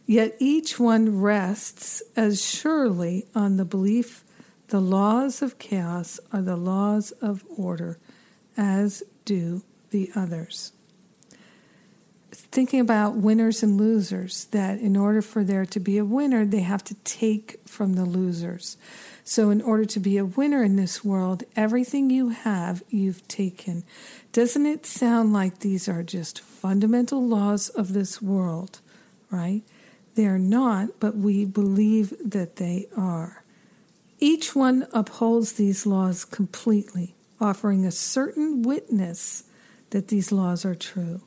Yet 0.07 0.35
each 0.39 0.81
one 0.81 1.21
rests 1.21 2.03
as 2.17 2.43
surely 2.43 3.27
on 3.35 3.59
the 3.59 3.67
belief 3.67 4.25
The 4.69 4.81
laws 4.81 5.43
of 5.43 5.59
chaos 5.59 6.21
are 6.33 6.41
the 6.41 6.57
laws 6.57 7.11
of 7.21 7.45
order, 7.55 7.99
as 8.57 9.03
do 9.27 9.63
the 9.91 10.11
others. 10.17 10.73
Thinking 12.31 12.81
about 12.81 13.17
winners 13.17 13.63
and 13.63 13.79
losers, 13.79 14.45
that 14.47 14.79
in 14.79 14.97
order 14.97 15.23
for 15.23 15.43
there 15.43 15.65
to 15.65 15.81
be 15.81 15.97
a 15.97 16.05
winner, 16.05 16.45
they 16.45 16.61
have 16.61 16.85
to 16.85 16.95
take 16.97 17.59
from 17.67 17.95
the 17.95 18.05
losers. 18.05 18.77
So, 19.25 19.51
in 19.51 19.63
order 19.63 19.85
to 19.87 20.01
be 20.01 20.17
a 20.17 20.25
winner 20.25 20.63
in 20.63 20.77
this 20.77 21.05
world, 21.05 21.45
everything 21.57 22.11
you 22.11 22.31
have, 22.31 22.83
you've 22.89 23.27
taken. 23.29 23.85
Doesn't 24.33 24.67
it 24.67 24.87
sound 24.87 25.33
like 25.33 25.59
these 25.59 25.89
are 25.89 26.03
just 26.03 26.41
fundamental 26.41 27.27
laws 27.27 27.71
of 27.71 27.93
this 27.93 28.21
world, 28.21 28.81
right? 29.31 29.63
They're 30.15 30.39
not, 30.39 30.99
but 31.01 31.17
we 31.17 31.45
believe 31.45 32.13
that 32.25 32.57
they 32.57 32.89
are. 32.97 33.45
Each 34.19 34.55
one 34.55 34.87
upholds 34.93 35.53
these 35.53 35.87
laws 35.87 36.25
completely, 36.25 37.15
offering 37.41 37.87
a 37.87 37.93
certain 37.93 38.63
witness 38.63 39.45
that 39.91 40.09
these 40.09 40.33
laws 40.33 40.65
are 40.65 40.75
true. 40.75 41.23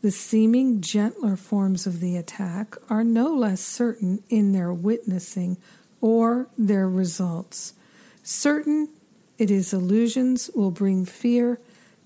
The 0.00 0.10
seeming 0.12 0.80
gentler 0.80 1.36
forms 1.36 1.86
of 1.86 2.00
the 2.00 2.16
attack 2.16 2.76
are 2.88 3.02
no 3.02 3.34
less 3.34 3.60
certain 3.60 4.22
in 4.28 4.52
their 4.52 4.72
witnessing 4.72 5.56
or 6.00 6.46
their 6.56 6.88
results. 6.88 7.72
Certain 8.22 8.90
it 9.38 9.50
is 9.50 9.72
illusions 9.72 10.50
will 10.54 10.70
bring 10.70 11.04
fear 11.04 11.58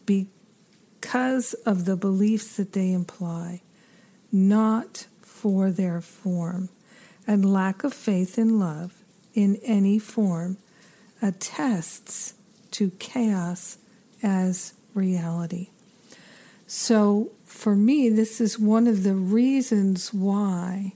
because 0.06 1.54
of 1.66 1.84
the 1.84 1.96
beliefs 1.96 2.56
that 2.56 2.72
they 2.72 2.92
imply, 2.92 3.62
not 4.30 5.06
for 5.20 5.70
their 5.70 6.00
form. 6.00 6.68
And 7.26 7.52
lack 7.52 7.84
of 7.84 7.94
faith 7.94 8.38
in 8.38 8.58
love 8.58 9.02
in 9.34 9.56
any 9.62 9.98
form 9.98 10.56
attests 11.22 12.34
to 12.72 12.90
chaos 12.98 13.78
as 14.22 14.74
reality. 14.94 15.68
So, 16.66 17.30
for 17.52 17.76
me, 17.76 18.08
this 18.08 18.40
is 18.40 18.58
one 18.58 18.86
of 18.86 19.04
the 19.04 19.14
reasons 19.14 20.12
why 20.12 20.94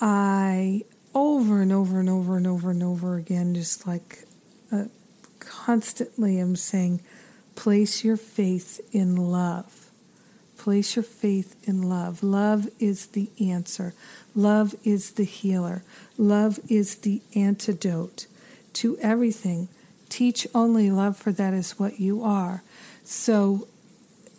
I 0.00 0.84
over 1.14 1.62
and 1.62 1.72
over 1.72 1.98
and 1.98 2.08
over 2.08 2.36
and 2.36 2.46
over 2.46 2.70
and 2.70 2.82
over 2.82 3.16
again, 3.16 3.54
just 3.54 3.86
like 3.86 4.24
uh, 4.70 4.84
constantly, 5.40 6.38
am 6.38 6.54
saying, 6.54 7.00
place 7.56 8.04
your 8.04 8.16
faith 8.16 8.80
in 8.92 9.16
love. 9.16 9.90
Place 10.58 10.94
your 10.94 11.02
faith 11.02 11.56
in 11.66 11.88
love. 11.88 12.22
Love 12.22 12.68
is 12.78 13.06
the 13.06 13.30
answer. 13.40 13.94
Love 14.34 14.74
is 14.84 15.12
the 15.12 15.24
healer. 15.24 15.82
Love 16.18 16.60
is 16.68 16.96
the 16.96 17.22
antidote 17.34 18.26
to 18.74 18.98
everything. 18.98 19.68
Teach 20.10 20.46
only 20.54 20.90
love, 20.90 21.16
for 21.16 21.32
that 21.32 21.54
is 21.54 21.78
what 21.78 21.98
you 21.98 22.22
are. 22.22 22.62
So 23.02 23.66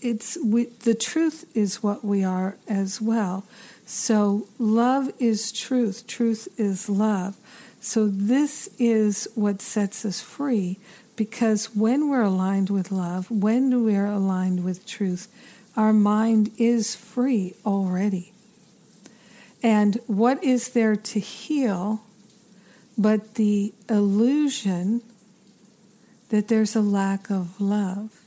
it's 0.01 0.37
we, 0.43 0.65
the 0.65 0.95
truth 0.95 1.45
is 1.55 1.83
what 1.83 2.03
we 2.03 2.23
are 2.23 2.57
as 2.67 3.01
well. 3.01 3.45
So 3.85 4.47
love 4.57 5.11
is 5.19 5.51
truth. 5.51 6.07
Truth 6.07 6.47
is 6.57 6.89
love. 6.89 7.37
So 7.79 8.07
this 8.07 8.69
is 8.77 9.27
what 9.35 9.61
sets 9.61 10.05
us 10.05 10.21
free 10.21 10.79
because 11.15 11.75
when 11.75 12.09
we're 12.09 12.21
aligned 12.21 12.69
with 12.69 12.91
love, 12.91 13.29
when 13.29 13.83
we're 13.83 14.05
aligned 14.05 14.63
with 14.63 14.85
truth, 14.85 15.27
our 15.75 15.93
mind 15.93 16.51
is 16.57 16.95
free 16.95 17.55
already. 17.65 18.33
And 19.63 19.99
what 20.07 20.43
is 20.43 20.69
there 20.69 20.95
to 20.95 21.19
heal 21.19 22.01
but 22.97 23.35
the 23.35 23.73
illusion 23.89 25.01
that 26.29 26.47
there's 26.47 26.75
a 26.75 26.81
lack 26.81 27.29
of 27.29 27.59
love? 27.59 28.20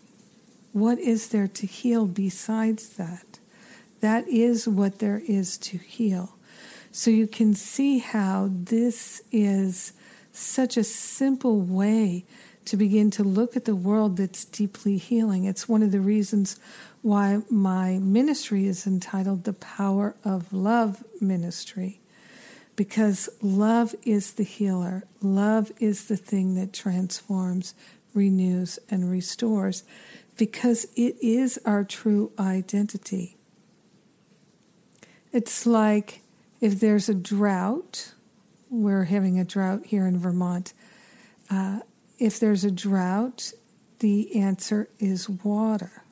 What 0.74 0.98
is 0.98 1.28
there 1.28 1.46
to 1.46 1.66
heal 1.68 2.04
besides 2.04 2.88
that? 2.96 3.38
That 4.00 4.26
is 4.26 4.66
what 4.66 4.98
there 4.98 5.22
is 5.24 5.56
to 5.58 5.78
heal. 5.78 6.34
So 6.90 7.12
you 7.12 7.28
can 7.28 7.54
see 7.54 7.98
how 7.98 8.50
this 8.52 9.22
is 9.30 9.92
such 10.32 10.76
a 10.76 10.82
simple 10.82 11.60
way 11.60 12.24
to 12.64 12.76
begin 12.76 13.12
to 13.12 13.22
look 13.22 13.56
at 13.56 13.66
the 13.66 13.76
world 13.76 14.16
that's 14.16 14.44
deeply 14.44 14.96
healing. 14.96 15.44
It's 15.44 15.68
one 15.68 15.84
of 15.84 15.92
the 15.92 16.00
reasons 16.00 16.58
why 17.02 17.42
my 17.48 17.98
ministry 17.98 18.66
is 18.66 18.84
entitled 18.84 19.44
The 19.44 19.52
Power 19.52 20.16
of 20.24 20.52
Love 20.52 21.04
Ministry. 21.20 22.00
Because 22.74 23.28
love 23.40 23.94
is 24.02 24.32
the 24.32 24.42
healer, 24.42 25.04
love 25.22 25.70
is 25.78 26.06
the 26.06 26.16
thing 26.16 26.56
that 26.56 26.72
transforms, 26.72 27.74
renews, 28.12 28.80
and 28.90 29.08
restores, 29.08 29.84
because 30.36 30.86
it 30.96 31.16
is 31.20 31.58
our 31.64 31.84
true 31.84 32.32
identity. 32.38 33.36
It's 35.32 35.66
like 35.66 36.22
if 36.60 36.80
there's 36.80 37.08
a 37.08 37.14
drought, 37.14 38.14
we're 38.70 39.04
having 39.04 39.38
a 39.38 39.44
drought 39.44 39.86
here 39.86 40.06
in 40.06 40.18
Vermont. 40.18 40.72
Uh, 41.50 41.80
if 42.18 42.38
there's 42.38 42.64
a 42.64 42.70
drought, 42.70 43.52
the 43.98 44.34
answer 44.40 44.88
is 44.98 45.28
water. 45.28 46.04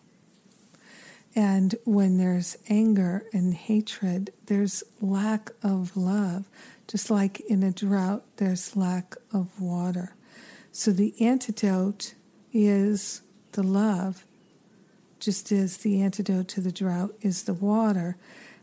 And 1.35 1.75
when 1.85 2.18
there's 2.18 2.59
anger 2.68 3.27
and 3.33 3.55
hatred, 3.55 4.33
there's 4.47 4.83
lack 5.01 5.51
of 5.62 5.97
love. 5.97 6.45
Just 6.87 7.11
like 7.11 7.41
in 7.41 7.62
a 7.62 7.73
drought, 7.73 8.25
there's 8.37 8.77
lack 8.77 9.14
of 9.33 9.61
water. 9.61 10.14
So 10.73 10.91
the 10.91 11.14
antidote 11.20 12.14
is 12.53 13.23
the 13.53 13.63
love, 13.63 14.25
just 15.21 15.53
as 15.53 15.79
the 15.79 16.03
antidote 16.03 16.49
to 16.49 16.61
the 16.61 16.73
drought 16.73 17.15
is 17.21 17.45
the 17.45 17.55
water. 17.55 18.17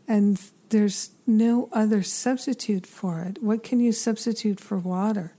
And 0.08 0.42
there's 0.70 1.12
no 1.26 1.70
other 1.72 2.04
substitute 2.04 2.86
for 2.86 3.22
it. 3.22 3.42
What 3.42 3.64
can 3.64 3.80
you 3.80 3.92
substitute 3.92 4.60
for 4.60 4.78
water? 4.78 5.34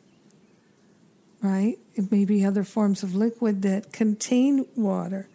Right? 1.42 1.78
It 1.94 2.10
may 2.10 2.24
be 2.24 2.44
other 2.44 2.64
forms 2.64 3.02
of 3.02 3.14
liquid 3.14 3.62
that 3.62 3.92
contain 3.92 4.66
water 4.76 5.28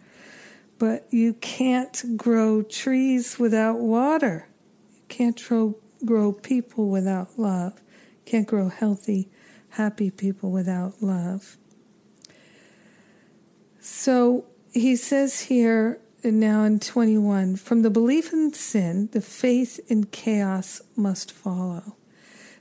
but 0.78 1.06
you 1.10 1.34
can't 1.34 2.16
grow 2.16 2.62
trees 2.62 3.38
without 3.38 3.78
water. 3.78 4.48
You 4.94 5.02
can't 5.08 5.42
grow, 5.42 5.76
grow 6.04 6.32
people 6.32 6.88
without 6.88 7.38
love. 7.38 7.74
You 7.76 8.30
can't 8.30 8.46
grow 8.46 8.68
healthy, 8.68 9.28
happy 9.70 10.10
people 10.10 10.50
without 10.50 11.02
love. 11.02 11.56
So 14.06 14.44
he 14.72 14.94
says 14.94 15.40
here 15.40 15.98
now 16.22 16.62
in 16.62 16.78
21 16.78 17.56
from 17.56 17.82
the 17.82 17.90
belief 17.90 18.32
in 18.32 18.52
sin, 18.52 19.08
the 19.10 19.20
faith 19.20 19.80
in 19.88 20.04
chaos 20.04 20.80
must 20.94 21.32
follow. 21.32 21.96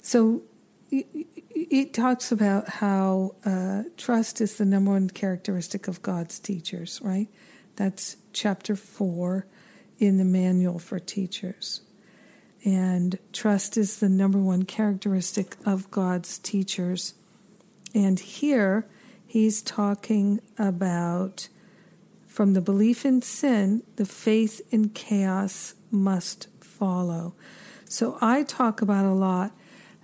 So 0.01 0.41
it 0.89 1.93
talks 1.93 2.31
about 2.31 2.67
how 2.67 3.35
uh, 3.45 3.83
trust 3.95 4.41
is 4.41 4.57
the 4.57 4.65
number 4.65 4.89
one 4.89 5.07
characteristic 5.07 5.87
of 5.87 6.01
God's 6.01 6.39
teachers, 6.39 6.99
right? 7.03 7.27
That's 7.75 8.17
chapter 8.33 8.75
four 8.75 9.45
in 9.99 10.17
the 10.17 10.25
manual 10.25 10.79
for 10.79 10.97
teachers. 10.97 11.81
And 12.63 13.19
trust 13.33 13.77
is 13.77 13.99
the 13.99 14.09
number 14.09 14.39
one 14.39 14.63
characteristic 14.65 15.57
of 15.63 15.91
God's 15.91 16.39
teachers. 16.39 17.13
And 17.93 18.19
here 18.19 18.87
he's 19.35 19.61
talking 19.61 20.39
about 20.57 21.49
from 22.25 22.53
the 22.53 22.61
belief 22.61 23.03
in 23.05 23.21
sin, 23.21 23.83
the 23.97 24.05
faith 24.05 24.61
in 24.71 24.87
chaos 24.87 25.73
must 25.91 26.47
follow. 26.61 27.33
So 27.83 28.17
I 28.21 28.43
talk 28.43 28.81
about 28.81 29.03
a 29.03 29.13
lot 29.13 29.51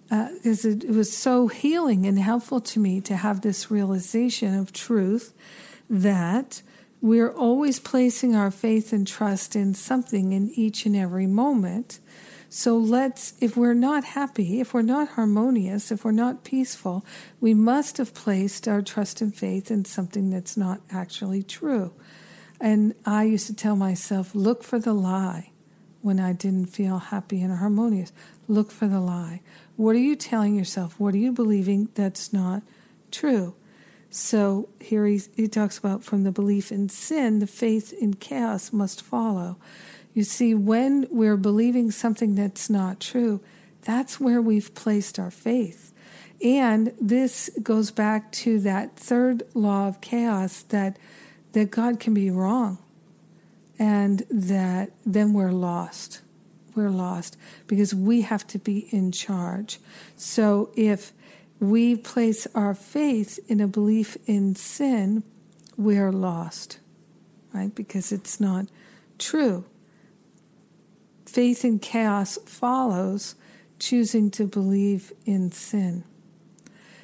because 0.09 0.65
uh, 0.65 0.69
it, 0.71 0.83
it 0.83 0.89
was 0.89 1.15
so 1.15 1.47
healing 1.47 2.05
and 2.05 2.19
helpful 2.19 2.59
to 2.59 2.79
me 2.81 2.99
to 2.99 3.15
have 3.15 3.39
this 3.39 3.71
realization 3.71 4.53
of 4.53 4.73
truth 4.73 5.33
that 5.89 6.61
we're 6.99 7.31
always 7.31 7.79
placing 7.79 8.35
our 8.35 8.51
faith 8.51 8.91
and 8.91 9.07
trust 9.07 9.55
in 9.55 9.73
something 9.73 10.33
in 10.33 10.49
each 10.57 10.85
and 10.85 10.93
every 10.93 11.25
moment. 11.25 11.99
So 12.53 12.75
let's, 12.75 13.33
if 13.39 13.55
we're 13.55 13.73
not 13.73 14.03
happy, 14.03 14.59
if 14.59 14.73
we're 14.73 14.81
not 14.81 15.11
harmonious, 15.11 15.89
if 15.89 16.03
we're 16.03 16.11
not 16.11 16.43
peaceful, 16.43 17.05
we 17.39 17.53
must 17.53 17.95
have 17.95 18.13
placed 18.13 18.67
our 18.67 18.81
trust 18.81 19.21
and 19.21 19.33
faith 19.33 19.71
in 19.71 19.85
something 19.85 20.29
that's 20.29 20.57
not 20.57 20.81
actually 20.91 21.43
true. 21.43 21.93
And 22.59 22.93
I 23.05 23.23
used 23.23 23.47
to 23.47 23.55
tell 23.55 23.77
myself, 23.77 24.35
look 24.35 24.63
for 24.63 24.79
the 24.79 24.91
lie 24.91 25.51
when 26.01 26.19
I 26.19 26.33
didn't 26.33 26.65
feel 26.65 26.97
happy 26.97 27.41
and 27.41 27.57
harmonious. 27.57 28.11
Look 28.49 28.69
for 28.69 28.85
the 28.85 28.99
lie. 28.99 29.39
What 29.77 29.95
are 29.95 29.99
you 29.99 30.17
telling 30.17 30.53
yourself? 30.57 30.99
What 30.99 31.13
are 31.13 31.19
you 31.19 31.31
believing 31.31 31.87
that's 31.95 32.33
not 32.33 32.63
true? 33.11 33.55
So 34.09 34.67
here 34.81 35.05
he, 35.05 35.21
he 35.37 35.47
talks 35.47 35.77
about 35.77 36.03
from 36.03 36.25
the 36.25 36.33
belief 36.33 36.69
in 36.69 36.89
sin, 36.89 37.39
the 37.39 37.47
faith 37.47 37.93
in 37.93 38.15
chaos 38.15 38.73
must 38.73 39.01
follow. 39.01 39.55
You 40.13 40.23
see, 40.23 40.53
when 40.53 41.07
we're 41.09 41.37
believing 41.37 41.91
something 41.91 42.35
that's 42.35 42.69
not 42.69 42.99
true, 42.99 43.41
that's 43.81 44.19
where 44.19 44.41
we've 44.41 44.73
placed 44.75 45.17
our 45.17 45.31
faith. 45.31 45.93
And 46.43 46.93
this 46.99 47.49
goes 47.61 47.91
back 47.91 48.31
to 48.33 48.59
that 48.61 48.95
third 48.95 49.43
law 49.53 49.87
of 49.87 50.01
chaos 50.01 50.63
that 50.63 50.97
that 51.53 51.69
God 51.69 51.99
can 51.99 52.13
be 52.13 52.29
wrong 52.31 52.77
and 53.77 54.23
that 54.29 54.91
then 55.05 55.33
we're 55.33 55.51
lost. 55.51 56.21
We're 56.75 56.89
lost 56.89 57.37
because 57.67 57.93
we 57.93 58.21
have 58.21 58.47
to 58.47 58.59
be 58.59 58.87
in 58.91 59.11
charge. 59.11 59.79
So 60.15 60.71
if 60.75 61.11
we 61.59 61.95
place 61.95 62.47
our 62.55 62.73
faith 62.73 63.39
in 63.47 63.59
a 63.59 63.67
belief 63.67 64.17
in 64.25 64.55
sin, 64.55 65.23
we're 65.77 66.11
lost, 66.11 66.79
right? 67.53 67.73
Because 67.75 68.11
it's 68.11 68.39
not 68.39 68.67
true. 69.17 69.65
Faith 71.31 71.63
in 71.63 71.79
chaos 71.79 72.37
follows 72.45 73.35
choosing 73.79 74.29
to 74.31 74.45
believe 74.45 75.13
in 75.25 75.49
sin. 75.49 76.03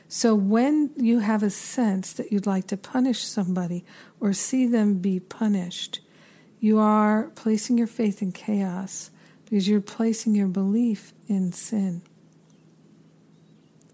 So 0.09 0.35
when 0.35 0.91
you 0.97 1.19
have 1.19 1.43
a 1.43 1.49
sense 1.49 2.11
that 2.11 2.29
you'd 2.29 2.45
like 2.45 2.67
to 2.67 2.75
punish 2.75 3.23
somebody 3.23 3.85
or 4.19 4.33
see 4.33 4.65
them 4.67 4.95
be 4.95 5.21
punished, 5.21 6.01
you 6.59 6.77
are 6.77 7.31
placing 7.35 7.77
your 7.77 7.87
faith 7.87 8.21
in 8.21 8.33
chaos 8.33 9.11
because 9.45 9.69
you're 9.69 9.79
placing 9.79 10.35
your 10.35 10.47
belief 10.47 11.13
in 11.29 11.53
sin. 11.53 12.01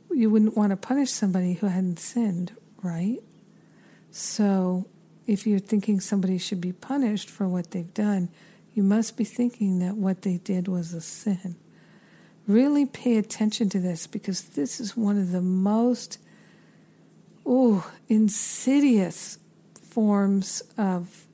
You 0.10 0.32
wouldn't 0.32 0.58
want 0.58 0.72
to 0.72 0.78
punish 0.78 1.12
somebody 1.12 1.54
who 1.54 1.68
hadn't 1.68 2.00
sinned, 2.00 2.56
right? 2.82 3.20
So 4.10 4.88
if 5.28 5.46
you're 5.46 5.60
thinking 5.60 6.00
somebody 6.00 6.40
should 6.40 6.60
be 6.60 6.74
punished 6.74 7.30
for 7.30 7.48
what 7.48 7.70
they've 7.70 7.94
done, 7.94 8.30
you 8.74 8.84
must 8.84 9.18
be 9.18 9.24
thinking 9.24 9.80
that 9.80 9.96
what 9.96 10.24
they 10.24 10.38
did 10.38 10.68
was 10.68 10.94
a 10.94 11.02
sin. 11.02 11.56
Really 12.48 12.86
pay 12.86 13.18
attention 13.18 13.70
to 13.70 13.80
this 13.80 14.08
because 14.08 14.42
this 14.42 14.80
is 14.80 14.98
one 14.98 15.18
of 15.18 15.32
the 15.32 15.42
most 15.42 16.18
oh, 17.46 17.90
insidious 18.08 19.38
forms 19.90 20.64
of 20.78 21.26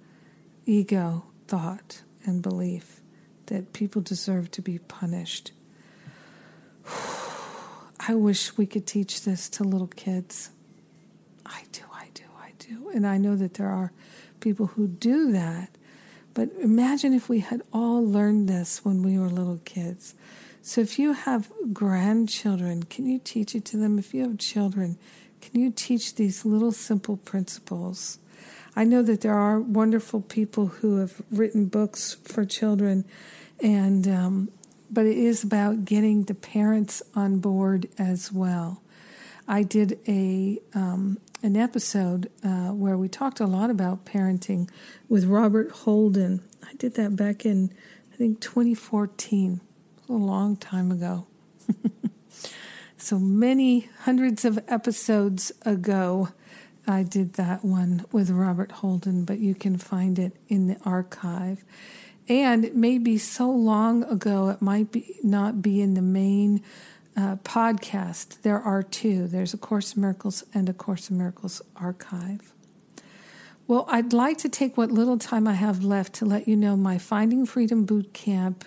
ego 0.66 1.24
thought 1.48 2.02
and 2.26 2.42
belief 2.42 3.00
that 3.48 3.74
people 3.74 4.02
deserve 4.02 4.52
to 4.52 4.62
be 4.62 4.78
punished. 4.78 5.52
I 8.00 8.16
wish 8.16 8.58
we 8.58 8.66
could 8.66 8.86
teach 8.88 9.24
this 9.24 9.50
to 9.50 9.64
little 9.64 9.88
kids. 9.88 10.52
I 11.46 11.64
do, 11.72 11.82
I 11.94 12.08
do, 12.14 12.24
I 12.42 12.52
do. 12.60 12.90
And 12.94 13.06
I 13.06 13.18
know 13.18 13.36
that 13.36 13.56
there 13.56 13.70
are 13.70 13.92
people 14.40 14.68
who 14.68 14.88
do 14.88 15.32
that. 15.32 15.70
But 16.40 16.52
imagine 16.62 17.14
if 17.14 17.28
we 17.28 17.42
had 17.42 17.64
all 17.74 18.02
learned 18.02 18.48
this 18.48 18.86
when 18.86 19.04
we 19.04 19.20
were 19.20 19.28
little 19.28 19.60
kids. 19.66 20.16
So 20.62 20.80
if 20.80 20.98
you 20.98 21.12
have 21.12 21.52
grandchildren, 21.74 22.84
can 22.84 23.06
you 23.08 23.20
teach 23.22 23.56
it 23.56 23.66
to 23.66 23.76
them? 23.76 24.00
If 24.00 24.14
you 24.14 24.22
have 24.22 24.38
children, 24.38 24.98
can 25.42 25.60
you 25.60 25.70
teach 25.70 26.16
these 26.16 26.46
little 26.46 26.72
simple 26.72 27.18
principles? 27.18 28.20
I 28.74 28.86
know 28.86 29.02
that 29.02 29.20
there 29.20 29.34
are 29.34 29.60
wonderful 29.60 30.22
people 30.22 30.68
who 30.68 31.00
have 31.00 31.22
written 31.30 31.66
books 31.66 32.16
for 32.24 32.46
children, 32.46 33.04
and 33.62 34.08
um, 34.08 34.50
but 34.90 35.06
it 35.06 35.18
is 35.18 35.44
about 35.44 35.84
getting 35.84 36.24
the 36.24 36.36
parents 36.36 37.04
on 37.16 37.40
board 37.40 37.90
as 37.98 38.32
well. 38.32 38.82
I 39.46 39.64
did 39.64 40.00
a 40.08 40.62
um, 40.74 41.18
an 41.42 41.56
episode 41.56 42.30
uh, 42.44 42.70
where 42.70 42.98
we 42.98 43.08
talked 43.08 43.40
a 43.40 43.46
lot 43.46 43.70
about 43.70 44.06
parenting 44.06 44.70
with 45.08 45.26
Robert 45.26 45.72
Holden. 45.72 46.44
I 46.64 46.74
did 46.74 46.96
that 46.96 47.16
back 47.16 47.46
in 47.46 47.74
I 48.14 48.18
think 48.18 48.42
2014 48.42 49.62
a 50.10 50.14
long 50.14 50.58
time 50.58 50.92
ago. 50.92 51.28
so 52.98 53.18
many 53.18 53.90
hundreds 54.02 54.44
of 54.44 54.60
episodes 54.68 55.52
ago, 55.66 56.30
I 56.86 57.04
did 57.04 57.34
that 57.34 57.64
one 57.64 58.06
with 58.12 58.30
Robert 58.30 58.72
Holden, 58.74 59.24
but 59.24 59.40
you 59.40 59.56
can 59.56 59.78
find 59.78 60.20
it 60.20 60.36
in 60.48 60.68
the 60.68 60.78
archive. 60.84 61.64
And 62.28 62.66
it 62.66 62.76
may 62.76 62.98
be 62.98 63.18
so 63.18 63.50
long 63.50 64.04
ago, 64.04 64.50
it 64.50 64.62
might 64.62 64.92
be 64.92 65.16
not 65.24 65.62
be 65.62 65.82
in 65.82 65.94
the 65.94 66.02
main 66.02 66.62
uh, 67.20 67.36
podcast. 67.38 68.42
There 68.44 68.60
are 68.60 68.82
two. 68.82 69.28
There's 69.28 69.54
a 69.54 69.58
Course 69.58 69.94
in 69.96 70.02
Miracles 70.02 70.46
and 70.54 70.70
a 70.70 70.74
Course 70.74 71.10
in 71.10 71.18
Miracles 71.18 71.62
archive. 71.76 72.54
Well, 73.68 73.86
I'd 73.90 74.14
like 74.14 74.38
to 74.40 74.50
take 74.50 74.78
what 74.78 74.90
little 74.90 75.18
time 75.18 75.48
I 75.48 75.54
have 75.54 75.84
left 75.84 76.14
to 76.16 76.26
let 76.26 76.48
you 76.48 76.56
know 76.56 76.78
my 76.78 76.98
Finding 76.98 77.46
Freedom 77.46 77.84
Boot 77.84 78.14
Camp 78.14 78.64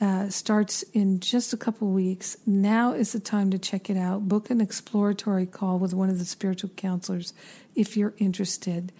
uh, 0.00 0.28
starts 0.30 0.82
in 0.92 1.20
just 1.20 1.52
a 1.52 1.56
couple 1.56 1.88
weeks. 1.88 2.36
Now 2.44 2.92
is 2.92 3.12
the 3.12 3.20
time 3.20 3.50
to 3.52 3.58
check 3.58 3.88
it 3.88 3.96
out. 3.96 4.28
Book 4.28 4.50
an 4.50 4.60
exploratory 4.60 5.46
call 5.46 5.78
with 5.78 5.94
one 5.94 6.10
of 6.10 6.18
the 6.18 6.24
spiritual 6.24 6.70
counselors 6.70 7.32
if 7.76 7.96
you're 7.96 8.14
interested. 8.18 8.90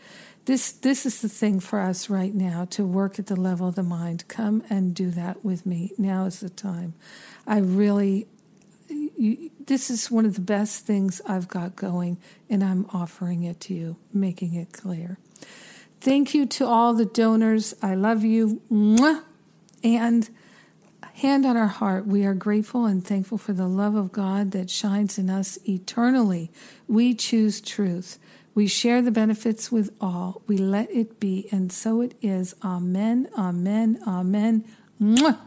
This 0.45 0.73
this 0.73 1.07
is 1.07 1.23
the 1.23 1.29
thing 1.29 1.61
for 1.61 1.81
us 1.81 2.09
right 2.09 2.35
now 2.35 2.67
to 2.71 2.85
work 2.85 3.19
at 3.19 3.27
the 3.27 3.41
level 3.41 3.69
of 3.69 3.75
the 3.75 3.83
mind. 3.83 4.27
Come 4.29 4.63
and 4.71 4.95
do 4.95 5.11
that 5.11 5.45
with 5.45 5.67
me. 5.67 5.93
Now 5.99 6.25
is 6.25 6.41
the 6.41 6.51
time. 6.51 6.95
I 7.47 7.59
really 7.59 8.27
you, 9.17 9.51
this 9.67 9.91
is 9.91 10.11
one 10.11 10.27
of 10.27 10.35
the 10.35 10.41
best 10.41 10.87
things 10.87 11.21
I've 11.27 11.49
got 11.49 11.77
going, 11.77 12.19
and 12.49 12.63
I'm 12.63 12.87
offering 12.93 13.43
it 13.45 13.61
to 13.61 13.75
you, 13.75 13.97
making 14.13 14.55
it 14.55 14.73
clear. 14.73 15.19
Thank 16.01 16.35
you 16.35 16.47
to 16.47 16.67
all 16.67 16.95
the 16.95 17.05
donors. 17.05 17.75
I 17.83 17.95
love 17.95 18.25
you. 18.25 18.61
Mwah! 18.71 19.23
And 19.85 20.29
hand 21.15 21.47
on 21.47 21.57
our 21.57 21.69
heart, 21.69 22.07
we 22.07 22.25
are 22.25 22.35
grateful 22.35 22.87
and 22.87 23.07
thankful 23.07 23.39
for 23.39 23.53
the 23.53 23.69
love 23.69 23.95
of 23.95 24.13
God 24.13 24.51
that 24.53 24.71
shines 24.71 25.19
in 25.19 25.31
us 25.31 25.59
eternally. 25.69 26.51
We 26.89 27.15
choose 27.15 27.61
truth. 27.61 28.19
We 28.55 28.67
share 28.67 29.01
the 29.01 29.11
benefits 29.11 29.73
with 29.73 29.95
all. 30.01 30.43
We 30.47 30.59
let 30.59 30.91
it 30.91 31.19
be, 31.19 31.49
and 31.51 31.73
so 31.73 32.01
it 32.01 32.15
is. 32.21 32.55
Amen, 32.63 33.29
amen, 33.39 34.01
amen. 34.07 34.65
Mwah! 35.01 35.39